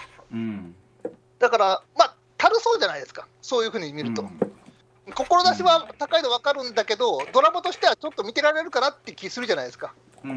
[1.39, 4.23] だから、まあ、たるそうじゃないですか、そういうふうに見ると。
[4.23, 9.95] うん、志は高いの分かるんだけど、ドラマとしてはちょっと見てられるかなって気するじゃないですか。
[10.23, 10.33] これ、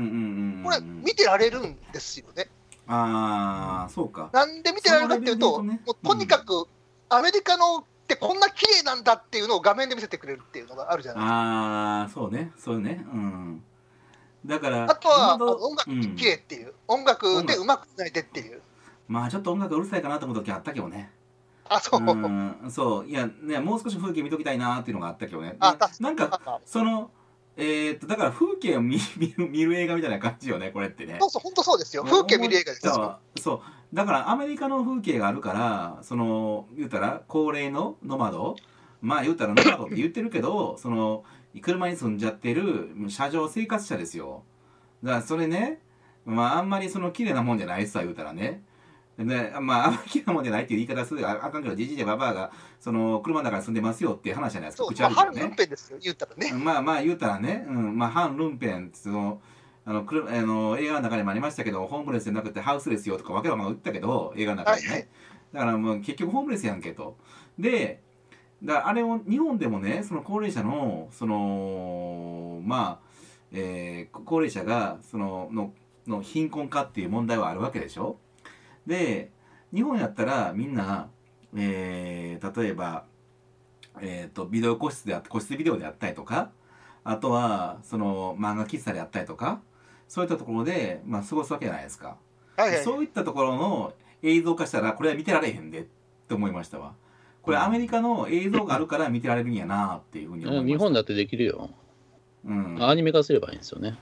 [0.80, 2.50] 見てられるんですよね。
[2.88, 4.30] ああ、そうか。
[4.32, 6.68] なんで見てられるかっていうと、ね、もうとにかく
[7.10, 11.36] アメリカのってこんな綺麗なんだっていうのを画面で見せてくれるっていうのがあるじゃないですか。
[11.36, 13.06] ああ、そうね、そうね。
[13.14, 13.64] うん。
[14.46, 18.62] だから、あとは音楽綺麗っていう、うん、音楽でうまくつないでっていう。
[19.10, 21.12] まあちょっと音楽うるさいかなと思う時あったけどね。
[21.66, 22.02] あ、そう。
[22.02, 23.06] うん、そう。
[23.06, 25.58] いや、ね、もう少し風景見ときたいなっていうのがあったけどね。
[25.60, 27.12] あなんか、その、
[27.60, 31.18] えー、っと、だから風景を見見る見る映画みたいな感じよね、これってね。
[31.20, 32.04] そうそう、本当そうですよ。
[32.04, 33.20] 風景見る映画ですよ。
[33.40, 33.62] そう。
[33.96, 38.56] だからアメリカの風景があるから、その、言うたら、高齢のノマド、
[39.02, 41.24] まあ言うたらノマドって言ってるけど、 その、
[41.62, 44.44] 車に住んじゃってる車上生活者ですよ。
[45.02, 45.82] だからそれね、
[46.26, 48.64] まああんまりその綺麗なもんじゃないさ、言うたらね。
[49.18, 54.86] で、まあ、あんまりなもんじゃないっていう言い方するあかんけど、じじいでばばあが、その、車の中に住んでますよっていう話じゃないですか。
[54.86, 56.54] そう、まあ、反ルンペンですよ、言ったらね。
[56.54, 59.42] まあまあ、言うたらね、うん、まあ、反ルンペン、その、
[59.86, 64.88] あの、くるあの映画の中にもありましたけど、ホームレスじゃなくてハウスレスよとかわけわま言ったけど、映画の中にね。
[64.90, 65.08] はいはい、
[65.54, 67.18] だからもう結局ホームレスやんけと。
[67.58, 68.04] で、
[68.64, 73.08] だあれを日本でもね、その高齢者の、その、まあ、
[73.54, 75.74] えー、高齢者が、その、の、
[76.06, 78.18] の貧困化っていう問題はあるわけでしょ
[78.88, 79.32] で、
[79.74, 81.10] 日本やったらみんな、
[81.56, 83.06] えー、例えば、
[84.02, 86.52] えっ、ー、と、ビデオ個室であ個室ビデオであったりとか、
[87.04, 89.62] あとは、その、漫画喫茶であったりとか、
[90.08, 92.18] そういったところで、まあ、過ごすわけじゃないですか。
[92.56, 95.84] はいはい、そういったところの映像化したら、これは見てられへんでっ
[96.28, 96.96] て思いましたわ。
[97.42, 100.68] これ、アメリカの映像があるから見てられるんやなっていうふうに思いました。
[100.68, 101.70] 日本だってできるよ。
[102.46, 102.78] うん。
[102.82, 103.98] アニメ化すればいいんですよね。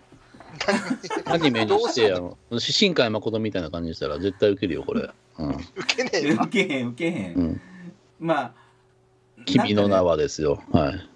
[1.25, 2.37] アニメにしてあの？
[2.59, 7.61] 新海誠みたいな感じにしたら絶対受けるよこれ、うん、受けねえ受けへん受けへん、うん、
[8.19, 8.53] まあ
[9.45, 11.09] 君の名はですよ、はい。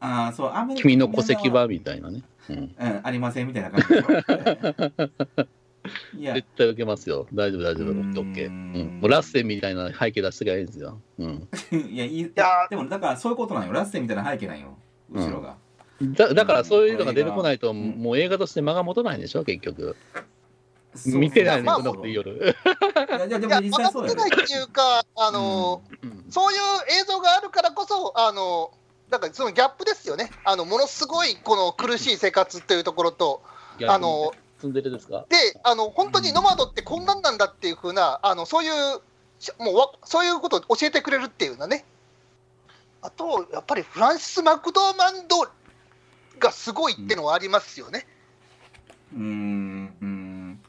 [0.00, 2.22] ああ、そう、アメリカ君の戸籍はみたいなね。
[2.48, 5.46] うん、うん、ありませんみたいな感じで
[6.18, 7.26] いや絶対受けますよ。
[7.32, 7.90] 大丈夫、大丈夫。
[7.90, 8.48] オッケー。
[8.48, 9.00] うん。
[9.00, 11.00] もうラッセンみたいな背景出してがいいんですよ。
[11.18, 11.48] うん。
[11.90, 12.28] いや、いや、
[12.68, 13.72] でもだからそういうことなんよ。
[13.72, 14.76] ラッセンみたいな背景なんよ。
[15.12, 15.56] 後ろが。
[16.02, 19.96] だだからそういうのが出てこないと、もう映画として間が持たないんでしょ、結局。
[21.06, 22.54] 見てないのこのこと夜。
[23.28, 26.60] いや、でも実際そうないっていうか、あの、うん、そういう
[27.02, 28.72] 映像があるからこそ、あの、
[29.10, 30.30] だからそのギャップですよね。
[30.44, 33.42] あの、ものすごいこの苦しい生活というところと、
[33.86, 35.26] あの、ツンデレですか？
[35.28, 38.72] であの本当にノマドってこんなんなんだっていうふうなあのそういう
[39.58, 41.84] もうわそういうことを教えてくれるっていうのね。
[43.02, 45.46] あとやっぱりフランシス・マクドーマンド
[46.38, 48.06] がすごいってのはありますよね。
[49.14, 50.60] うんうん。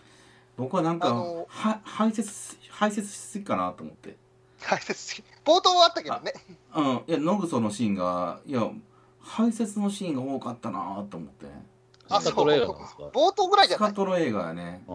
[0.58, 1.46] 僕はなんかは
[1.84, 4.16] 排泄排泄しすぎかなと思って。
[4.60, 6.34] 排泄し冒頭はあったけどね。
[6.76, 6.86] うん。
[7.08, 8.70] いやノグソのシーンがいや
[9.20, 11.46] 排泄のシーンが多かったなと思って。
[12.10, 12.34] あそう。
[12.34, 13.90] 冒頭ぐらいじゃない？
[13.90, 14.84] スカトロ映画やね。
[14.88, 14.94] あ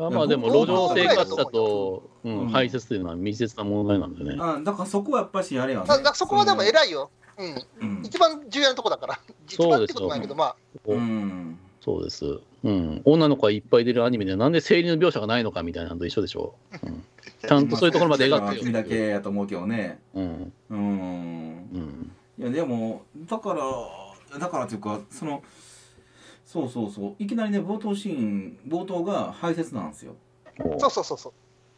[0.00, 4.36] あまあでも路上生活者と、うん、排泄というのは密接な問題なんでね。
[4.38, 5.88] あだからそこはやっぱしあれよね。
[5.88, 7.10] だそこはでも偉いよ。
[7.80, 8.02] うん。
[8.04, 9.20] 一番重要なとこだから。
[9.46, 10.56] 一番ってことないけど、まあ。
[10.86, 11.58] うん。
[11.80, 12.40] そうです。
[12.64, 13.02] うん。
[13.04, 16.54] 女の子がいっぱい出るアニメでなんで生理の描写がないのかみたいなのと一緒でしょ。
[16.82, 16.86] う。
[16.86, 17.04] ん、
[17.46, 18.60] ちゃんとそういうところまで描くよ。
[18.60, 20.00] 君だけやと思うけどね。
[20.14, 20.52] うん。
[20.70, 20.78] うん。
[20.78, 20.82] う
[21.78, 22.12] ん。
[22.38, 25.42] いやでもだからだからというかその。
[26.48, 30.16] そうそうそういきなりね冒頭シーン冒頭が排泄なんですよ
[30.78, 31.34] そうそうそうそ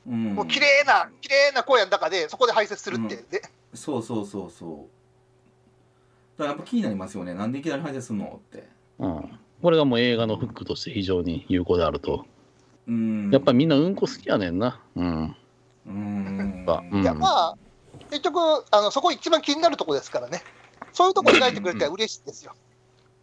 [0.06, 3.42] う、うん、もう綺麗な綺麗な荒野の中でそこで排泄するって、うん、で
[3.74, 4.99] そうそうそうそう
[6.41, 7.34] だからやっぱ気になりますよね。
[7.34, 8.66] なんでいきなり排泄するのって。
[8.99, 9.38] うん。
[9.62, 12.24] これがもう映画のフックとして非常に有効であると。
[12.88, 13.30] うん。
[13.30, 14.80] やっぱみんなうんこ好きやねんな。
[14.97, 15.36] うん。
[15.86, 16.66] うん。
[17.03, 17.57] いやまあ
[18.11, 18.38] 結局
[18.70, 20.43] あのそこ一番気になるとこですからね。
[20.93, 22.53] そういうとこ描いてくれては嬉しいですよ、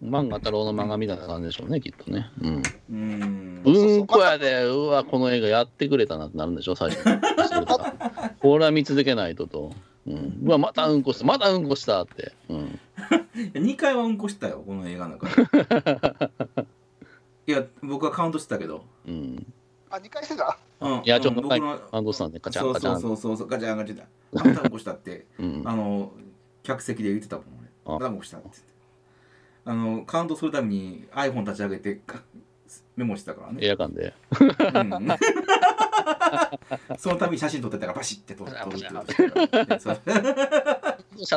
[0.02, 2.30] 漫画太郎の漫画みたいな感じでしょうね、きっとね。
[2.42, 2.64] うん。
[2.92, 3.62] うん。
[3.66, 7.04] うんこやで、うわ、この映画やってくれたなってなるんでしょ、最初。
[8.40, 9.74] これは見続けないとと。
[10.08, 12.34] うん、うわ、またうんこした、またうんこしたって。
[12.50, 12.80] うん。
[13.54, 16.68] 2回はうんこしたよ、この映画の中で。
[17.48, 18.84] いや、僕はカウントしてたけど。
[19.08, 19.54] うん。
[19.90, 20.58] あ、2回してた？
[20.82, 20.92] うん。
[20.98, 23.02] いや、ちょっとカウントしたんで、ガチャンガチャン。
[23.02, 24.08] そうそうそう、ガチャンガチャン。
[24.32, 26.12] またうんこしたって、うん、あの、
[26.64, 27.46] 客席で言ってたもん、
[27.86, 27.94] 俺。
[27.96, 28.68] またうんこしたって。
[29.68, 32.00] あのカウントするために iPhone 立ち上げて
[32.96, 34.50] メモしてたからねエアカンで、うん、
[36.98, 38.68] そのために写真撮ってたらバシッて撮ってシャ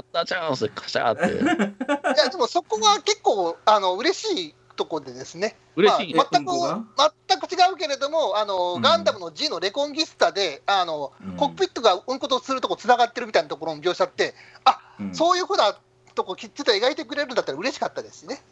[0.01, 1.23] ッターチャンスカシャーって。
[2.15, 5.57] いやでもそこは結構あの嬉しいとこでですね。
[5.77, 14.35] 嬉しい、まあ、全く全く違うけれどもあの、うん、ガンダムの G のレコンギスタであの、うん、コックピットがうんことするとこつながってるみたいなところの描写って
[14.65, 15.77] あ、うん、そういうふうな
[16.15, 18.43] とこきっちり描いてくれるんだったら嬉しかったですね。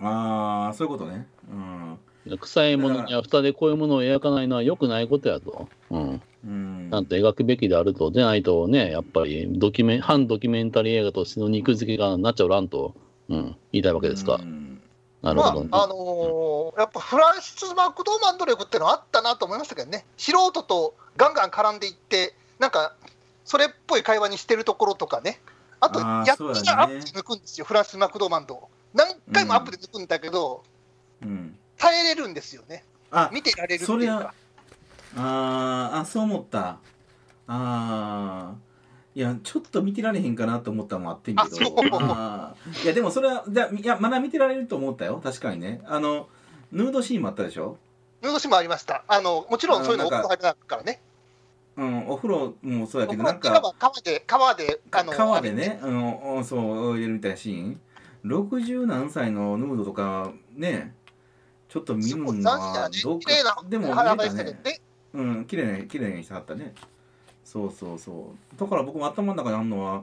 [0.00, 1.26] ああそういうことね。
[1.50, 1.98] うん
[2.36, 5.68] 臭いものには蓋でこういうものを描かないのはよくないことやと。
[5.90, 6.22] うん。
[6.44, 8.10] うん、なんと描くべきであると。
[8.10, 12.94] でないとね、やっぱりドキュメ反ドキュメンタリー映画としての肉付けがなっちゃうらんと、
[13.28, 14.34] うん、言いたいわけですか。
[14.34, 14.80] うん、
[15.22, 20.04] なるほど、ね、まあ、あのー、やっぱフランシス・マクドーマンド力っていうのはあったなと思いましたけどね。
[20.16, 22.94] 素人とガンガン絡んでいって、なんか、
[23.44, 25.40] それっぽい会話にしてるところとかね。
[25.80, 28.68] あと、やっとアップで抜くんですよ、フランス・マクドーマンド。
[28.94, 30.62] 何回もアップで抜くんだけど、
[31.22, 32.84] うん、耐えれるんですよね。
[33.10, 34.34] あ見てられるっていうか。
[35.16, 36.60] ああ、そう思った。
[36.68, 36.78] あ
[37.46, 38.54] あ。
[39.14, 41.48] いや、ちょっと見てられへんかなと思ったのもあってんけど。
[42.00, 42.54] あ
[42.84, 45.20] いや、でもそれは、じゃいや、まだ見てられると思ったよ。
[45.22, 45.80] 確かにね。
[45.86, 46.28] あの、
[46.70, 47.78] ヌードシーンもあったでしょ？
[48.22, 49.04] ヌードシーンもありました。
[49.08, 51.00] あの、もちろんそういうのお風呂入らなからね。
[51.76, 56.56] うん、お風呂もそうやけどなんか川で川であの川でねあのそ
[56.90, 57.80] う入れるみたいなシーン
[58.24, 60.92] 60何歳のヌードとかね
[61.68, 63.62] ちょっと見るのはどうか。
[63.68, 64.80] でも見れたね。
[65.14, 66.74] うん綺麗に綺麗にしてはったね。
[67.44, 68.60] そうそうそう。
[68.60, 70.02] だから僕も頭の中にあるのは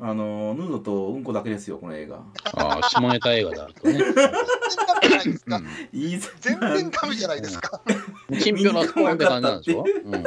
[0.00, 2.22] あのヌードとうんこだけですよこの映画。
[2.54, 3.98] ああ下ネタ映画だとね。
[6.40, 7.80] 全然ダメじゃないですか。
[8.40, 10.24] チンピョのスポーンって感じなんでしょ、うん。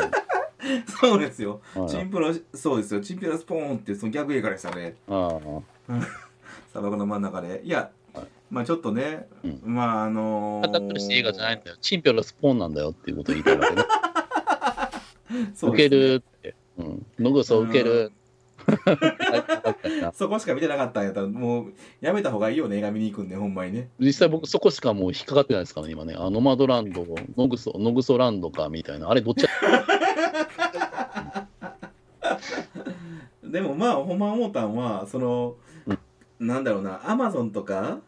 [0.99, 1.61] そうですよ。
[1.87, 3.01] チンプラ、そうですよ。
[3.01, 4.95] チンピラスポーンってその逆映画でしたね。
[6.71, 7.61] 砂漠の真ん中で。
[7.63, 7.91] いや、
[8.51, 10.71] まあちょっとね、うん、まああのー。
[10.71, 11.77] 堅苦しい映画じゃないんだよ。
[11.81, 13.83] チンピラスポーンなんだよっていうことを言いたいわけ ね。
[15.61, 16.55] 受けるって。
[16.77, 17.05] うん。
[17.17, 18.11] 野草受ける。
[20.13, 27.05] そこしか見てなかったんやったらもうやめた方がいいよね映画見に行くんでほんまにね実際僕そこしかもう引っかかってないですからね今ねあノマドランド
[27.37, 29.47] ノグソノグソランドかみたいなあれどっち
[33.43, 35.55] でもまあほんま思ったんはその、
[35.87, 37.99] うん、なんだろうなアマゾンとか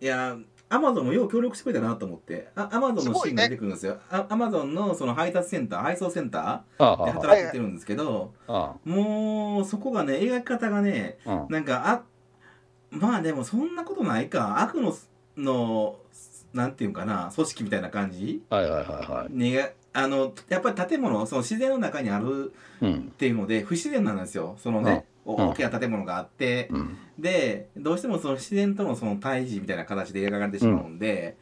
[0.00, 0.36] いや
[0.70, 2.48] アマゾンもよう協力してくれたなと思って。
[2.54, 8.34] あアマゾンのシーンが出てくるんですよ、ね、アマゾンのその配達センター配送センターで働いてるんですけど
[8.84, 12.02] もうそこがね描き方がねなんかあ
[12.90, 14.60] まあでもそんなことないか。
[14.60, 14.94] 悪の
[15.36, 15.96] の
[16.52, 19.32] なんていうかな組織みたいな感じはいはいはいはい。
[19.32, 22.52] ねあのやっぱり建物その自然の中にある
[22.84, 24.56] っていうので、不自然なんですよ。
[24.62, 25.04] そのね、
[25.34, 31.36] 大きな建物があって、うん、でどうしてもその自然とのその対峙みたいな形で描かれてしまうんで、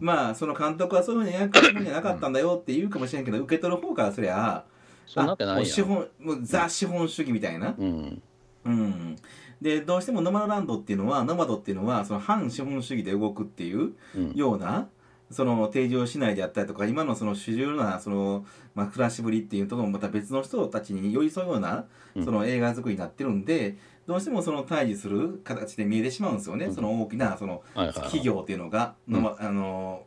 [0.00, 4.64] うん、まあその監督はそういうふうに描かれるんじゃなかったんだよって言うかもしれんけど受け取る方からすりゃ
[5.06, 7.74] そんなない資本もうザ資本主義みたいな。
[7.78, 8.22] うん、
[8.64, 9.16] うん。
[9.60, 13.94] でどうしてもノマドランドっていうのはノマドっていうのはその反資本主義で動くっていう
[14.34, 14.88] ような、
[15.30, 21.84] その提示をしないであったりとか今のその主流なその、まあ、暮らしぶりっていうともまた別の人たちに寄り添うような
[22.24, 23.76] その映画作りになってるんで、
[24.06, 30.04] どうしてもその対峙する形で見えてしまうんですよね、うん、その大きなその企業っていうのが、のま、あの、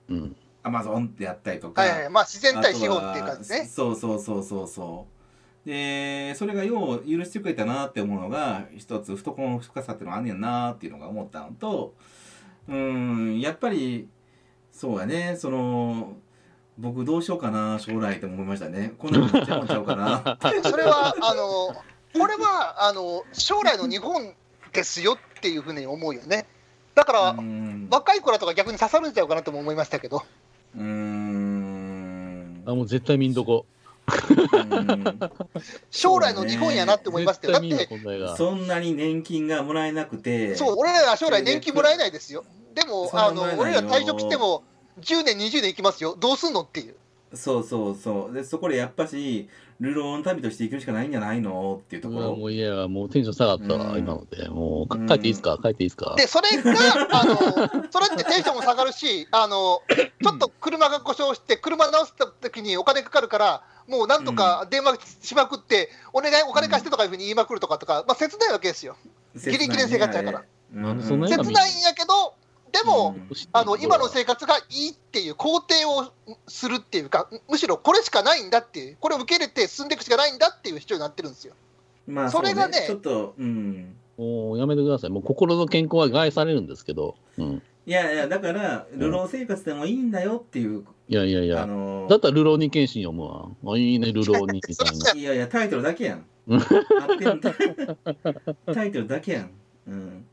[0.63, 3.65] アマゾンであったりとか、はいはい、まあ自然対資本っていう感じね。
[3.65, 5.21] そうそうそうそうそう。
[5.69, 11.93] でそれがよう許してくれたなって思うのが一つ懐の深さっていうのがあんねんなっていうのが思ったのと
[12.67, 14.07] うんやっぱり
[14.71, 15.35] そうやね。
[15.37, 16.15] その
[16.77, 18.93] 僕どうしようかな将来と思いましたね。
[18.97, 20.37] こんなのちゃうちゃうかな。
[20.63, 21.75] それはあの
[22.19, 24.33] これはあの将来の日本
[24.73, 26.45] ですよっていうふうに思うよね。
[26.95, 27.35] だから
[27.89, 30.23] 若い子らとか逆に刺さるんちゃうかなとも思いましたけど。
[30.75, 32.63] うん。
[32.65, 33.65] あもう絶対見んとこ。
[35.89, 37.87] 将来の日本やなって思いましたよ、だって
[38.35, 40.55] そんなに年金がもらえなくて。
[40.55, 42.43] そう俺らは将来年金もらえないですよ
[42.73, 44.63] でも、あの俺ら退職しても、
[44.99, 46.95] 10年、20年いきますよ、どうすんのっていう。
[47.33, 48.33] そうそうそう。
[48.33, 49.47] でそこでやっぱし
[49.79, 51.79] 流浪の旅として行くしかないんじゃないの？
[51.81, 52.35] っていうところ。
[52.35, 54.49] もういやもうテンション下がったわ、うん、今ので。
[54.49, 56.13] もう帰っていいですか、帰っていいですか？
[56.17, 56.71] でそれが
[57.09, 57.37] あの
[57.89, 59.81] それってテンションも下がるしあの
[60.21, 68.97] ちょっと車が故障して車直す時にお金かかるからもうなんとか電話しまくって、お願いお金貸してとかいうふうに言いまくるとかとか、まあ、切ないわけですよ。
[69.35, 70.43] ギリギリの生活やから、
[70.75, 72.35] うん、切ないんやけど
[72.71, 73.15] でも、
[73.51, 76.11] あの今の生活がいいっていう肯定を
[76.47, 81.53] するっていうか、むしろこれしかないんだっていう、これを受け入れて進んでいくしかないんだっていう主張になってるんですよ。
[82.07, 83.95] まあ、それがね、ちょっと、うん。
[84.17, 90.85] もうやめてください、もう心の健康は害されるんですけど、うん、いやいや、だから、流浪生活でもいいんだよっていう。
[91.09, 93.49] いやいやいや、あのー、だったら流浪人検診読むわ。
[93.73, 95.11] あいいね、流浪人みたいな。
[95.19, 96.25] いやいや、タイトルだけやん。
[98.73, 99.51] タイトルだけやん。
[99.87, 100.25] うん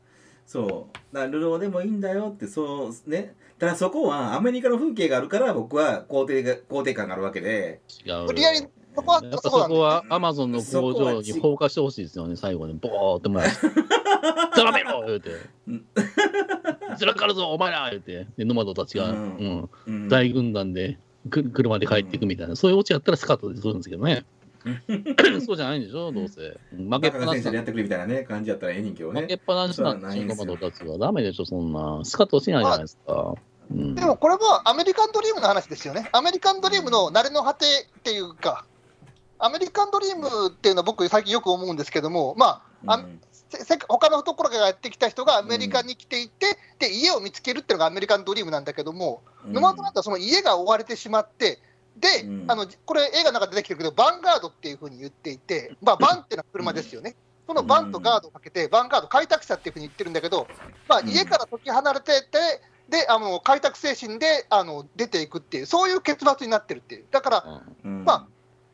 [0.49, 0.97] そう。
[1.13, 3.35] だから流浪でもいいんだよってそうね。
[3.59, 7.81] ただそこはアメリカの風景があるから僕は肯定が肯定感があるわけで。
[8.03, 12.73] 違う無理やりそこはやっぱそこはアマゾンの工場に放火してほしいですよね最後に。
[12.73, 13.57] ボーってもらって
[14.57, 15.29] 「ざらめろ!」言うて
[16.97, 18.25] 「ずらかるぞお前ら!」言うて。
[18.35, 19.69] でノマドたちが、うん。
[19.85, 20.97] うん、大軍団で
[21.29, 24.25] く車で帰っていくみたいな、そういうオチやったらスカートでするんですけどね
[25.45, 26.57] そうじゃないんでしょ、どうせ。
[26.75, 29.21] 負けっぱなしでやってくれみたいなね、感じやったらええねんけどね。
[29.21, 30.97] 負けっぱなしなんですよ、トマトたちは。
[30.97, 32.01] ダメでしょ、そんな。
[32.03, 33.35] スカッとしないじゃないですか。
[33.71, 36.09] うん、でもこれもアメリカンドリームの話ですよね。
[36.11, 37.65] アメリカンドリームの慣れの果て
[37.99, 38.65] っていうか、
[39.37, 43.19] アメリカンドリームっていうのは僕最近よく思うんですけども、まあ、うん、
[43.87, 51.59] 他のところからやってきた人がアメリカに来ていて、うん、で家を見つけるっていうのがアメリカンドリームなんだけども、うん、沼となったらその家が追われてしまって、
[51.97, 57.15] で、うん、あのこれ、映画の中で出てきてるけど、バンガードっていうふうに言っていて、まあ、バンっていうのは車ですよね。
[57.47, 60.47] そのバンとガードをかけて、バンガード開拓者っていうふうに言ってるんだけど、
[60.87, 62.37] まあ、家から解き離れてて、
[62.89, 68.27] であの開拓精神であの出ていくっていう、そういう結末になってるっていう、だから、まあ、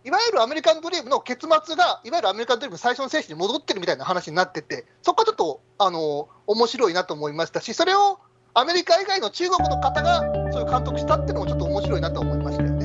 [0.04, 8.20] いわゆるアメリカンドリームの結末が、いわゆるアメリカンドリームの最初の精神に戻ってるみたいな話になってて、そこはちょっとあの面白いなと思いましたし、それを
[8.54, 12.85] アメリカ以外の中国の方がそういう監督したっていうのもちょっと面白いなと思いましたよね。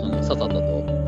[0.00, 1.06] ホイップさったと。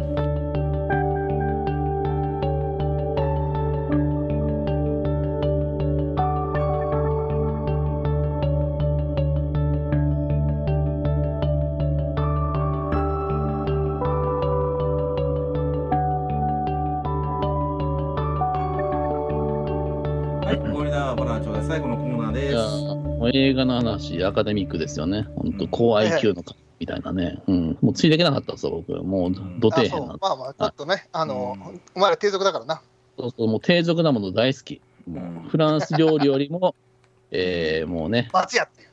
[23.35, 25.27] 映画の話、アカデミックですよね。
[25.37, 26.43] 本当、高 IQ の
[26.79, 31.57] みたいなね、うん、もうついていけなかったんですよ、僕、もうど底辺な、まあまあ、ちょっとね、あの、
[31.95, 32.83] お前ら低俗だからな。
[33.19, 34.81] そうそう、もう低俗なもの大好き。
[35.07, 36.75] もうフランス料理よりも、
[37.31, 38.65] えー、もうね、松屋。
[38.65, 38.89] っていう。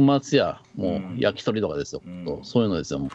[0.00, 3.10] 松屋、もう焼き鳥とかですよ、うん、そういうのですよ、もう。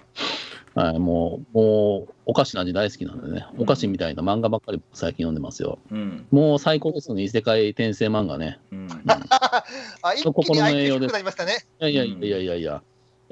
[0.79, 5.79] はい、もう、もう、お菓子の味大好きなんでね、お菓子みたいな漫画ばっかり最近読んでますよ。
[5.91, 8.59] うん、もう最高ですね、異世界転生漫画ね。
[8.71, 11.65] うん、 あ一気に低くなりましたね。
[11.81, 12.83] いやいやいやいやいや。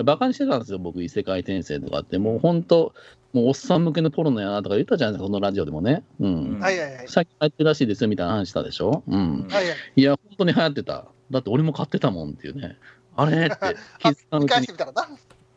[0.04, 2.94] バカにしてたんですよ、僕、異世界転生とかって、もう本当、
[3.34, 6.04] もうおっさん向けのポロのやなとか言ったじゃないですか、このラジオでもね。
[6.20, 6.60] うん。
[6.60, 7.06] はいはいはい。
[7.08, 9.04] 最近流行ってるらしいですよみたいな話したでしょ。
[9.08, 9.48] うん。
[9.50, 9.76] はいはい。
[9.96, 11.06] いや、本当に流行ってた。
[11.32, 12.78] だって俺も買ってたもんっていうね。
[13.16, 13.48] あれ？
[13.48, 13.56] って
[14.00, 14.78] 気づかぬうちに。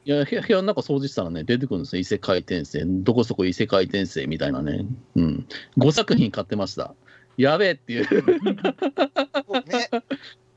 [0.07, 2.01] いや、部屋の中掃除したらね、出てくるんですよ。
[2.01, 4.87] 異世界転生、どこそこ異世界転生みたいなね。
[5.15, 5.47] うん。
[5.77, 6.95] 5作品買ってました。
[7.37, 9.89] やべえっていうね、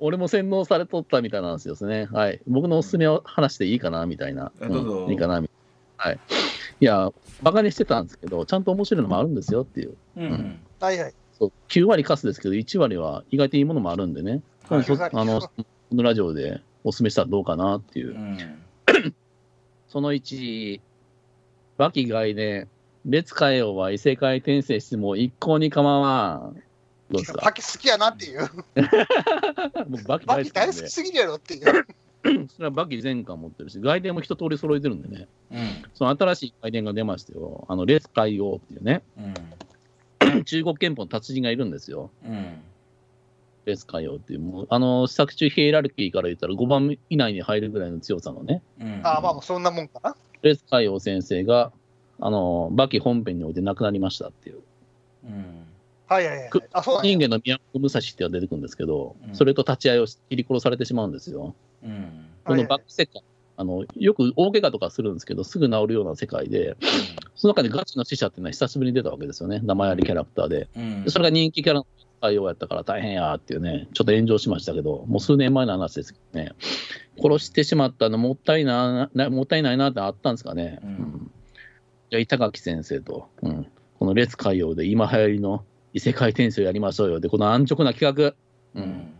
[0.05, 2.09] 俺も洗脳されとったみたいなんですよね。
[2.11, 2.41] はい。
[2.45, 4.51] 僕のおすすめを話していいかなみたいな。
[4.59, 5.57] うん、いいかなみたい
[5.97, 6.11] な。
[6.11, 6.19] はい。
[6.81, 7.09] いや、
[7.41, 9.95] バカにしてたんですけど、ちゃんと面白いのもあるんですよっていう。
[10.17, 10.59] うん。
[10.81, 11.13] はいはい。
[11.39, 14.41] そう9割カスですけど、1割は意外といいものもあるんでね。
[14.67, 15.49] はい、あの、こ
[15.93, 18.09] のラジオでお勧めしたらどうかなっていう。
[18.09, 18.37] うん、
[19.87, 20.81] その1、
[21.77, 22.67] バキ外伝、
[23.05, 26.61] 列変えようは異世界転生しても一向に構わん。
[27.11, 27.41] どうですか？
[27.45, 28.49] バキ好きやなっていう。
[29.89, 31.85] 僕バキ大好き大好きすぎるやろっていう。
[32.49, 35.27] それはバキ全巻持ってるし、外伝も一通り揃えてるんでね。
[35.51, 35.59] うん、
[35.93, 37.65] その新しい外伝が出ましたよ。
[37.67, 39.03] あの、列海王っていうね。
[40.21, 42.11] うん、 中国憲法の達人がいるんですよ。
[42.25, 42.61] うん
[43.65, 48.61] レス海王っていう、もうあの、試作中ヒエラルキーから言ったら5番以内に入るぐらいの強さのね。
[48.77, 50.17] うん、ああ、まあ、そんなもんかな。
[50.41, 51.71] レス海王先生が、
[52.19, 54.57] あの、バキ本編において亡くなりましたっていう。
[55.23, 55.62] うん。
[56.07, 56.49] はいはいはい。
[56.73, 61.55] あ、そう人間の宮本武蔵っては出てくるんですけど、うん、それと立ち会いを切り殺されてしまうんですよ。
[61.83, 62.25] うん。
[62.43, 63.23] このバック世界、
[63.55, 66.75] あの、よく大怪我とかするんですけど、すぐ治るような世界で、
[67.35, 69.59] その中でガチの死者っていうのは久しぶりに出たわけですよね。
[69.63, 70.67] 名前ありキャラクターで。
[70.75, 71.87] うん、それが人気キャラの
[72.21, 76.53] 対応やったから大変やっていうね、ちょっと炎上しましたけど、もう数年前の話ですけどね、
[77.21, 80.79] 殺してしまったのもったいな、もったいないなってあったんですかね。
[80.83, 81.31] うん、
[82.11, 83.67] じゃあ、板垣先生と、うん、
[83.99, 87.19] この列海洋で今流行りの異世界転生をやりましょうよ。
[87.19, 88.33] で、この安直な企画、
[88.75, 89.13] うん、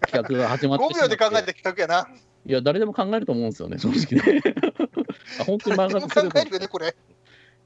[0.00, 2.08] 企画が始まって5秒で考えた企画やな。
[2.46, 4.42] いや、誰でも考えると思うんですよね、正直ね。
[5.40, 6.96] あ本当に漫画の考えるよね、これ。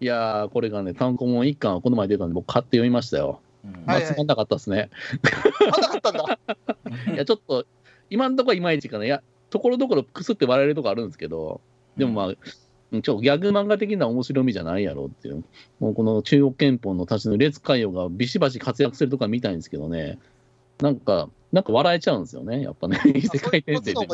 [0.01, 3.41] いやー、これがね、単行本1巻、この前出たんで、僕、買って読みましたよ。
[3.87, 4.91] まあ、つまんなかったですね。
[5.23, 6.39] つまんなかったんだ。
[7.15, 7.67] いや、ちょっと、
[8.11, 9.05] 今のところいまいちかな。
[9.05, 11.61] いや、ところどころくすって笑えるとこあるんですけど、
[11.97, 12.35] でもまあ、
[13.01, 15.45] ちょギャグ漫画的な面白みじゃないやろっていう。
[15.81, 20.19] もうこの中国憲法の立ちの列海洋がビシバシ活躍するとか見たいんですけどね、
[20.81, 24.07] なんか、なんか笑えちゃうんですよね、やっぱね、 異世界転生で。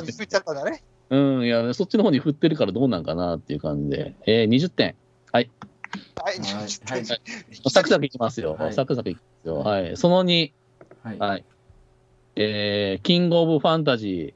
[1.10, 4.14] うん、いや、そっちの方に振ってるからどうなんかなっていう感じで。
[4.26, 4.94] えー、20点。
[5.32, 5.50] はい。
[6.22, 6.68] はい、はい、
[7.70, 8.58] サクサクいきますよ。
[8.72, 9.58] サクサクいきますよ。
[9.60, 9.96] はい。
[9.96, 10.52] その2、
[11.02, 11.18] はい。
[11.18, 11.44] はい、
[12.36, 14.34] えー、キングオブファンタジ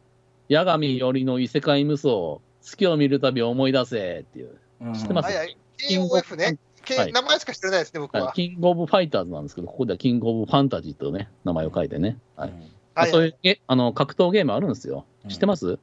[0.49, 4.59] ー、八神庵の異世界無双、月を見るたび思い出せっていう。
[4.95, 6.59] 知ってます、はいはい、キングオブね。
[6.89, 8.33] 名前しか知らないですね、僕は、はい。
[8.35, 12.19] キングオブファイターズなんですけど、ここではキングオブファンタジーとね、名前を書いてね。
[12.37, 12.53] はい。
[12.95, 15.07] はい、そういうえあの格闘ゲームあるんですよ。
[15.29, 15.79] 知ってます、うん、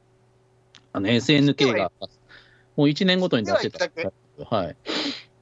[0.92, 1.90] あの SNK が、
[2.76, 3.88] もう1年ごとに出してた。
[4.44, 4.76] はい。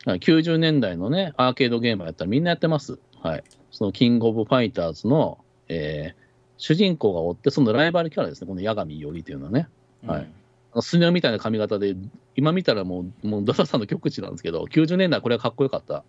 [0.06, 2.98] 90年代のね、アーケードゲームやったらみんなやってます。
[3.20, 3.44] はい。
[3.70, 6.22] そのキングオブファイターズの、えー、
[6.56, 9.68] 主人公がおって、そのライバルキャラですね、この八神よりというのはね。
[10.06, 10.20] はい。
[10.22, 10.34] うん、
[10.82, 11.96] スネ夫みたいな髪型で、
[12.36, 16.04] 今見たらもう、もうダサさんの極致なんですけど、90年代これはかっこよかった。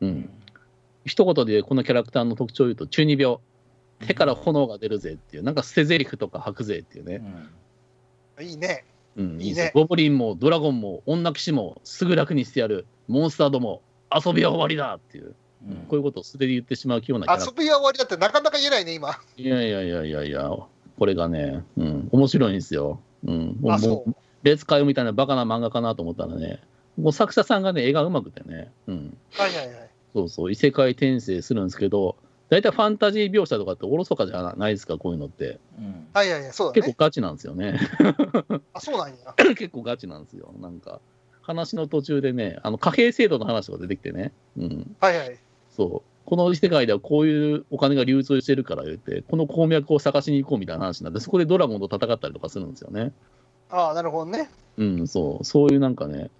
[0.00, 0.30] うん。
[1.04, 3.38] 一言でこのキャラクターの特徴を言うと、中二病。
[4.06, 7.22] 手から炎が出るぜっていう、なんか捨て台詞とか吐くぜっていうね。
[8.38, 8.84] うん、いいね。
[9.16, 9.70] うん、いいね。
[9.74, 12.86] ゴブリンもドラゴンも女騎士もすぐ楽にしてやる。
[13.08, 13.82] モンスターども、
[14.12, 15.34] 遊びは終わりだっていう、
[15.68, 19.18] うん、こういうことを素で言ってしまうような遊びは終わりだってなかなか言えないね、今。
[19.36, 20.50] いやいやいやいやいや、
[20.98, 23.00] これがね、うん、面白いんですよ。
[23.26, 26.60] うん、もう、もうみたいなバカな漫画かなと思ったらね、
[26.96, 29.16] もう作者さんがね、絵がうまくてね、うん。
[29.32, 29.90] はいはいはい。
[30.14, 32.16] そうそう、異世界転生するんですけど、
[32.50, 35.58] 大体ファンタジー描写とかっておろそかじゃないですか、こういうのって。
[35.78, 37.80] うん、はいはいはい、そうだ、ね、結構ガチなんですよね。
[38.74, 39.34] あ、そうなんや。
[39.56, 41.00] 結構ガチなんですよ、なんか。
[41.40, 44.32] 話の途中でね、あの貨幣制度の話が出てきてね。
[44.58, 44.96] うん。
[45.00, 45.38] はいはい。
[45.70, 46.11] そう。
[46.24, 53.12] この世界ではこういうお金が流通してるから言って、この鉱脈を探しに行こうみたいな話になって、そこでドラゴンと戦ったりとかするんですよね。
[53.70, 54.50] ああ、なるほどね。
[54.76, 55.44] うん、そう。
[55.44, 56.30] そういうなんかね、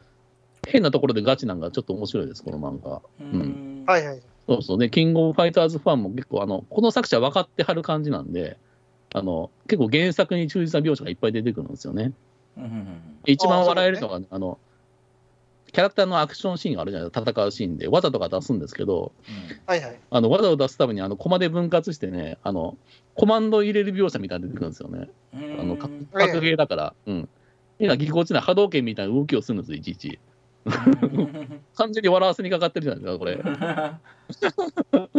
[0.66, 3.02] 変なところでガチなんかちょっと面白いです、この漫画。
[3.20, 3.84] うん。
[3.86, 4.22] はいはい。
[4.46, 8.58] そうそうね、キングオブファイターズファンも結構、あの、この作者分かってはる感じなんで、
[9.14, 12.12] あの、結構原作に忠実な描写がいっぱい出てくるんですよね。
[13.26, 14.58] 一番笑えるのが、ね、あの、
[15.72, 19.12] キャラクターのアクションシーンがあるじゃないですか、戦うシーンで、技とか出すんですけど、
[19.66, 22.76] はいはい、あの技を出すためにあのコマで分割してね、あの
[23.14, 25.08] コマンド入れる描写みたいなの出てくるんですよね。
[25.58, 27.28] あの格ゲーだから、うん。
[27.78, 30.18] 今、ぎこちない波動拳みたいな動きをするんですよ、いちいち。
[31.74, 33.40] 完全に笑わせにかかってるじゃないですか、これ。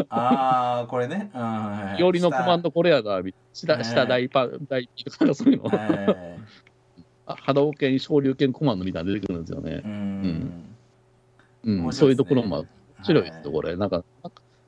[0.09, 1.31] ああ、これね。
[1.97, 3.21] よりのコマンドこれやな、
[3.53, 5.71] 下、下大パ、大ピとかそういうの。
[7.25, 9.81] 波動拳、昇竜拳コマンドみたいなの出てくるんですよね。
[9.83, 10.75] うん。
[11.65, 12.67] うん、ね、そういうところも面
[13.03, 13.75] 白いですよ、これ。
[13.75, 14.03] なんか、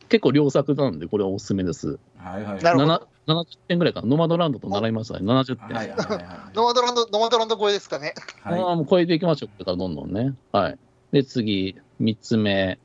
[0.08, 2.00] 結構良作なんで、これはおすすめです。
[2.18, 2.60] はいはい。
[2.60, 4.08] 70点ぐらいかな。
[4.08, 5.26] ノマドランドと習いましたね。
[5.26, 5.76] 70点。
[5.76, 8.14] はいはいはい、ノマドランド、ノマドランド超えですかね。
[8.42, 9.66] はい、ああ、もう超えていきましょう。
[9.66, 10.34] からどんどんね。
[10.52, 10.78] はい。
[11.12, 12.78] で、次、3つ目。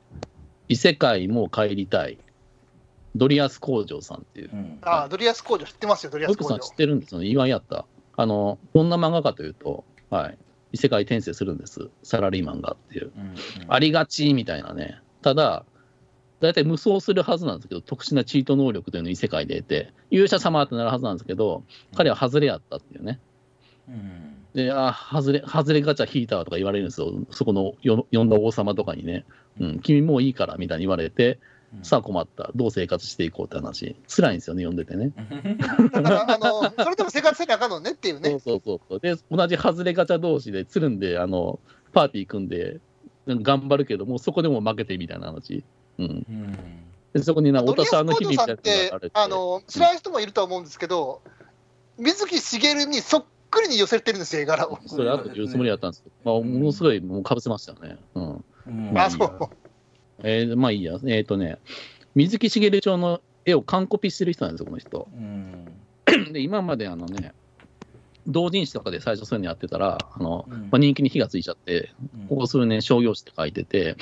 [0.67, 2.17] 異世界もう帰りたい。
[3.15, 4.49] ドリヤス工場さんっていう。
[4.51, 6.49] うん、ああ、ドリヤス工場知ってますよ、ドリヤス工場。
[6.49, 7.85] さん知ってるんですよね、意外やった。
[8.17, 10.37] あの、どんな漫画かというと、はい、
[10.73, 13.11] 異世界転生するんです、サラリーマンがっていう。
[13.15, 13.35] うんうん、
[13.67, 14.99] ありがちみたいなね。
[15.21, 15.65] ただ、
[16.39, 21.63] 大体無双するはずなんですけど、特殊なチート能力というのを異世界で得て、勇者様ってなるはずなんですけど、
[21.95, 23.19] 彼は外れやったっていうね。
[23.87, 27.13] うん、で、あ、外れ、外れガチャ引いたとか言われるんですよ。
[27.29, 29.25] そこの呼んだ王様とかにね。
[29.59, 31.39] うん、君もういいからみたいに言われて、
[31.83, 35.11] さあ困った、どう生活していこうって話、辛いんですよね、読んでてね。
[35.91, 38.29] だからあの、それでも生活せなあかんのねっていうね。
[38.29, 41.59] そうそうそうで、同じ外れガチャ同士でつるんで、あの
[41.93, 42.79] パーティー組んで、
[43.27, 45.63] 頑張るけども、そこでも負けてみたいな話。
[45.97, 46.25] うん。
[47.13, 51.21] でそこにな、おたさんの日々みたいなあの知らない人もいると思うんですけど、
[51.97, 54.79] 水木しげるにそっくりに寄せてるんですよ、絵柄を。
[54.85, 57.97] それ、あと言うつもりだったんですけど、まあ、ものすごいもうかぶせましたね。
[58.15, 58.45] うん。
[58.97, 59.49] あ、そう。
[60.23, 60.93] えー、まあいいや。
[60.93, 61.57] えっ、ー、とね、
[62.15, 65.07] 水木しげる町の絵を完コピしてる人なんですよ、この人。
[66.33, 67.33] で、今まであのね、
[68.27, 71.91] 同人誌とかで最初そういうのやってたら、あの、うん、まあ、人気に火がついちゃって、
[72.29, 73.97] ここ数年商業誌って書いてて、うん、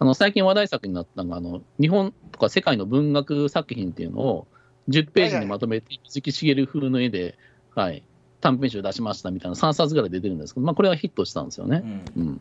[0.00, 4.46] あの最近話題作になったのがあの、日本とか世界の文学作品っていうのを
[4.88, 7.38] 10ページにまとめて、水木しげる風の絵で、
[7.74, 8.02] はい、
[8.40, 11.82] 短編集出しましたみたいな3冊ぐらい出てるんですけど、まあ、これはヒットしたんですよね。
[12.16, 12.40] うん、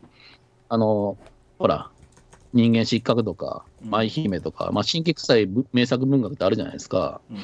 [0.69, 1.17] あの
[1.59, 1.91] ほら、
[2.53, 7.21] 人間失格とか、舞姫とか、まあ、新規臭い名作文学ってあるじゃないですか。
[7.31, 7.37] うん、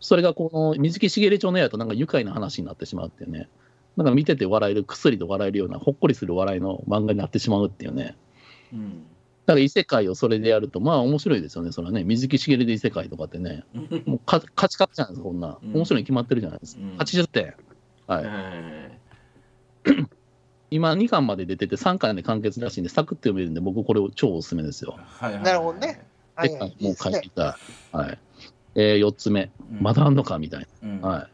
[0.00, 3.48] それがこの水木しげる町の絵となんか愉快な話になってしまうっていうね。
[3.96, 8.16] なんか見てて笑える、薬と笑えるような、ほっこりする笑いの漫画になってしまうっていうね。
[8.72, 9.06] うん、
[9.46, 12.04] だから異世界をそれでやると、まあ面白いですよね、それはね。
[12.04, 13.64] 水木しげるで異世界とかってね。
[14.06, 15.58] もう勝ち勝ちじゃないですか、こんな。
[15.62, 16.82] 面白いに決まってるじゃないですか。
[16.82, 17.54] うん、80点。
[18.06, 18.24] はい。
[20.70, 24.98] 今2巻まで出てて3巻で完結らしいんで、サクッと読めるんで、僕これ超おすすめですよ。
[25.06, 26.04] はいはい、なるほどね。
[26.34, 27.58] はい、はい、もう書いてた。
[27.92, 28.18] はい。
[28.74, 30.88] えー、4つ目、うん、まだあんのかみたいな。
[30.88, 31.28] うん、は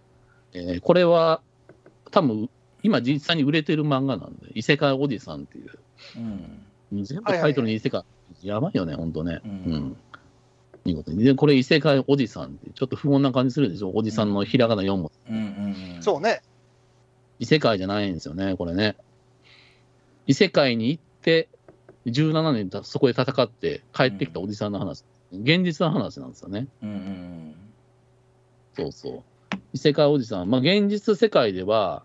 [0.55, 0.59] い。
[0.59, 1.41] えー、これは、
[2.11, 2.49] 多分
[2.82, 5.70] 今実際に売れてる漫画なんで、異世界おじさんっていう。
[6.93, 9.41] うん、全部タイトルに異世界、はいはい、やばいよね、ほんとね。
[9.45, 9.51] うん。
[9.51, 9.97] うん、
[10.85, 11.24] 見事に。
[11.24, 15.32] で、これ異世界おじさんって、ちょっと不穏な感じするでしょ、おじさんのひらがな4文字。
[15.32, 16.43] うんうんうん、そうね。
[17.39, 18.97] 異世界じゃないんですよね、これね。
[20.26, 21.48] 異世界に行って、
[22.06, 26.68] 17年そこで戦って帰ってきたおじさんの話、うん、現実の話なんですよね。
[26.82, 27.54] うんうん、
[28.76, 29.22] そうそう。
[29.72, 32.02] 異世界おじさん、まあ、現実世界では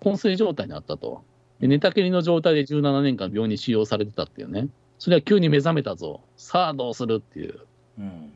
[0.00, 1.22] 昏睡状態にあったと。
[1.60, 4.68] で寝たきりの状態で17年間病院に使用されてたっていうね。
[4.98, 6.22] それは急に目覚めたぞ。
[6.36, 7.60] さあどうするっていう。
[7.98, 8.32] うん、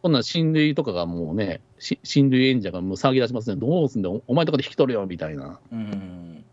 [0.00, 3.56] こんな親類とかがもうね、親類演者がもう騒ぎ出しますね。
[3.56, 5.58] どうすんだお前とかで引き取るよみたいな。
[5.72, 6.44] うん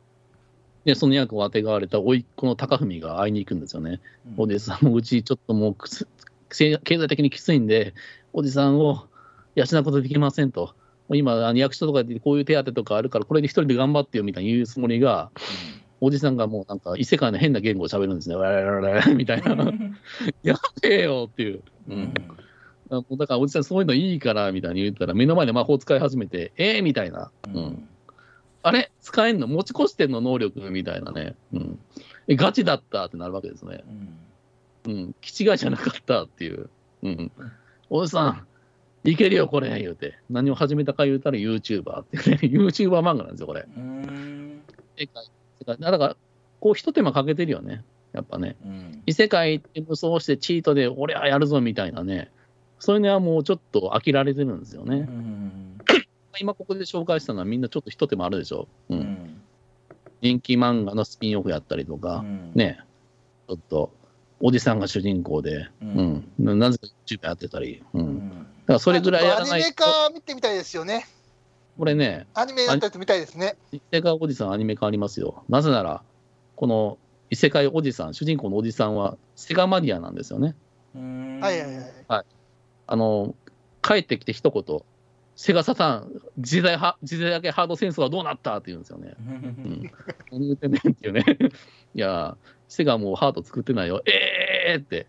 [0.88, 4.00] で、その役をあてがわれた甥っ子の高文が会いに行くんですよね。
[4.38, 5.76] うん、おじさんもうちちょっともう
[6.50, 7.94] 経済的にきついんで、
[8.32, 9.06] おじさんを
[9.56, 10.76] 養うことできませんと。
[11.10, 15.30] 今、役所とかでこういう手当とかあるから、これで一人で頑張ってよみたいに言うつもりが、
[16.02, 18.38] うん、おじさんがもうなんか異世界の変な言語を喋るんですね。
[18.38, 19.70] わららららみたいな。
[20.44, 21.64] やべえよっていう。
[21.90, 22.14] うん
[23.18, 27.30] だからおじさんそういうのいいからみたいに言ったら目の前で魔法使い始めて、ええー、みたいな。
[27.54, 27.90] うん
[28.68, 31.36] あれ使えんの持ち越してんの能力みたいなね。
[31.54, 31.80] うん。
[32.28, 33.82] え、ガチだったってなるわけですね。
[34.86, 34.94] うん。
[34.94, 35.16] うん。
[35.22, 36.70] 気違いじゃなかったっていう。
[37.04, 37.32] うん。
[37.90, 38.48] おじさん、
[39.10, 40.18] いけるよ、これ、言うて。
[40.30, 42.40] 何を始めたか言うたら YouTuber ってね。
[42.52, 43.66] YouTuber 漫画なんですよ、これ。
[43.78, 44.62] うん。
[45.66, 46.18] だから、
[46.60, 47.86] こう、一手間かけてるよね。
[48.12, 48.58] やっぱね。
[48.66, 52.30] うん、異世界って無双してチートで、俺はやるぞみたいなね。
[52.80, 54.98] そういうのはもうちょっと飽きられてるんですよね。
[54.98, 55.78] うん
[56.40, 58.68] 今ここで紹介したのはみんなちょっと一手間あるでしょ？
[58.90, 59.00] うん。
[59.00, 59.42] うん、
[60.22, 62.80] 人気漫画のスピンオフやったりとか、うん、ね、
[63.48, 63.92] ちょっと、
[64.40, 66.30] おじさんが主人公で、うん。
[66.40, 68.30] うん、なぜか YouTube やってたり、うん。
[68.30, 68.34] だ
[68.68, 69.56] からそれぐらいやらないと。
[69.56, 71.08] アニメ化見てみたいですよね。
[71.78, 73.56] これね、アニメやったやつ見たいですね。
[73.72, 75.44] 異世界おじさんアニメ化ありますよ。
[75.48, 76.02] なぜなら、
[76.56, 76.98] この
[77.30, 80.56] 異世界おじさん、主人公のおじさんはセガマニアなんですよね。
[80.96, 81.86] はいはいはい。
[82.08, 82.26] はい。
[82.88, 83.36] あの、
[83.84, 84.82] 帰ってきて一言、
[85.38, 89.14] セガサタン、時代は時代だけハード戦争はどうなったって言うんですよね。
[89.22, 89.92] うん、
[90.32, 91.24] 何言ってんねんっていうね。
[91.94, 92.36] いや、
[92.68, 94.02] セガもうハード作ってないよ。
[94.08, 95.06] えーって、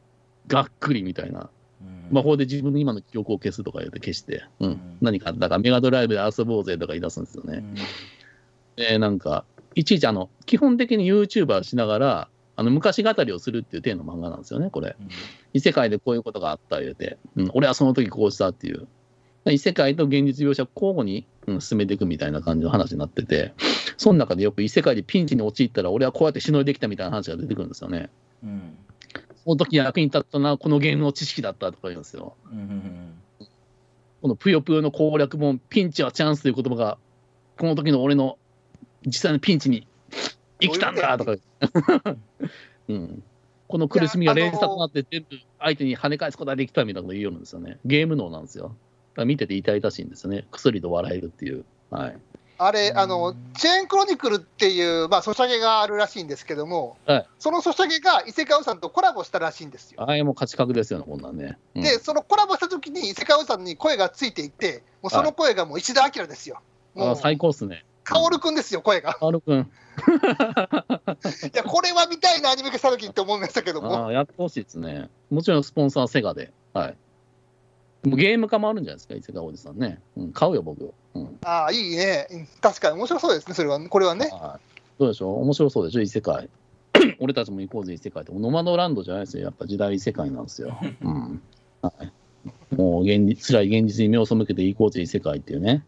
[0.46, 1.48] がっくりみたいな。
[2.10, 7.64] 魔法で自分の今の記憶を消すとか言って消して、うん、うん、何か、だからメガドライブで遊ぼうぜとか言い出すんですよね。
[8.76, 14.96] うん、えなんか、いちいちあの、基本的に YouTuber しながら、あの昔語りをするっていう体の漫画なんですよね、これ。
[15.00, 15.08] うん、
[15.54, 18.88] 異世界でこういうことがあった言うて、うん、俺はその時こうしたっていう。
[19.50, 23.54] 異世界と現実描写を交互に、うん、進めていくみたいな感じの話になってて、
[23.96, 28.10] その中でよく異世界でピンチに陥ったら、俺はこうやってしのいできたみたいな話が出てくるんですよね。
[28.42, 28.76] うん、
[29.44, 32.34] その時役に立ったのは、このゲームの知識だったとか言うんですよ。
[32.50, 33.14] うん、
[34.22, 36.98] このぷよぷよの攻略本、ピンチはチャンスという言葉が、
[37.56, 38.38] この時の俺の
[39.06, 39.86] 実際のピンチに
[40.60, 41.36] 生きたんだとか、
[42.88, 43.22] うん、
[43.68, 47.78] この苦しみが連鎖となって全部相手に跳ね返すことができたみたいなこと言うようんですよね。
[47.84, 48.74] ゲーム脳なんですよ。
[49.24, 50.46] 見てて痛々しいんですよね。
[50.50, 51.64] 薬と笑えるっていう。
[51.90, 52.18] はい。
[52.60, 60.02] あれ、あの、チェーンクロニクルっていう、まあ、ソシャゲがあるらしいんですけども、はい、そのソシャゲが伊勢川さんとコラボしたらしいんですよ。
[60.02, 61.56] ああ、もう価値格ですよね、こんなんね。
[61.76, 66.60] うん、で、そのコラボしたときに伊勢川さんに声がついていて、もうその声がもう石田明ですよ。
[66.96, 67.84] あ最高っすね。
[68.02, 69.16] 薫君ですよ、声が。
[69.20, 69.70] 薫君。
[71.54, 74.06] いや、これは見たいな、アニメ化したときって思いましたけども。
[74.08, 75.10] あやってほしいですね。
[75.30, 76.52] もちろんスポンサーセガで。
[76.72, 76.96] はい。
[78.04, 80.00] ゲーム化もあるんじゃないですか、伊勢川おじさんね。
[80.16, 80.92] うん、買うよ、僕。
[81.14, 82.46] うん、ああ、いいね。
[82.60, 84.30] 確かに面白そうですね、それは、これはね。
[84.98, 85.30] どうでしょ？
[85.32, 86.48] う面白そうでしょ、異世界。
[87.20, 88.32] 俺たちも行こうぜ、異世界って。
[88.32, 89.44] ノマドランドじゃないですよ。
[89.44, 90.78] やっぱ時代異世界なんですよ。
[91.02, 91.42] うん。
[91.82, 95.84] はい、もう現実、辛い現実に目を背けて行こうぜ、異世界っていうね。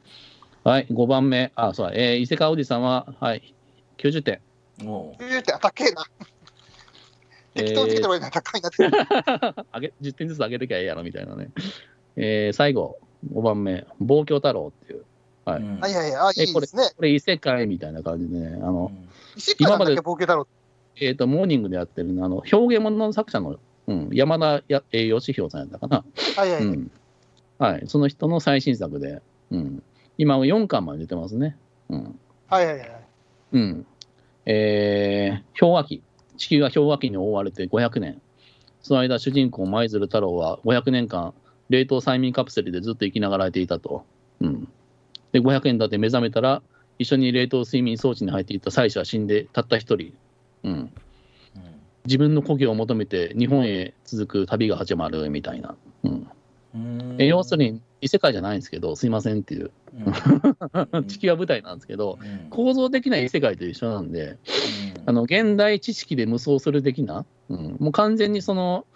[0.63, 1.53] はい、5番目。
[1.55, 1.93] あ、そうだ。
[1.95, 3.55] えー、伊勢川おじさんは、はい、
[3.99, 4.41] 90点。
[4.85, 6.05] お90点、高えな。
[7.55, 8.85] 適当につけてもいいな、高いなって。
[9.75, 11.51] 上げ10点ずつ上げときゃええやろ、みたいなね。
[12.17, 12.99] えー、最後、
[13.33, 15.05] 5番目、望郷太郎っていう。
[15.45, 15.63] はい。
[15.63, 16.85] はいはいはい、いいですね。
[16.97, 18.93] これ、異世界みたいな感じでね、あの、
[19.37, 26.05] 異世界今まで、えっ、ー、と、モーニングでやってるあの、表現物の作者の、うん、山田や、えー、義弘さんやったかな。
[26.37, 26.91] はいはい、うん。
[27.59, 29.83] はい、その人の最新作で、うん。
[30.19, 31.57] 今は4巻まで出てますね。
[31.89, 32.19] うん。
[32.49, 33.07] はいはいはい。
[33.53, 33.87] うん。
[34.47, 36.03] えー、氷河期。
[36.37, 38.21] 地球が氷河期に覆われて500年。
[38.83, 41.35] その間、主人公舞鶴太郎は500年間、
[41.71, 44.05] 冷凍催眠カプセルでずっと生きながらえていたと。
[44.41, 44.68] うん。
[45.33, 46.62] で、500円だって目覚めたら、
[46.99, 50.12] 一緒に冷凍睡眠装置に入っていた妻子は死んで、たった一人。
[50.64, 50.93] うん。
[52.05, 55.77] 自分の故郷を求めて日本へ続く旅が始まるみたいな。
[56.03, 56.29] うん。
[57.18, 59.71] え要するに異世界じゃないんですけど、すいませんっていう、
[60.93, 64.39] うん、地球は舞台なんですけど、うん、構造的な異世界と一緒なんで、
[64.97, 68.87] うん、あの現代知識で無双する的な、うん、もう完全にその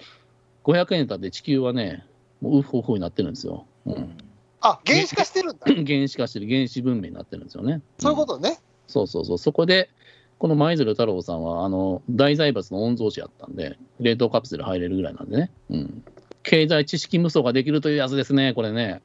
[0.65, 2.05] 500年経って地球はね、
[2.41, 3.67] もうウフウフになってるんですよ。
[3.87, 4.17] うん、
[4.61, 5.65] あ原子化してるんだ。
[5.67, 7.83] 原子化してる、原子文明になってるんですよね。
[7.99, 8.59] そういうことね。
[8.87, 9.91] そうそうそう、そこで、
[10.39, 15.51] この舞鶴太郎さんは、あの大財閥の御曹司やったんで、冷凍カプセル入れるぐらいなんでね。
[15.71, 16.05] うん
[16.45, 19.01] 経済知識無双ができるというやつですね、これね。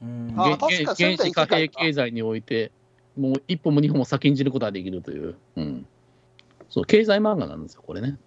[0.00, 2.72] 原始貨幣経済において、
[3.16, 5.86] もう一歩も二歩も先んじることができるという、うん、
[6.70, 8.18] そう経済漫画なんですよ、これね。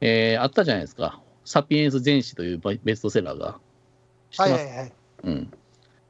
[0.00, 1.20] えー、あったじゃないですか、
[1.50, 3.58] サピエンス全史というベストセラーが。
[4.36, 4.92] はいはいはい。
[5.24, 5.50] うん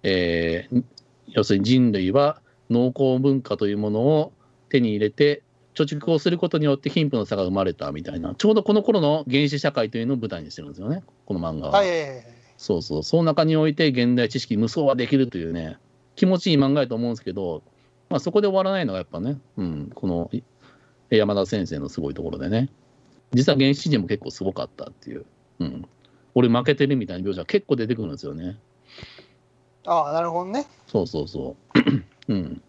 [0.03, 0.85] えー、
[1.29, 4.33] 要するに人類は農耕文化というものを
[4.69, 5.43] 手に入れて、
[5.75, 11.79] 貯蓄をすることによって貧富の差が生まれたみたいな、ちょうどこの頃の原始社会というのを舞台にしてるんですよね、この漫画は。
[11.79, 12.27] はいはいはい、
[12.59, 15.79] そうそう、その中において現代知識無双はできるというね、
[16.17, 17.63] 気持ちいい漫画やと思うんですけど、
[18.11, 20.31] まあ、そこで終わらないのがやっぱね、うん、この
[21.09, 22.69] 山田先生のすごいところでね、
[23.33, 25.25] 実は原始人も結構すごかったっていう、
[25.61, 25.89] うん、
[26.35, 28.59] 俺負けてるみたいな描写結構出てくるんですよね。
[29.87, 30.67] ああ、なるほどね。
[30.87, 31.57] そうそうそ
[32.29, 32.33] う。
[32.33, 32.63] うん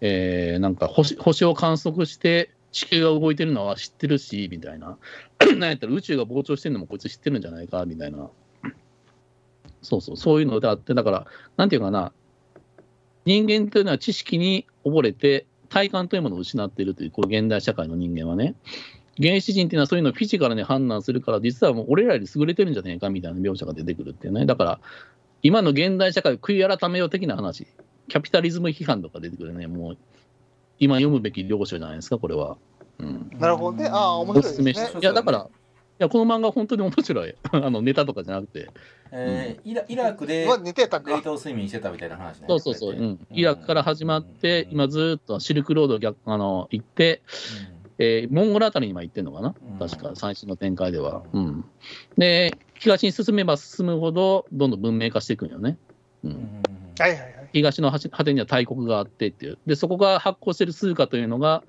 [0.00, 4.98] えー、なんか星星を観測して地球が動いてるのは知ってるし、みたいな。
[5.56, 8.28] なんやったら宇宙が膨張してるのもこいつ知ってるんじゃないか、みたいな。
[9.82, 11.26] そうそう、そういうのであって、だから、
[11.56, 12.12] なんていうかな、
[13.24, 18.54] 人間というのは知識に溺れて、体感というものを失っているという、こう現代社会の人間はね。
[19.20, 24.46] 原始人っていうのはそういうのをフィジカルに判断するから、実はもう俺らより優れてるんじゃないかみたいな描写が出てくるっていうね。
[24.46, 24.80] だから、
[25.42, 27.66] 今の現代社会を悔い改めよう的な話。
[28.08, 29.98] キャピタリズム批判とか出てくるね、もう、
[30.78, 32.56] 今読むべき領書じゃないですか、これは。
[32.98, 33.88] うん、なるほどね。
[33.88, 35.00] ああ、面白いですね。
[35.00, 35.48] いや、だから、
[36.00, 37.34] いや、この漫画本当に面白い。
[37.50, 38.70] あの、ネタとかじゃなくて。
[39.10, 42.46] えー、イライラクで冷凍睡眠してたみたいな話ね。
[42.48, 42.94] そうそうそう。
[42.94, 47.22] うん、イラクから始まって、うん、今ずっとシルクロード逆あの行って、
[47.72, 51.22] うん、えー、モンゴルあたりに今行ってんのかな、確か、最新の展開では。
[51.32, 51.64] うん。
[52.16, 55.76] で、東に進めば進むほど、どんどん文明化していくんよね。
[56.24, 56.62] うん。
[56.98, 57.48] はいはいはい。
[57.52, 59.58] 東の果てには大国があってっていう。
[59.66, 61.64] で、そこが発行している通貨というのが、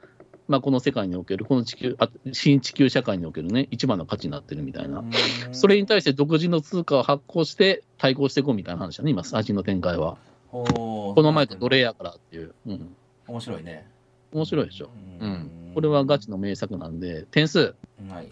[0.48, 5.04] まあ、この世界における、この地球あ、新地球社会におけるね、一番の価値になってるみたいな。
[5.52, 10.18] それに対して独自の通貨を発行して対抗していこうみたいな話だね、今、最新の展開は。
[10.52, 12.56] この前と奴隷やからっていう。
[12.66, 12.96] うん、
[13.28, 13.88] 面白いね。
[14.32, 14.90] 面白いでしょ。
[15.20, 15.52] うん。
[15.74, 17.76] これはガチの名作なんで、点数。
[18.10, 18.30] はい。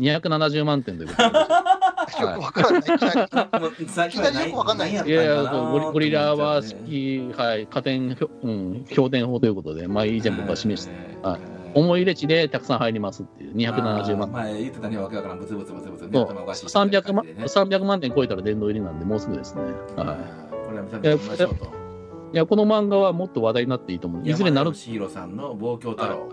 [0.00, 1.38] 270万点ということで。
[2.20, 2.90] よくわかんない。
[2.90, 2.98] よ
[4.52, 4.90] くわかんない。
[4.90, 10.92] いやいや、ゴリラは好き、はい、加点、うん、評点法ということで、まあ以前僕は示して、
[11.22, 11.40] はい。
[11.74, 14.32] 思い入れ値でたくさん入りますっていう、270万。
[14.32, 17.24] 前言ってたね、わけわからん、ブツブツブツブツ、ね、頭おかしい、300万。
[17.24, 19.62] 300万点超えたら殿堂入りなんで、もうすぐですね。
[19.62, 19.74] はい。
[20.66, 21.83] これは見させてましょうと。
[22.34, 24.28] いや、この漫画はもっと話題になっていいと思う。
[24.28, 24.74] いずれなる。
[24.74, 26.28] シーロさんの望郷太郎。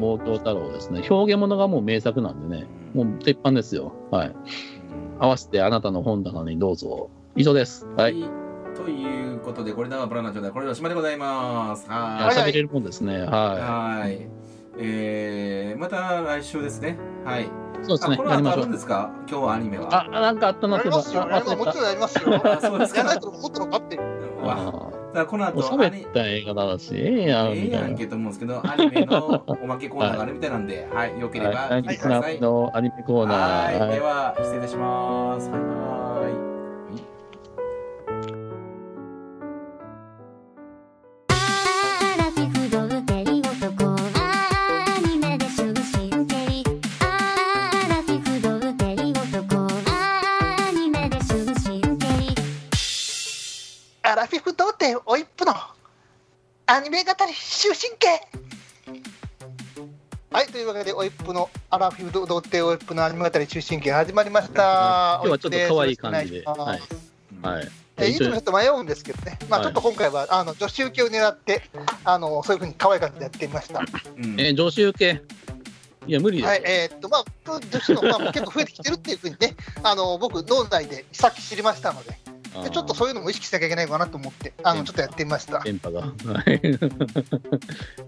[0.00, 1.06] 望郷太郎ですね。
[1.08, 3.92] 表現物がもう名作なんでね、もう鉄板ですよ。
[4.10, 4.34] はい。
[5.20, 7.08] 合わせてあなたの本棚にどうぞ。
[7.36, 7.86] 以上です。
[7.96, 8.14] はい。
[8.74, 11.88] ということで、これではブラナチョで、これでおしまいでございます。
[11.88, 12.36] はい。
[12.36, 13.20] 喋れるもんですね。
[13.20, 13.28] はい。
[13.28, 14.28] はい。
[14.80, 16.98] えー、また来週ですね。
[17.24, 17.48] はい。
[17.82, 18.16] そうですね。
[18.16, 19.10] これはあるんですか？
[19.28, 20.06] 今日はアニメは。
[20.06, 21.12] あ、なんかあったなってます。
[21.12, 22.40] もちろんやりますよ。
[22.60, 23.00] そうですか。
[23.00, 23.98] やらないともっとのかって。
[25.14, 27.48] だこの後喋った映画だし、ええやん。
[27.52, 32.40] ええやんけと思うんですけど、アニメのおまけコーナーがあるみたいなんで、はい、よければ聞いてください。
[32.40, 33.78] のアニメコーナー。
[33.78, 35.50] はい、では、失礼いたします。
[35.50, 35.56] バ
[36.44, 36.47] イ
[57.08, 58.06] 語り終身刑。
[60.30, 65.22] はいというわけでおいっぷのアラフィフ童貞おいっぷのアニメ語り終身刑始まりました。
[65.24, 66.42] 今日はちょっと可愛い感じで。
[66.44, 67.68] はい、はい。
[67.96, 71.62] えいつもちょっと迷うんですけどね、まあ、ちょっと今回は、あの女子受けを狙って
[72.04, 73.82] あのそういうふうに可愛い感じでやってみました、う
[74.20, 75.22] ん、えー、女子受け？
[76.06, 82.16] いや無理です、はい、えー、っとまあ女子の、まあ、結構増えてきてるっていうふうにねあの僕脳内でさっき知りましたのでで
[82.70, 85.60] ちょっとそういうのも意識しなきゃいけないかなと思って、あのちょっとやってみました。
[85.60, 86.12] 電波が。
[86.18, 86.32] 今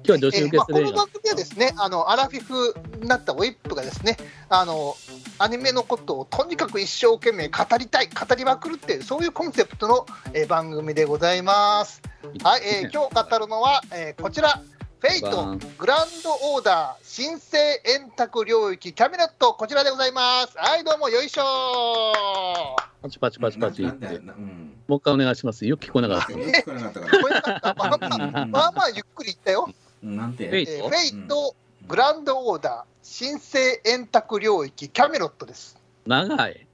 [0.04, 4.16] 日は女子受けえーまあ、この番組はですね、あのアラフィフになったウィップがですね、
[4.48, 4.96] あの
[5.38, 12.02] アニメのことをとにかく一生懸命語りたい、語りまくるっていう、そういうコンセプトの、えー、番組でございます。
[12.42, 14.62] はい、えー、今日語るのは、えー、こちら。
[15.00, 17.56] フェイトグランドオーダー新生
[17.86, 20.52] 円卓領域キャビネットこちらでございます。
[20.58, 25.64] はいどうもよいしょパチパチパチパチって、うん、もう一回お願いします。
[25.64, 26.26] よく聞こえなかった。
[26.26, 26.92] 聞こえな
[27.40, 27.74] かった。
[27.78, 29.70] まあまあまあまあゆっくり言ったよ。
[30.02, 30.50] なんて？
[30.50, 31.56] Fate、えー、 Fate
[31.88, 35.78] Grand Order 神聖円卓領域キャメロットです。
[36.06, 36.66] 長い。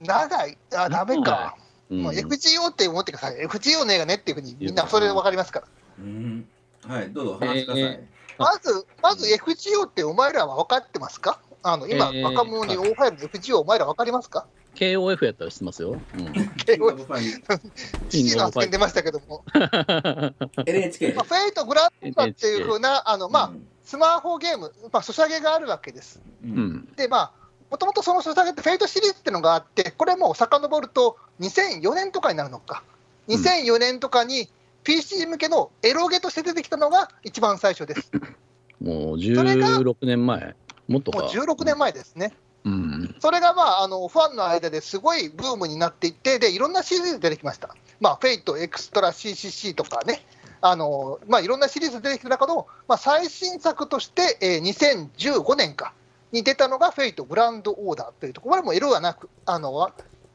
[0.00, 0.56] 長い？
[0.76, 1.56] あダメか、
[1.90, 3.44] うん、FGO って思ってください。
[3.48, 5.66] FGO の映画ねっていうふうにみんなそれで分かりますから、
[5.98, 6.48] うん
[6.86, 7.82] はい、どうぞ話してください。
[7.82, 11.40] えー、まず、まず FGO ってお前らは分かってますか？
[11.62, 15.90] あの今、えー、若者に大流行りの FGO お前ら分かりますか？KOF やったら知ってますよ。
[15.90, 16.26] うん、
[16.58, 17.60] KOF。
[18.08, 19.44] 父の発言出ましたけども。
[20.66, 21.12] NHK。
[21.12, 26.20] まあ、フェイトグランドっていうふうな、あの、まあ、うん、スマホゲーム、まあ、ソシャゲがあるわけです。
[26.42, 27.32] うん、で、まあ、
[27.70, 32.82] もともとそのソシャゲってフェイトシリーズっていうのがあって、これも遡ると2004年とかになるのか。
[33.28, 34.48] 2004年とかに、
[34.84, 38.10] PC 向けのエロゲとして出てきたのが一番最初です。
[38.82, 40.56] もう16年前、
[40.88, 41.18] もっとか。
[41.20, 42.32] もう16年前ですね。
[42.64, 47.74] うん、それが、まあ、あのファンの間ですごいブームになっていって、でいろんなシリーズ出てきました。
[48.00, 50.24] まあ、 Fate、EXTRA CCC とかね、
[50.60, 55.92] あのまあ、いろんなシリーズ出てきた中の、まあ、最新作として、えー、2015年か
[56.30, 59.72] に出たのが、 Fate Grand Order というところ、これもエロがなく、あの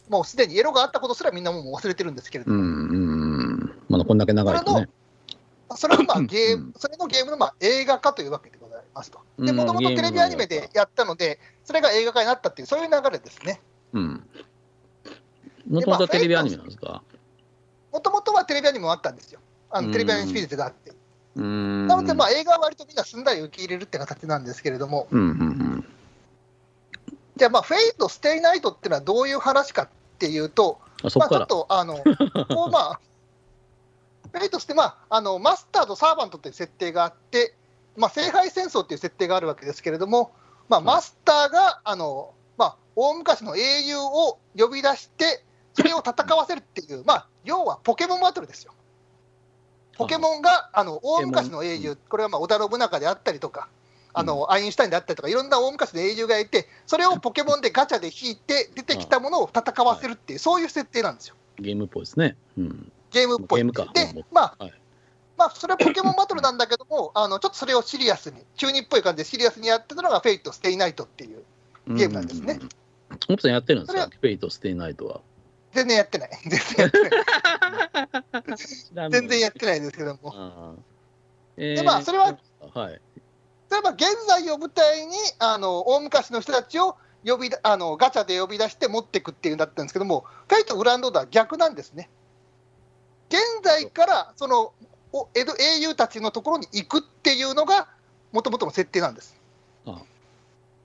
[0.10, 2.57] もうすでにエロがあったことすらみんなもう忘れてるんですけれども。
[2.57, 3.07] うんうん
[3.90, 4.90] まだこんだけ長いとね。
[5.76, 9.20] それのまあゲーム、それのゲームのまあ映画化というわけでございますと。
[9.40, 13.62] で、もともとテレビアニメでやったので、それが映画化になったっていう、そういう流れですね。
[13.94, 14.24] うん。
[15.70, 17.04] もともとテレビアニメなんですか？
[17.92, 19.40] もともとはテレビアニメもあったんですよ。
[19.70, 20.94] あのテレビアニメシリーズがあって。
[21.36, 21.44] な
[21.96, 25.86] ので、まあ、映画は割とみんなすんなり受け入れるって形なんですけれども、うんうんうん、
[27.36, 31.98] じゃあ、まあ、 Fate、stay night っていうのはどういう話かっていうと、まあ、ちょっと、あの、
[32.50, 33.00] こう、まあ、
[34.38, 37.56] フェイトして、まあ、あのマスターとサーバントという設定があって、
[37.96, 40.32] まあ、聖杯戦争という設定があるわけですけれども、
[40.70, 45.44] まあ、マスターがあの、まあ、大昔の英雄を呼び出して、
[45.74, 48.74] それを戦わせるっていう、まあ、要はポケモンバトルですよ。
[49.98, 53.68] ポケモンがあの大昔の英雄、これはまあ織田信長であったりとか、
[54.14, 61.36] あのアインシュタインであったりとか、いろんな大昔の英雄がいて、それをポケモンでガチャで引いて、出てきたものを戦わせるっていう、そういう設定なんですよ。
[61.60, 62.36] ゲームっぽいですね。
[62.58, 63.64] うんゲームっぽい。
[63.64, 63.72] で、
[64.31, 64.73] まあ、はい、
[65.38, 71.44] まあ、それはポケモンバトルなんだけども、あのちょっとそれをシリアスに、中二っぽい感じでシリアスにやってたのが、 Fate stay night っていう
[71.88, 72.60] ゲームなんですね。
[73.30, 75.22] オプさんやってるんですか、 Fate stay night は。
[75.73, 76.30] 全然やってない。
[76.44, 77.07] 全然やってな
[79.07, 79.11] い。
[79.11, 80.76] 全然やってないですけども。
[81.57, 82.38] えー、で、まあ、それは、
[82.73, 83.02] はい。
[83.69, 92.10] 例えば現在を舞台に、あの大昔の人たちを呼びあのガチャで呼び出して持っていくっていうんだったんですけども、 Fate Grand Order は逆なんですね。
[93.30, 94.74] 現在からその
[95.34, 97.88] 江戸英雄たちのところに行くっていうのが、
[98.32, 99.36] もともとの設定なんです。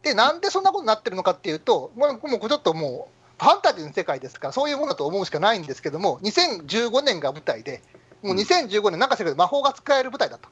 [0.02, 3.08] で、なんでそんなことになってるのかっていうと、もうもうちょっとも
[3.38, 7.82] う、ファンタジーの世界ですから、そういうものだと思うしかないんですけども、2015年が舞台で、
[8.22, 10.48] もう2015年、なんかしらけど、魔法が使える舞台だと。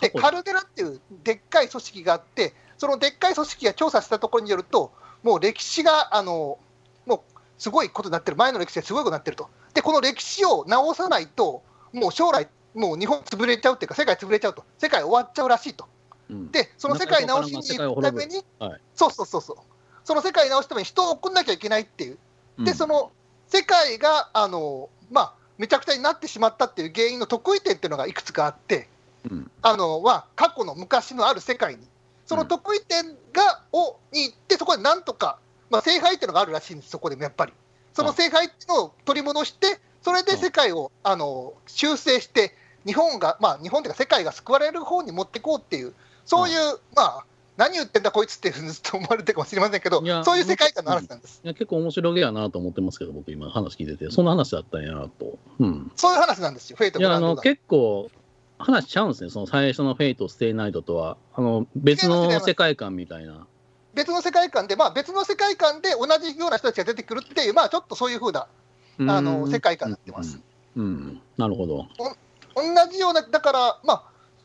[0.00, 4.92] で、カルデラっていうでっかい組織があって、そのでっかい組織が調査したところによると、
[5.22, 6.58] もう歴史が、あの
[7.58, 9.48] すごいことになってる、前の歴史がすごいことになってると。
[9.74, 11.62] で、この歴史を直さないと、
[11.92, 15.86] もう将来、もう日本潰れちゃうっていうか、世界潰れちゃうと、世界終わっちゃうらしいと。
[16.28, 19.56] で、その世界直しに行くために、はい、そうそうそうそう、
[20.04, 22.18] その世界直すために人を送んなきゃいけないっていう、
[22.58, 23.12] で、その
[23.48, 28.88] 世界が、あのまあ、めちゃくちゃになってしまったっていう原因の得意点っていうのがいくつかあって、
[29.30, 31.86] うん、あのは過去の昔のある世界に、
[32.26, 35.38] その得意点がをに行って、そこでなんとか、
[35.70, 37.52] まあ、聖杯っていうのがあるらしいんです、そこでもやっぱり。
[37.94, 45.94] その聖杯っていうのを取り戻して、それで世界をあの修正して、日本が、まあ、日本というか世界が救われる方に持っていこうっていう、
[46.24, 47.24] そういう、まあ、
[47.56, 51.40] 何言ってんだこいつってずっと思われてるかもしれませんけど、そういう世界観の話なんです。
[51.42, 55.38] いや結構面白げやなと思ってますけど、僕今話聞いてて、そんな話だったんやと。
[55.58, 58.10] うん、そういう話なんですよ、 Fate いやあの結構
[58.58, 63.46] 話しちゃうんですね、その最初の Fate、stay night とは、あの別の世界観みたいな。
[63.96, 68.46] 別の世界観で、まあ、別の世界観で同じような人たちが出てくるっていう、まあ、ちょっとそういうふうな
[68.98, 70.38] あの世界観になってます。
[70.76, 71.86] うん、うん、なるほど。
[72.54, 74.04] 同じような、だから、まあ、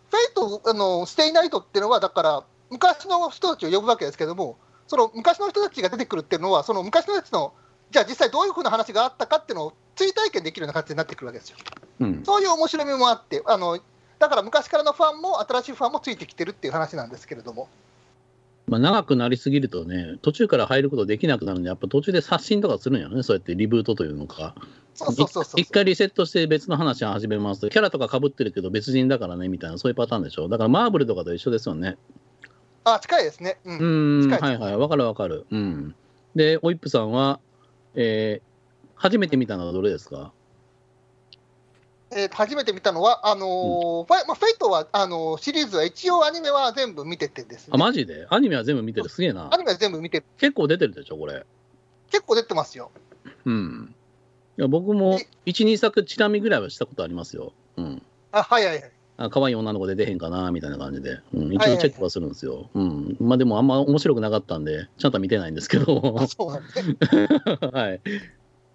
[0.10, 4.58] フェイト、あのステイナイトっていうのは、だから、昔の人たちを呼ぶわけですけども、
[4.88, 7.54] その昔の人たちが出てくるっていうのは、その昔の人たちの、
[7.92, 11.58] じゃあ実際どういうふうな話があったかっていうのを追体験できるような形になってくるわけですよ。
[12.00, 13.80] うん、そういう面白みもあってあの、
[14.20, 17.68] だから昔からのファンも新しいファンもついてきてるっていう話なんですけれども。
[18.68, 24.56] まあ、長くなりすぎるとね、途中から入ることできなくなるんで、やっぱ途中で刷新とかするんやろね、そうやってリブートというのか。
[25.56, 30.48] 一回リセットして別の話を始めますと、キャラとかかぶってるけど別人だからねみたいな、そういうパターンでしょ。
[30.48, 31.98] だからマーブルとかと一緒ですよね。
[32.84, 33.60] あ、近いですね。
[33.66, 33.80] うん、
[34.24, 35.46] うんはいはい、わかるわかる。
[35.52, 35.96] うん。
[36.36, 37.40] で、オイップさんは、
[37.96, 40.34] えー、初めて見たのはどれですか？
[42.14, 47.72] えー、初めて見たのは、あのーうん、ファまあ、フェイトはあのー、シリーズは一応アニメは全部見ててですね。
[47.74, 48.28] あ、マジで？
[48.30, 49.54] アニメは全部見てる、すげえな。
[49.54, 50.26] アニメは全部見てる。
[50.38, 51.46] 結構出てるでしょ、これ。
[52.12, 52.92] 結構出てますよ。
[53.46, 53.96] うん。
[54.58, 57.54] いや僕も1、2作、チラ見ぐらいはしたことありますよ。
[57.78, 58.02] うん。
[58.34, 58.92] あ、はいはいはい。
[59.18, 62.54] あ可愛い女の子で出へんかなみたいな感じで、うん、一応チェックはするんですよ。
[62.54, 66.28] はいはいうん、まあでもあんま面白くなかったんで、ちゃんと見てないんですけど。
[66.28, 66.70] そうなんね。
[67.72, 68.02] はい。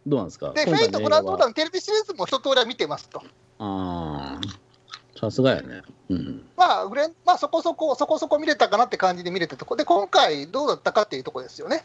[0.07, 0.53] どうなんですか？
[0.53, 3.23] で、フェイト・ブラッドダウン、テレビシリーズも一通りは見てますと。
[3.59, 5.83] ああ、さすがやね。
[6.09, 6.47] うん。
[6.57, 6.91] まあ、
[7.25, 11.85] まあ、そこそこ、そこそこ見れたかなって感じで見れたとこで、今回どうだったかっていうとこですよね。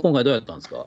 [0.00, 0.86] 今回どうやったんですか？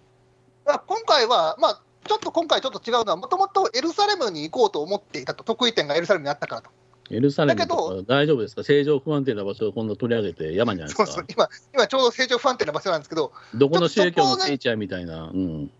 [0.66, 6.70] 今回は、まあ、ちょっと今回ちょっと違うのは、もともとエルサレムに行こうと思っていたと、得意点がエルサレムにあったからと。
[7.10, 11.06] エルサレムと大丈夫ですか、正常不安定な場所を今度取り上げて、山じゃないですか？
[11.08, 15.72] そうそう今今ちょうど正常不安定な場所なんですけど、どこの宗教の聖地やみたいな、うん、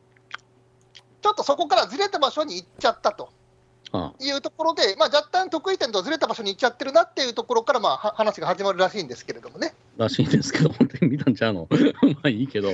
[1.22, 3.30] ちょっとそこからずれた場所に行っちゃったと。
[4.20, 9.74] いうところで、まあ、若干得意点とずれた場所に行っちゃってるなっていうところから、まあ、話が始まるらしいんですけれどもね。
[9.98, 12.70] らしいんですけど、本当に見たんちゃうの まあいいけど。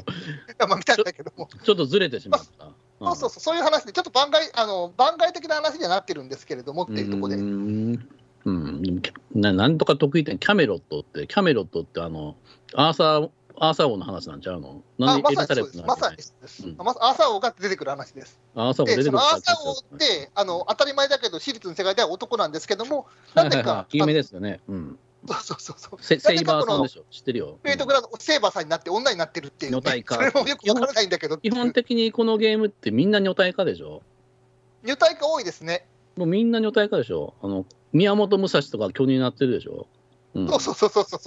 [0.59, 1.49] まあ見たんだけども。
[1.63, 2.65] ちょっとずれてしまった。
[2.99, 7.35] まあ、そうそうそう、そういう話で、ちょっと番外あの番外的な話にはなってるんですけれどもっていうところで。
[7.35, 8.07] うん
[8.45, 9.01] うん、
[9.35, 12.35] ななんとか得意点、キャメロットって、キャメロットってあの、
[12.75, 13.29] アーサー
[13.59, 14.83] アーサー王の話なんちゃうの？
[14.97, 15.83] なんでまさにそうです。
[15.85, 18.39] まさにです、うん、アーサー王が出てくる話です。
[18.55, 23.87] アーサー王出てくるアーサー王ってあの当たり前だけど、私立の世界では男なんですけども、 なんでか。
[23.93, 24.59] 有名ですよね。
[24.67, 24.99] うん。
[25.27, 27.03] そうそうそうセセイバーさんでしょ？
[27.09, 27.57] 知ってるよ。
[27.63, 30.15] フェイトグラド、セイバーさんになって女になってるっていう、ね、女体化。
[30.15, 31.37] それもよくわからないんだけど。
[31.37, 34.03] 基本的にこのゲームってみんな女体化でしょ？
[34.85, 35.87] 女体化多いですね。
[36.15, 37.33] もうみんな女体化でしょ？
[37.41, 39.87] あの、宮本武蔵とか巨乳になってるでしょ？
[40.45, 41.19] そうそうそうそうそう、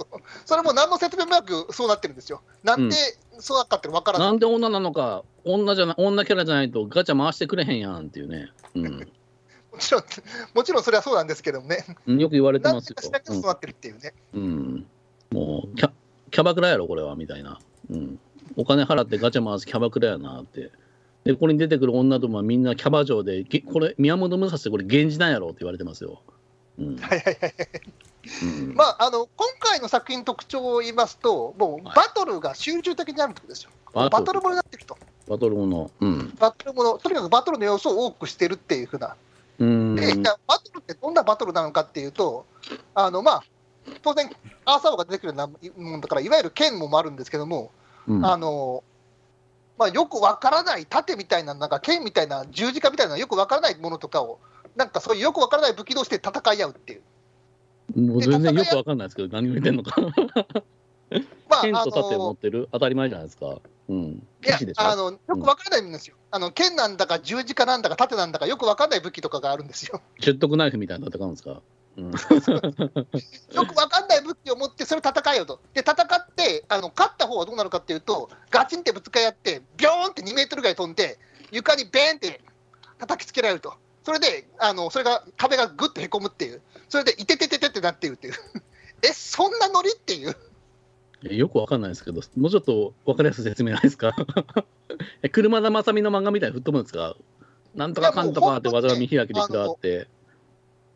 [0.45, 2.41] それも何の説明もなくそうなってるんですよ。
[2.63, 2.95] なんで
[3.39, 8.51] そうだったって分からない、うん、なんで女なのか、女じゃな女キャラじゃないとガチャ回してくれへんやんっていうね。
[8.75, 10.03] うん、もちろん、
[10.53, 11.85] もちろんそれはそうなんですけどもね。
[12.07, 12.95] よく言われてますよ。
[13.11, 14.13] なんでそうなってるっていうね。
[14.33, 14.85] うん、うん、
[15.31, 15.91] もうキャ、
[16.29, 17.59] キャバクラやろ、これはみたいな。
[17.89, 18.19] うん、
[18.55, 20.71] お金払ってガチャ回すキャバクラやなって。
[21.23, 26.21] で、これに出てくる女どもはみんなキャバ嬢で、これ、宮本武蔵ってこれ、源氏なんやろって言われてますよ。
[26.79, 27.53] うん、 はいはいはい。
[28.75, 33.71] まあ、あの今回の作品特徴を言いますと、もうバトルが集中的にあるってことですよ。
[33.93, 34.97] バトルものになってると。
[35.27, 39.15] バトルもの、うん、バトルもの、とにかくバトルの要素を多くしてるっていうふうな。
[39.59, 40.15] で、
[40.47, 42.45] バトルってどんなバトルなのかっていうと、
[42.95, 43.43] あのまあ、
[44.01, 44.29] 当然、
[44.65, 45.47] アーサー王が出てくるような
[45.83, 47.71] もんだから、いわゆる剣もあるんですけども、
[48.07, 48.83] うん、あの
[49.77, 54.39] まあ、よくわからない盾みたいな、なんか剣みたいな、十字架みたいな、よくわからないものとかを、
[54.75, 57.01] なんかそういうよくわからない武器同士で戦い合うっていう。
[57.99, 59.95] もう全然よくわかんないですけど、何を言ってんのか。
[61.49, 63.57] まあ、剣と盾持ってる、当たり前じゃないですか。
[63.89, 63.97] うん。
[64.45, 66.15] いや、あの、よくわからないんですよ。
[66.31, 70.01] あの、剣なんだか十字架なんだか盾なんだかよくわかんない武器とかがあるんですよ。
[70.21, 71.61] 十徳ナイフみたいなの戦うんですか？
[71.97, 75.59] うん、 よくわかんない武器を持って、それ戦えよと。
[75.73, 81.19] で、戦って、あの勝った方はどうなるかっていうと、ガチンってぶつかり合って、ビョーンって2メートルぐらい飛んで、
[81.51, 82.39] 床にベーンって
[82.99, 83.73] 叩きつけられると。
[84.03, 88.33] それで、あのそれが壁がぐっとへこむっていう、それでいててててってなってるっていう、
[89.03, 90.35] え、そんなノリっていう。
[91.21, 94.13] よくわかんないですけど、もうちょっとわかりやすい説明ないですか？
[95.31, 97.15] 車田正美の漫画みたいに吹っ飛ぶんですか？
[97.75, 100.07] なんとかかんとかって技が見開きで下って。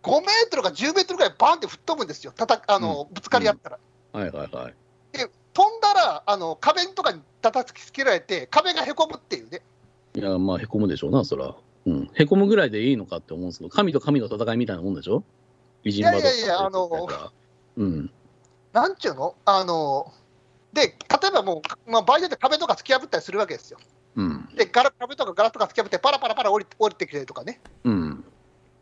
[0.02, 3.80] 5メートルか10メートルぐらいバーンって吹っ飛ぶんですよ、たたあの、うん、ぶつかり合ったら。
[4.14, 4.76] うん、はいはいはい。
[5.18, 9.62] で、飛んだら、あの壁とかに叩きつけられて、壁がへこむっていうね。
[10.16, 11.56] いや、まあ、へこむでしょうな、そら。
[11.86, 12.10] うん。
[12.14, 15.24] へこむぐらいでいいのかって思うんですけど、神と神の戦いみたいなもんでしょ？
[15.84, 16.90] いやいやいや、あの、
[17.78, 18.12] うん。
[18.74, 19.36] なんちゅうの？
[19.46, 20.12] あの、
[20.74, 20.96] で、例
[21.28, 23.80] えばもう、まあ、場合によって壁とか突き破ったりするわけですよ。
[24.16, 27.62] うん、で、ガラ壁とかガラスとか突き破って、パラパラパラ降り降りてきてとかね。
[27.84, 28.26] うん、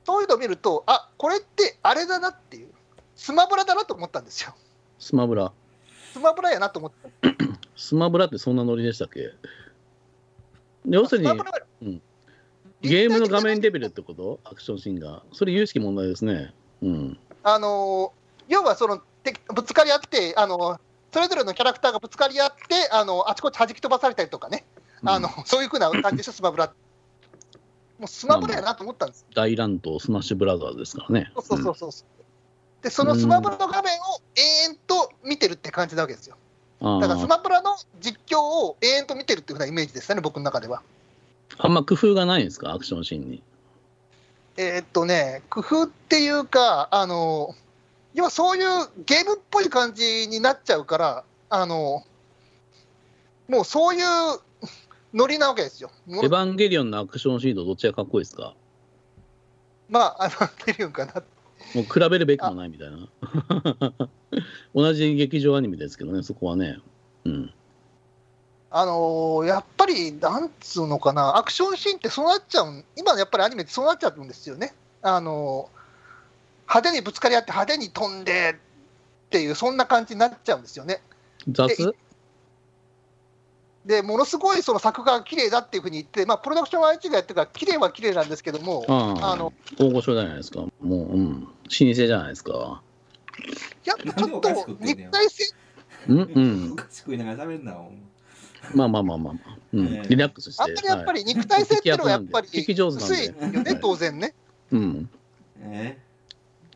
[0.06, 2.70] そういうのを見ると、あこれってあれだなっていう、
[3.16, 4.56] スマブラだなと思ったんですよ。
[5.00, 5.52] スマブラ。
[6.14, 7.30] スマブラやなと思った。
[7.76, 9.34] スマブラってそんなノリでしたっけ？
[10.86, 11.30] 要するに、
[11.82, 12.02] うん、
[12.84, 14.40] ゲームの画面レベルってこと？
[14.44, 15.24] アクションシーンが。
[15.32, 16.54] それ由々しき問題ですね。
[16.82, 18.14] うん、あの
[18.48, 19.02] 要はその
[19.56, 20.80] ぶつかり合って、あの
[21.14, 24.66] それぞれのキャラクターがぶつかり合って、あのあちこち弾き飛ばされたりとかね、
[25.06, 26.74] あの、うん、そういうふうな感じでしょ、スマブラ。
[28.00, 29.26] もうスマブラやなと思ったんです。
[29.34, 31.32] 大乱闘スマッシュブラザーズですからね。
[31.36, 32.84] そうそうそうそう。
[32.84, 34.42] で、そのスマブラの画面を永
[34.72, 36.36] 遠と見てるって感じなわけですよ。
[36.82, 40.82] だからスマブラの実況を永遠と見てるっていうふうなイメージですね、僕の中では。
[41.58, 43.44] あんま工夫がないんですか、アクションシーンに。
[44.58, 47.56] えー、っとね、工夫っていうか、あの、
[48.14, 52.04] 要はそういうゲームっぽい感じになっちゃうから、あの、
[53.48, 54.04] もうそういう
[55.14, 55.92] ノリなわけですよ。
[56.08, 58.56] エヴァンゲリオンのアクションシーンとどっちがかっこいいですか？
[59.90, 61.14] まあ、エヴァンゲリオンかな。
[61.76, 63.08] もう比べるべきもないみたいな。
[64.76, 66.80] 同じ劇場アニメですけどね、そこはね。
[67.26, 67.54] うん。
[68.76, 74.74] あのー、やっぱり、なんつうのかな、アクションシーンってそうなっちゃう、今のやっぱりアニメってそうなっちゃうんですよね。
[75.04, 78.56] あのー、派手にぶつかり合って派手に飛んで
[79.28, 81.04] っていう、そんな感じになっちゃうんですよね。
[81.48, 81.94] 雑？
[83.86, 92.82] でものすごいその作画が綺麗だっていうふうに言って、まあ、プロダクション IT がやってるから、綺麗は綺麗なんですけども、あの大御所じゃないですか、もう、うん、老舗じゃないですか。
[93.86, 95.54] いや、ちょっと肉体性。
[96.08, 96.24] うんう
[96.70, 96.72] ん。
[96.74, 97.78] おかしく言いながら喋んな、
[98.74, 99.34] まあまあまあまあ、
[99.74, 100.64] うん、リラックスして。
[100.64, 104.34] あんまりやっぱり肉体性っていうのはやっぱり薄いよね、当然ね。
[104.72, 105.10] うん。
[105.62, 105.98] え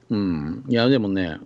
[0.10, 0.64] うん。
[0.68, 1.38] いや、でもね、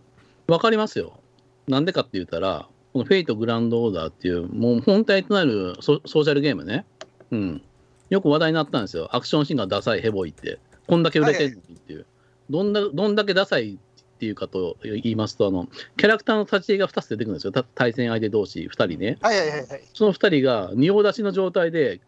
[0.47, 1.19] わかりますよ。
[1.68, 6.85] なんでかって言ったら、このフェイトグランドオーダーっていう、もう本体となるソーシャルゲームね。
[7.31, 7.61] うん。
[8.09, 9.15] よく話題になったんですよ。
[9.15, 10.59] アクションシーンがダサい、ヘボいって。
[10.88, 12.05] こんだけ売れてるのにっていう。
[12.49, 13.80] どんだどんだけダサい
[14.22, 15.68] っていうかと言いますと、あの、
[15.98, 17.53] キャラクターの立ち絵が2つ出てくるんですよ。
[17.73, 19.18] 対戦相手同士2人ね。
[19.19, 22.02] はいはいはい、その2人が仁王立ちの状態で、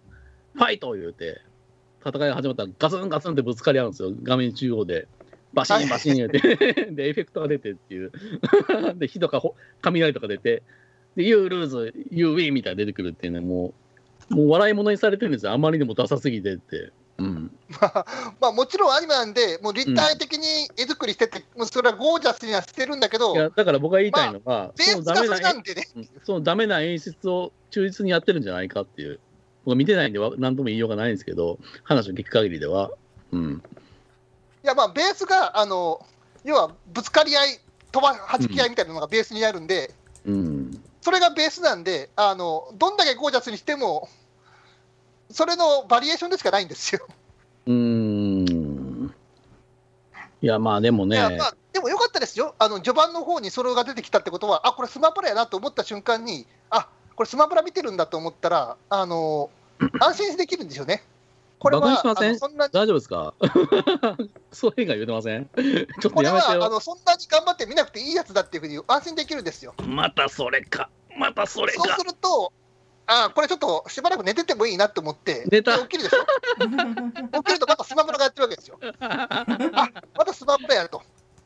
[0.53, 1.41] ファイト言うて、
[2.05, 4.11] 戦いが始まったらガツンガツンってぶつかり合うんですよ。
[4.21, 5.07] 画面中央で。
[5.53, 6.39] バシンバシン言うて、
[6.93, 8.11] で、エフェクトが出てっていう。
[8.95, 9.41] で、火とか
[9.81, 10.61] 雷とか出て、
[11.15, 13.73] で、ユールーズ、ユーウィーみたいな出てくるっていうね、も
[14.29, 15.51] う、もう笑い物にされてるんですよ。
[15.51, 16.91] あまりにもダサすぎてって。
[17.17, 18.05] うん、 まあ、
[18.41, 25.63] まあ、もちろんアニメなんで、もう立体的に絵作りしてて、うん、それはゴージャスにはしてるんだけど、いやだから僕が言いたいのは、まあ、そのダメな、ね、
[26.23, 29.19] そのダメな演出を忠実にやってるんじゃないかっていう、
[29.65, 32.91] 僕見てないんで、なんとも言いようがないんですけど、話を聞く限りでは。
[33.31, 33.63] うん、
[34.63, 36.05] いや、まあ、ベースが、あの
[36.43, 37.59] 要はぶつかり合い、
[37.91, 39.93] 飛ばはじき合いみたいなのがベースになるんで、
[40.25, 44.09] うん、それがベースなんで、あのどんだけゴージャスにしても、
[45.33, 47.05] それのバリエーションでしかないんですよ。
[47.67, 49.13] うん。
[50.41, 51.19] いや、まあでもね。
[51.37, 59.49] まあ、でもよかったですよ、あの序盤の方にそれが出てきたってことは、あこれスマブラやなと思った瞬間に、あこれスマブラ見てるんだと思ったら、あの
[59.99, 61.03] 安心できるんですよね。
[61.59, 61.95] これは、
[62.37, 63.33] そんな大丈夫ですか？
[64.51, 65.49] そういうが言うてません？
[65.55, 66.65] ちょっとやめてよ。
[66.65, 69.73] あのそんなに頑張って見なくていいやつだっていうふうに安心できるんですよ。
[69.87, 70.89] またそれか。
[71.17, 71.83] またそれか。
[71.85, 72.51] そうすると、
[73.05, 76.23] あこれちょっとしばらく寝ててもいいなと思って、寝た起きるでしょ？
[77.39, 78.79] 起きるとまたスマブラがやってるわけですよ。
[79.01, 79.45] あ
[80.15, 81.01] またスマブラやると。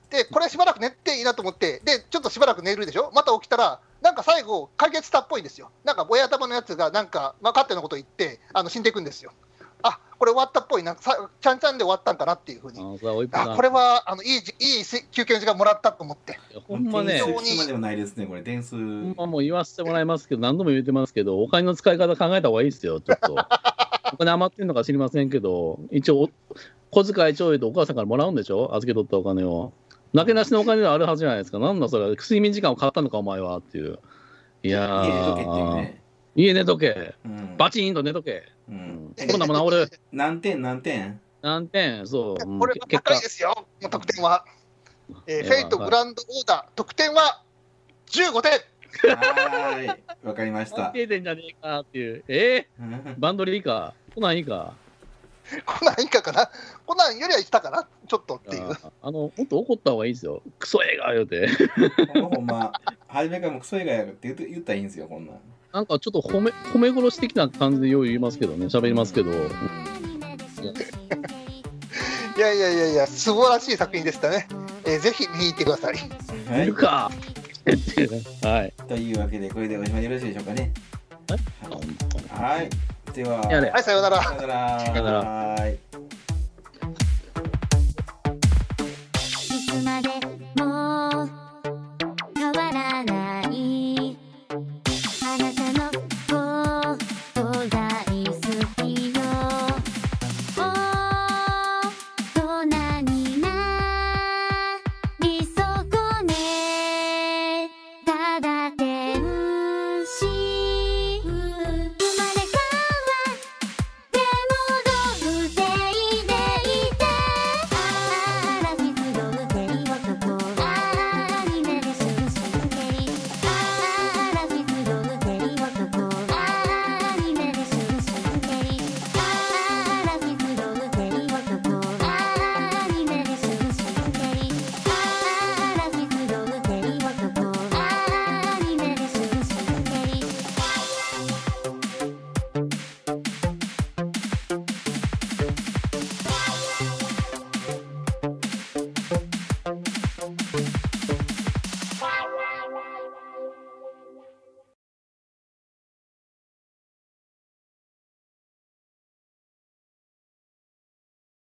[0.10, 3.12] で、これしばらく寝ていいなと思って、で、ちょっとしばらく寝るでしょ？
[3.14, 5.72] また起きたら、なんか最後、解決したっぽいんですよ。
[5.84, 9.34] なんか親玉のやつが、なんか分かってのこと言って、あの死んでいくんですよ。
[9.88, 12.80] あこれ終わったっぽいな、さちゃんちゃんで終わったんかなっていうふうに、
[13.32, 14.42] あこれはあのいいいい
[15.12, 16.40] 休憩の時間もらったと思って。
[16.68, 18.76] ほんまね、点数まではないですね、これ、点数。
[18.76, 23.36] ほんまもう言わせてもらいますけど、何度も言ってますけど、お金の使い方考えた方がいいですよ、ちょっと。
[24.14, 26.30] お金余ってんのか知りませんけど、一応、
[26.90, 29.74] 小遣いちょいとお母さんからもらうんでしょ、預け取ったお金を。
[30.14, 31.60] なけなしのお金であるはずじゃないですか。
[31.60, 34.00] なんだそれ、睡眠時間を買ったのか、お前はっていう。
[34.64, 36.07] いやー。
[36.38, 37.16] 家寝とけ。
[37.58, 38.44] バチンと寝とけ。
[38.70, 39.16] うん。
[39.18, 39.92] コロナも治る。
[40.14, 40.62] 何点？
[40.62, 41.20] 何点？
[41.42, 42.06] 何点？
[42.06, 42.60] そう。
[42.60, 44.46] これは高いですよ、得点は。
[45.26, 47.42] えー、フェイトグランドオーダー、得点は
[48.12, 48.52] 15点。
[49.16, 50.92] はい、わかりました。
[50.92, 52.24] 定点じゃねえかっていう。
[52.28, 53.96] えー、 バンドリーか？
[54.14, 54.76] コナンいいか？
[55.66, 56.52] コナンいいかかな？
[56.86, 57.88] コナンよりはしたかな？
[58.08, 58.70] ちょっとっていう。
[59.02, 60.44] あの、もっと怒った方がいいですよ。
[60.60, 61.48] クソ映画言うて。
[62.14, 62.72] ほんま、
[63.08, 65.40] 初めからもクソ映画やって言ったらいいんですよ、こんなん。
[65.78, 69.30] なんかちょっと褒め褒め殺し的な感じでよう言いますけどね、喋りますけど。
[69.30, 69.34] い
[72.40, 74.48] やいやいやいや、素晴らしい作品でしたね。
[74.86, 75.96] えー、ぜひ見に行ってください。
[76.50, 76.74] はい。
[76.74, 77.12] か
[78.42, 78.74] はい。
[78.88, 80.74] というわけで、これでおしまいよろしいでしょうかね。
[82.32, 82.70] はい。
[83.14, 83.42] では。
[83.42, 84.24] はい、さようなら。
[84.24, 85.20] さようなら。
[85.20, 85.68] は。
[85.68, 85.78] い
[89.70, 90.10] つまで
[90.56, 91.30] も
[92.36, 93.27] 変わらない